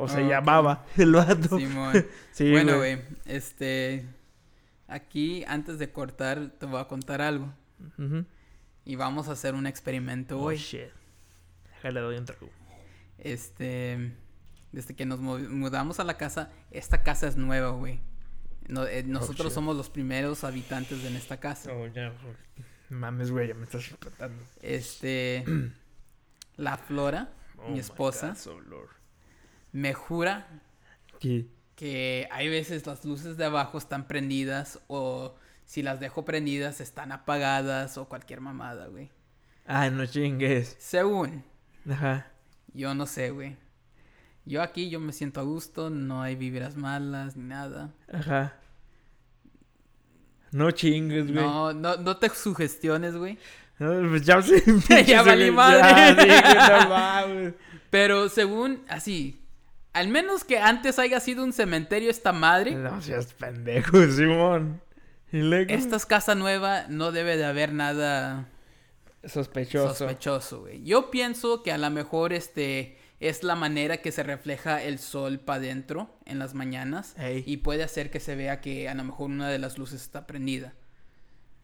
o 0.00 0.08
se 0.08 0.22
Ok. 0.22 0.28
llamaba 0.30 0.86
el 0.96 1.12
vato. 1.12 1.58
Simón. 1.58 2.06
Sí, 2.32 2.50
bueno, 2.52 2.76
güey, 2.78 3.00
este... 3.26 4.06
Aquí, 4.86 5.44
antes 5.46 5.78
de 5.78 5.90
cortar, 5.92 6.50
te 6.58 6.64
voy 6.64 6.80
a 6.80 6.86
contar 6.88 7.20
algo. 7.20 7.52
Y 8.86 8.96
vamos 8.96 9.28
a 9.28 9.32
hacer 9.32 9.54
un 9.54 9.66
experimento 9.66 10.38
Oh, 10.38 10.44
hoy. 10.44 10.56
shit. 10.56 10.88
Déjale 11.74 12.00
doy 12.00 12.16
un 12.16 12.24
trago. 12.24 12.48
Este, 13.18 14.14
desde 14.72 14.94
que 14.94 15.04
nos 15.04 15.20
mudamos 15.20 16.00
a 16.00 16.04
la 16.04 16.16
casa, 16.16 16.50
esta 16.70 17.02
casa 17.02 17.26
es 17.28 17.36
nueva, 17.36 17.70
güey. 17.70 18.00
No- 18.68 18.86
eh, 18.86 19.02
nosotros 19.02 19.48
shit. 19.48 19.54
somos 19.54 19.76
los 19.76 19.90
primeros 19.90 20.44
habitantes 20.44 21.04
en 21.04 21.16
esta 21.16 21.38
casa. 21.38 21.70
Oh, 21.72 21.86
ya. 21.88 22.12
Mames, 22.88 23.30
güey, 23.30 23.48
ya 23.48 23.54
me 23.54 23.64
estás 23.64 23.86
espantando. 23.88 24.42
Este, 24.62 25.44
la 26.56 26.78
Flora, 26.78 27.30
Oh 27.58 27.68
mi 27.70 27.78
esposa, 27.80 28.28
God, 28.30 28.36
so 28.36 28.60
Lord. 28.60 28.88
Me 29.72 29.94
jura 29.94 30.46
¿Qué? 31.20 31.46
que 31.74 32.28
hay 32.30 32.48
veces 32.48 32.86
las 32.86 33.04
luces 33.04 33.36
de 33.36 33.44
abajo 33.44 33.78
están 33.78 34.06
prendidas 34.08 34.80
o 34.88 35.34
si 35.64 35.82
las 35.82 36.00
dejo 36.00 36.24
prendidas 36.24 36.80
están 36.80 37.12
apagadas 37.12 37.98
o 37.98 38.08
cualquier 38.08 38.40
mamada, 38.40 38.86
güey. 38.86 39.10
Ay, 39.66 39.90
no 39.90 40.06
chingues. 40.06 40.76
Según, 40.78 41.44
Ajá. 41.88 42.26
yo 42.72 42.94
no 42.94 43.06
sé, 43.06 43.30
güey. 43.30 43.56
Yo 44.46 44.62
aquí 44.62 44.88
yo 44.88 44.98
me 44.98 45.12
siento 45.12 45.40
a 45.40 45.44
gusto, 45.44 45.90
no 45.90 46.22
hay 46.22 46.34
vibras 46.36 46.74
malas 46.74 47.36
ni 47.36 47.44
nada. 47.44 47.90
Ajá. 48.10 48.54
No 50.50 50.70
chingues, 50.70 51.30
güey. 51.30 51.44
No, 51.44 51.74
no, 51.74 51.96
no 51.96 52.16
te 52.16 52.30
sugestiones, 52.30 53.14
güey. 53.14 53.38
No, 53.78 54.08
pues 54.08 54.22
ya. 54.24 54.40
Ya 55.06 55.22
valí 55.22 55.46
Ya, 55.46 55.52
madre. 55.52 56.22
sí, 56.22 56.28
güey, 56.28 56.54
no 56.82 56.88
mames. 56.88 57.54
Pero 57.90 58.28
según, 58.30 58.82
así, 58.88 59.38
al 59.98 60.08
menos 60.08 60.44
que 60.44 60.58
antes 60.58 60.98
haya 60.98 61.20
sido 61.20 61.44
un 61.44 61.52
cementerio 61.52 62.10
esta 62.10 62.32
madre, 62.32 62.72
No 62.74 63.00
seas 63.02 63.32
pendejo, 63.34 64.02
Simón. 64.10 64.80
Esta 65.30 65.96
es 65.96 66.06
casa 66.06 66.34
nueva, 66.34 66.86
no 66.88 67.12
debe 67.12 67.36
de 67.36 67.44
haber 67.44 67.72
nada 67.74 68.48
Sospechoso. 69.24 69.94
sospechoso, 69.94 70.60
güey. 70.60 70.82
Yo 70.84 71.10
pienso 71.10 71.62
que 71.62 71.72
a 71.72 71.78
lo 71.78 71.90
mejor 71.90 72.32
este 72.32 72.96
es 73.20 73.42
la 73.42 73.56
manera 73.56 73.98
que 73.98 74.12
se 74.12 74.22
refleja 74.22 74.82
el 74.82 74.98
sol 74.98 75.40
para 75.40 75.58
adentro 75.58 76.16
en 76.24 76.38
las 76.38 76.54
mañanas 76.54 77.14
Ey. 77.18 77.42
y 77.46 77.58
puede 77.58 77.82
hacer 77.82 78.10
que 78.10 78.20
se 78.20 78.36
vea 78.36 78.60
que 78.60 78.88
a 78.88 78.94
lo 78.94 79.02
mejor 79.04 79.28
una 79.28 79.48
de 79.50 79.58
las 79.58 79.76
luces 79.76 80.00
está 80.00 80.26
prendida. 80.26 80.72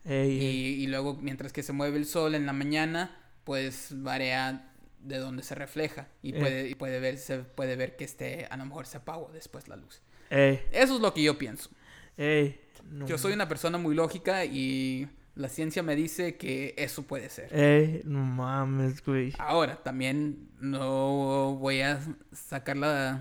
Ey, 0.05 0.33
Y, 0.33 0.45
ey. 0.45 0.83
y 0.83 0.87
luego 0.89 1.17
mientras 1.23 1.53
que 1.53 1.63
se 1.63 1.73
mueve 1.73 1.97
el 1.97 2.07
sol 2.07 2.35
en 2.35 2.45
la 2.45 2.53
mañana, 2.53 3.17
pues 3.45 3.89
varía 4.03 4.69
de 5.05 5.19
donde 5.19 5.43
se 5.43 5.55
refleja 5.55 6.09
y 6.23 6.35
Eh. 6.35 6.41
puede, 6.41 6.69
y 6.69 6.75
puede 6.75 6.99
ver, 7.01 7.19
se 7.19 7.39
puede 7.41 7.77
ver 7.77 7.97
que 7.97 8.05
este 8.05 8.47
a 8.51 8.57
lo 8.57 8.65
mejor 8.67 8.87
se 8.87 8.97
apagó 8.97 9.31
después 9.33 9.69
la 9.69 9.77
luz. 9.77 10.01
Ey, 10.31 10.61
Eso 10.73 10.95
es 10.97 11.01
lo 11.01 11.13
que 11.15 11.23
yo 11.23 11.39
pienso. 11.39 11.71
ey. 12.17 12.61
No 12.91 13.07
Yo 13.07 13.17
soy 13.17 13.33
una 13.33 13.49
persona 13.49 13.79
muy 13.79 13.95
lógica 13.95 14.45
y 14.45 15.09
la 15.37 15.49
ciencia 15.49 15.83
me 15.83 15.97
dice 15.97 16.37
que 16.37 16.75
eso 16.77 17.03
puede 17.05 17.31
ser. 17.31 17.49
Ey, 17.55 18.03
no 18.05 18.19
mames, 18.21 19.03
güey. 19.05 19.33
Ahora, 19.39 19.83
también 19.83 20.49
no 20.61 21.55
voy 21.57 21.81
a 21.81 21.99
sacarla. 22.33 23.21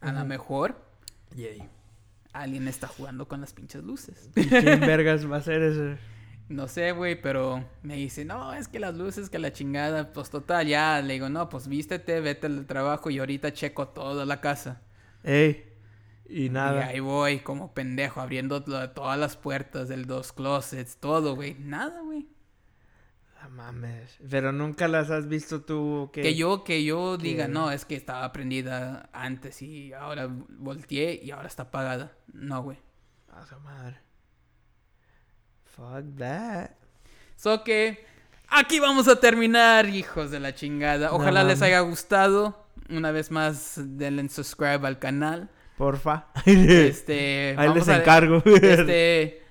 A 0.00 0.12
lo 0.12 0.24
mejor 0.24 0.76
Yay. 1.36 1.62
alguien 2.32 2.66
está 2.68 2.86
jugando 2.88 3.26
con 3.28 3.40
las 3.40 3.52
pinches 3.52 3.82
luces. 3.84 4.30
¿Y 4.36 4.46
quién 4.46 4.80
vergas 4.80 5.30
va 5.30 5.36
a 5.36 5.38
hacer 5.40 5.62
eso? 5.62 5.96
No 6.48 6.66
sé, 6.66 6.92
güey, 6.92 7.20
pero 7.20 7.62
me 7.82 7.96
dice, 7.96 8.24
no, 8.24 8.54
es 8.54 8.68
que 8.68 8.80
las 8.80 8.94
luces, 8.96 9.28
que 9.28 9.38
la 9.38 9.52
chingada. 9.52 10.12
Pues 10.12 10.30
total, 10.30 10.66
ya 10.66 11.00
le 11.02 11.14
digo, 11.14 11.28
no, 11.28 11.48
pues 11.50 11.68
vístete, 11.68 12.20
vete 12.20 12.46
al 12.46 12.66
trabajo 12.66 13.10
y 13.10 13.18
ahorita 13.18 13.52
checo 13.52 13.88
toda 13.88 14.24
la 14.24 14.40
casa. 14.40 14.80
Ey. 15.24 15.64
Y 16.26 16.46
Y 16.46 16.50
nada. 16.50 16.86
ahí 16.86 17.00
voy, 17.00 17.40
como 17.40 17.72
pendejo, 17.74 18.20
abriendo 18.20 18.62
to- 18.62 18.90
todas 18.90 19.18
las 19.18 19.36
puertas 19.36 19.88
del 19.88 20.06
dos 20.06 20.32
closets, 20.32 20.96
todo, 20.98 21.34
güey. 21.34 21.54
Nada, 21.58 22.00
güey. 22.02 22.28
No 23.42 23.50
mames. 23.50 24.18
Pero 24.28 24.50
nunca 24.52 24.88
las 24.88 25.10
has 25.10 25.28
visto 25.28 25.62
tú 25.62 26.10
que. 26.12 26.22
Que 26.22 26.34
yo, 26.34 26.64
que 26.64 26.82
yo 26.84 27.16
diga, 27.18 27.46
no, 27.48 27.70
es 27.70 27.84
que 27.84 27.94
estaba 27.94 28.30
prendida 28.32 29.08
antes 29.12 29.62
y 29.62 29.92
ahora 29.92 30.28
volteé 30.30 31.20
y 31.22 31.30
ahora 31.30 31.46
está 31.48 31.64
apagada. 31.64 32.12
No, 32.32 32.62
güey. 32.62 32.78
A 33.32 33.46
su 33.46 33.58
madre. 33.60 33.96
Fuck 35.78 36.18
that. 36.18 36.70
So 37.36 37.62
que 37.64 38.04
aquí 38.48 38.80
vamos 38.80 39.06
a 39.08 39.20
terminar, 39.20 39.88
hijos 39.88 40.30
de 40.30 40.40
la 40.40 40.54
chingada. 40.54 41.12
Ojalá 41.12 41.42
No 41.44 41.48
les 41.50 41.62
haya 41.62 41.80
gustado. 41.80 42.66
Una 42.90 43.12
vez 43.12 43.30
más, 43.30 43.74
denle 43.76 44.22
en 44.22 44.28
subscribe 44.30 44.86
al 44.86 44.98
canal. 44.98 45.48
Porfa. 45.76 46.26
Este, 46.44 47.54
Ahí 47.58 47.72
les 47.72 47.88
a- 47.88 47.98
encargo. 47.98 48.42
Este, 48.44 49.42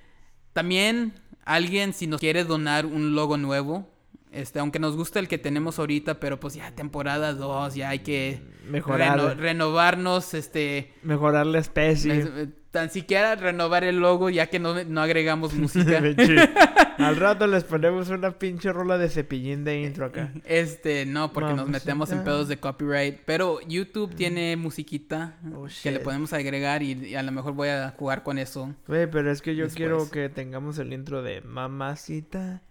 también 0.54 1.14
alguien 1.46 1.94
si 1.94 2.08
nos 2.08 2.20
quiere 2.20 2.44
donar 2.44 2.86
un 2.86 3.16
logo 3.16 3.38
nuevo, 3.38 3.88
este, 4.34 4.60
aunque 4.60 4.80
nos 4.80 4.98
gusta 4.98 5.20
el 5.20 5.30
que 5.30 5.38
tenemos 5.38 5.80
ahorita, 5.80 6.20
pero 6.20 6.40
pues 6.40 6.56
ya 6.56 6.72
temporada 6.76 7.34
2, 7.34 7.76
ya 7.76 7.90
hay 7.90 8.00
que 8.00 8.42
Mejorar. 8.68 9.18
reno- 9.20 9.34
renovarnos, 9.36 10.34
este, 10.34 10.94
Mejorar 11.04 11.46
la 11.46 11.60
especie. 11.60 12.50
Tan 12.72 12.90
siquiera 12.90 13.36
renovar 13.36 13.84
el 13.84 13.98
logo 14.00 14.30
ya 14.30 14.48
que 14.48 14.60
no, 14.60 14.84
no 14.84 15.02
agregamos 15.02 15.54
música. 15.54 16.02
Al 16.98 17.16
rato 17.16 17.46
les 17.48 17.64
ponemos 17.64 18.10
una 18.10 18.32
pinche 18.40 18.74
rola 18.74 18.98
de 18.98 19.08
cepillín 19.10 19.64
de 19.64 19.82
intro 19.82 20.06
acá. 20.08 20.32
Este, 20.46 21.06
no, 21.06 21.32
porque 21.32 21.50
nos 21.50 21.58
Vamos 21.60 21.70
metemos 21.72 22.12
en 22.12 22.20
a- 22.20 22.24
pedos 22.24 22.48
de 22.48 22.58
copyright. 22.58 23.20
Pero 23.26 23.60
YouTube 23.68 24.16
tiene 24.16 24.56
musiquita 24.58 25.36
Oh, 25.54 25.68
que 25.84 25.92
le 25.92 26.00
podemos 26.00 26.34
agregar 26.34 26.82
y, 26.84 26.94
y 26.94 27.16
a 27.16 27.22
lo 27.24 27.32
mejor 27.32 27.54
voy 27.54 27.70
a 27.70 27.94
jugar 27.98 28.24
con 28.24 28.40
eso. 28.40 28.74
Güey, 28.88 29.10
pero 29.10 29.32
es 29.32 29.42
que 29.42 29.56
yo 29.56 29.66
Después. 29.66 29.76
quiero 29.78 30.10
que 30.10 30.30
tengamos 30.30 30.80
el 30.80 30.92
intro 30.92 31.22
de 31.22 31.42
Mamacita. 31.42 32.62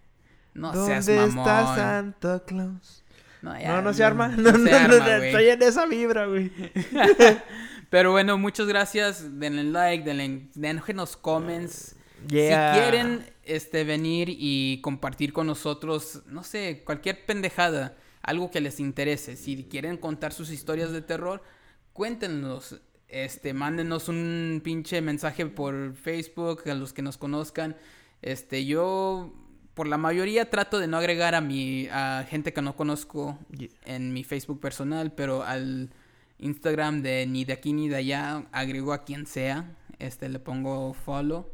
No 0.53 0.73
¿Dónde 0.73 1.01
seas 1.01 1.07
está 1.07 1.27
mamón. 1.27 1.75
Santa 1.75 2.43
Claus? 2.45 3.03
No, 3.41 3.57
ya, 3.57 3.75
no, 3.77 3.81
no 3.83 3.93
se 3.93 4.03
arma. 4.03 4.27
No, 4.29 4.51
No, 4.51 4.51
no, 4.57 4.65
se 4.65 4.71
no, 4.71 4.77
arma, 4.77 4.87
no, 5.07 5.23
estoy 5.23 5.47
en 5.49 5.61
esa 5.61 5.85
vibra, 5.85 6.25
güey. 6.25 6.51
Pero 7.89 8.11
bueno, 8.11 8.37
muchas 8.37 8.67
gracias. 8.67 9.39
Denle 9.39 9.63
like, 9.63 10.03
denle, 10.03 10.49
déjenos 10.55 11.15
comments. 11.17 11.95
Yeah. 12.27 12.73
Si 12.73 12.79
quieren 12.79 13.25
este, 13.43 13.83
venir 13.83 14.27
y 14.29 14.81
compartir 14.81 15.33
con 15.33 15.47
nosotros, 15.47 16.23
no 16.27 16.43
sé, 16.43 16.83
cualquier 16.83 17.25
pendejada, 17.25 17.95
algo 18.21 18.51
que 18.51 18.59
les 18.59 18.79
interese. 18.79 19.35
Si 19.35 19.63
quieren 19.65 19.97
contar 19.97 20.33
sus 20.33 20.49
historias 20.49 20.91
de 20.91 21.01
terror, 21.01 21.41
cuéntenos. 21.93 22.81
Este, 23.09 23.53
mándenos 23.53 24.09
un 24.09 24.59
pinche 24.65 25.01
mensaje 25.01 25.45
por 25.45 25.95
Facebook 25.95 26.67
a 26.69 26.73
los 26.73 26.91
que 26.91 27.01
nos 27.01 27.17
conozcan. 27.17 27.77
Este, 28.21 28.65
yo 28.65 29.33
por 29.73 29.87
la 29.87 29.97
mayoría 29.97 30.49
trato 30.49 30.77
de 30.79 30.87
no 30.87 30.97
agregar 30.97 31.35
a 31.35 31.39
mi 31.39 31.87
a 31.89 32.25
gente 32.27 32.51
que 32.51 32.61
no 32.61 32.75
conozco 32.75 33.39
Yeah. 33.57 33.69
en 33.85 34.11
mi 34.11 34.25
Facebook 34.25 34.59
personal, 34.59 35.13
pero 35.13 35.43
al 35.43 35.91
Instagram 36.39 37.01
de 37.01 37.25
ni 37.27 37.45
de 37.45 37.53
aquí 37.53 37.73
ni 37.73 37.89
de 37.89 37.95
allá 37.97 38.43
agrego 38.51 38.93
a 38.93 39.03
quien 39.03 39.25
sea. 39.25 39.65
Este 39.99 40.29
le 40.29 40.39
pongo 40.39 40.93
follow. 40.93 41.47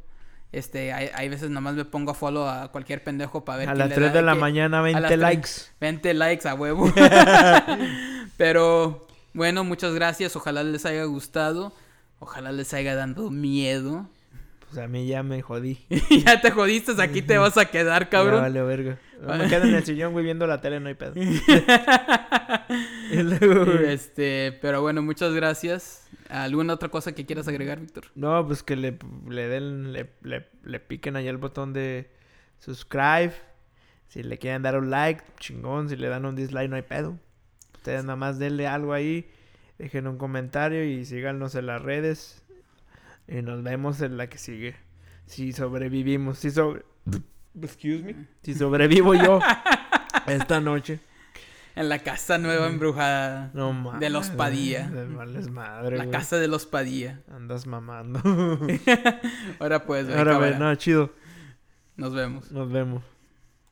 Este, 0.51 0.93
hay, 0.93 1.09
hay 1.15 1.29
veces 1.29 1.49
nomás 1.49 1.73
me 1.73 1.83
pongo 1.85 2.11
a 2.11 2.13
follow 2.13 2.47
a 2.47 2.71
cualquier 2.71 3.03
pendejo 3.03 3.43
para 3.43 3.57
ver 3.59 3.69
A 3.69 3.73
las 3.75 3.89
le 3.89 3.95
3 3.95 4.07
da- 4.13 4.19
de 4.19 4.21
la 4.21 4.33
que- 4.33 4.39
mañana, 4.39 4.79
a 4.79 4.81
las 4.81 4.93
20 4.93 5.07
tres- 5.07 5.19
likes. 5.19 5.49
20 5.79 6.13
likes 6.13 6.47
a 6.47 6.53
huevo. 6.53 6.93
Pero 8.37 9.07
bueno, 9.33 9.63
muchas 9.63 9.93
gracias. 9.93 10.35
Ojalá 10.35 10.63
les 10.63 10.85
haya 10.85 11.03
gustado. 11.05 11.73
Ojalá 12.19 12.51
les 12.51 12.73
haya 12.73 12.95
dado 12.95 13.31
miedo. 13.31 14.07
Pues 14.69 14.77
a 14.83 14.87
mí 14.87 15.07
ya 15.07 15.23
me 15.23 15.41
jodí. 15.41 15.79
ya 16.25 16.39
te 16.41 16.51
jodiste, 16.51 16.93
aquí 17.01 17.21
te 17.21 17.37
vas 17.37 17.57
a 17.57 17.65
quedar, 17.65 18.09
cabrón. 18.09 18.41
vale, 18.41 18.61
verga. 18.61 18.97
Me 19.21 19.47
quedo 19.47 19.63
en 19.65 19.75
el 19.75 19.85
sillón, 19.85 20.11
güey, 20.13 20.25
viendo 20.25 20.45
la 20.47 20.59
tele, 20.61 20.79
no 20.79 20.87
hay 20.89 20.95
pedo. 20.95 21.13
Este, 23.87 24.57
pero 24.61 24.81
bueno, 24.81 25.01
muchas 25.01 25.33
gracias. 25.33 26.07
¿Alguna 26.29 26.73
otra 26.73 26.89
cosa 26.89 27.13
que 27.13 27.25
quieras 27.25 27.47
agregar, 27.47 27.79
Víctor? 27.79 28.05
No, 28.15 28.45
pues 28.45 28.63
que 28.63 28.75
le, 28.75 28.97
le 29.27 29.47
den, 29.47 29.93
le, 29.93 30.09
le, 30.21 30.47
le 30.63 30.79
piquen 30.79 31.15
ahí 31.15 31.27
el 31.27 31.37
botón 31.37 31.73
de 31.73 32.09
subscribe. 32.59 33.33
Si 34.07 34.23
le 34.23 34.37
quieren 34.37 34.61
dar 34.61 34.77
un 34.77 34.89
like, 34.89 35.23
chingón. 35.39 35.89
Si 35.89 35.95
le 35.95 36.07
dan 36.07 36.25
un 36.25 36.35
dislike, 36.35 36.69
no 36.69 36.75
hay 36.75 36.81
pedo. 36.83 37.17
Ustedes 37.75 38.03
nada 38.03 38.15
más 38.15 38.39
denle 38.39 38.67
algo 38.67 38.93
ahí. 38.93 39.29
Dejen 39.77 40.07
un 40.07 40.17
comentario 40.17 40.85
y 40.85 41.05
síganos 41.05 41.55
en 41.55 41.65
las 41.65 41.81
redes. 41.81 42.43
Y 43.27 43.41
nos 43.41 43.63
vemos 43.63 44.01
en 44.01 44.17
la 44.17 44.27
que 44.27 44.37
sigue. 44.37 44.75
Si 45.25 45.51
sobrevivimos. 45.51 46.39
Si 46.39 46.51
sobre... 46.51 46.83
Excuse 47.61 48.03
me. 48.03 48.27
Si 48.41 48.53
sobrevivo 48.53 49.13
yo 49.15 49.39
esta 50.27 50.59
noche. 50.59 50.99
En 51.75 51.89
la 51.89 51.99
casa 51.99 52.37
nueva 52.37 52.67
embrujada. 52.67 53.49
No 53.53 53.73
mames. 53.73 53.99
De 53.99 54.09
los 54.09 54.29
Padilla. 54.29 54.87
De 54.89 55.05
vales 55.07 55.49
madre, 55.49 55.97
La 55.97 56.09
casa 56.09 56.37
de 56.37 56.47
los 56.47 56.65
Padilla. 56.65 57.21
Andas 57.31 57.65
mamando. 57.65 58.19
Ahora 59.59 59.85
pues, 59.85 60.05
güey, 60.05 60.17
Ahora, 60.17 60.33
cámara. 60.33 60.59
no, 60.59 60.75
chido. 60.75 61.11
Nos 61.95 62.13
vemos. 62.13 62.51
Nos 62.51 62.71
vemos. 62.71 63.03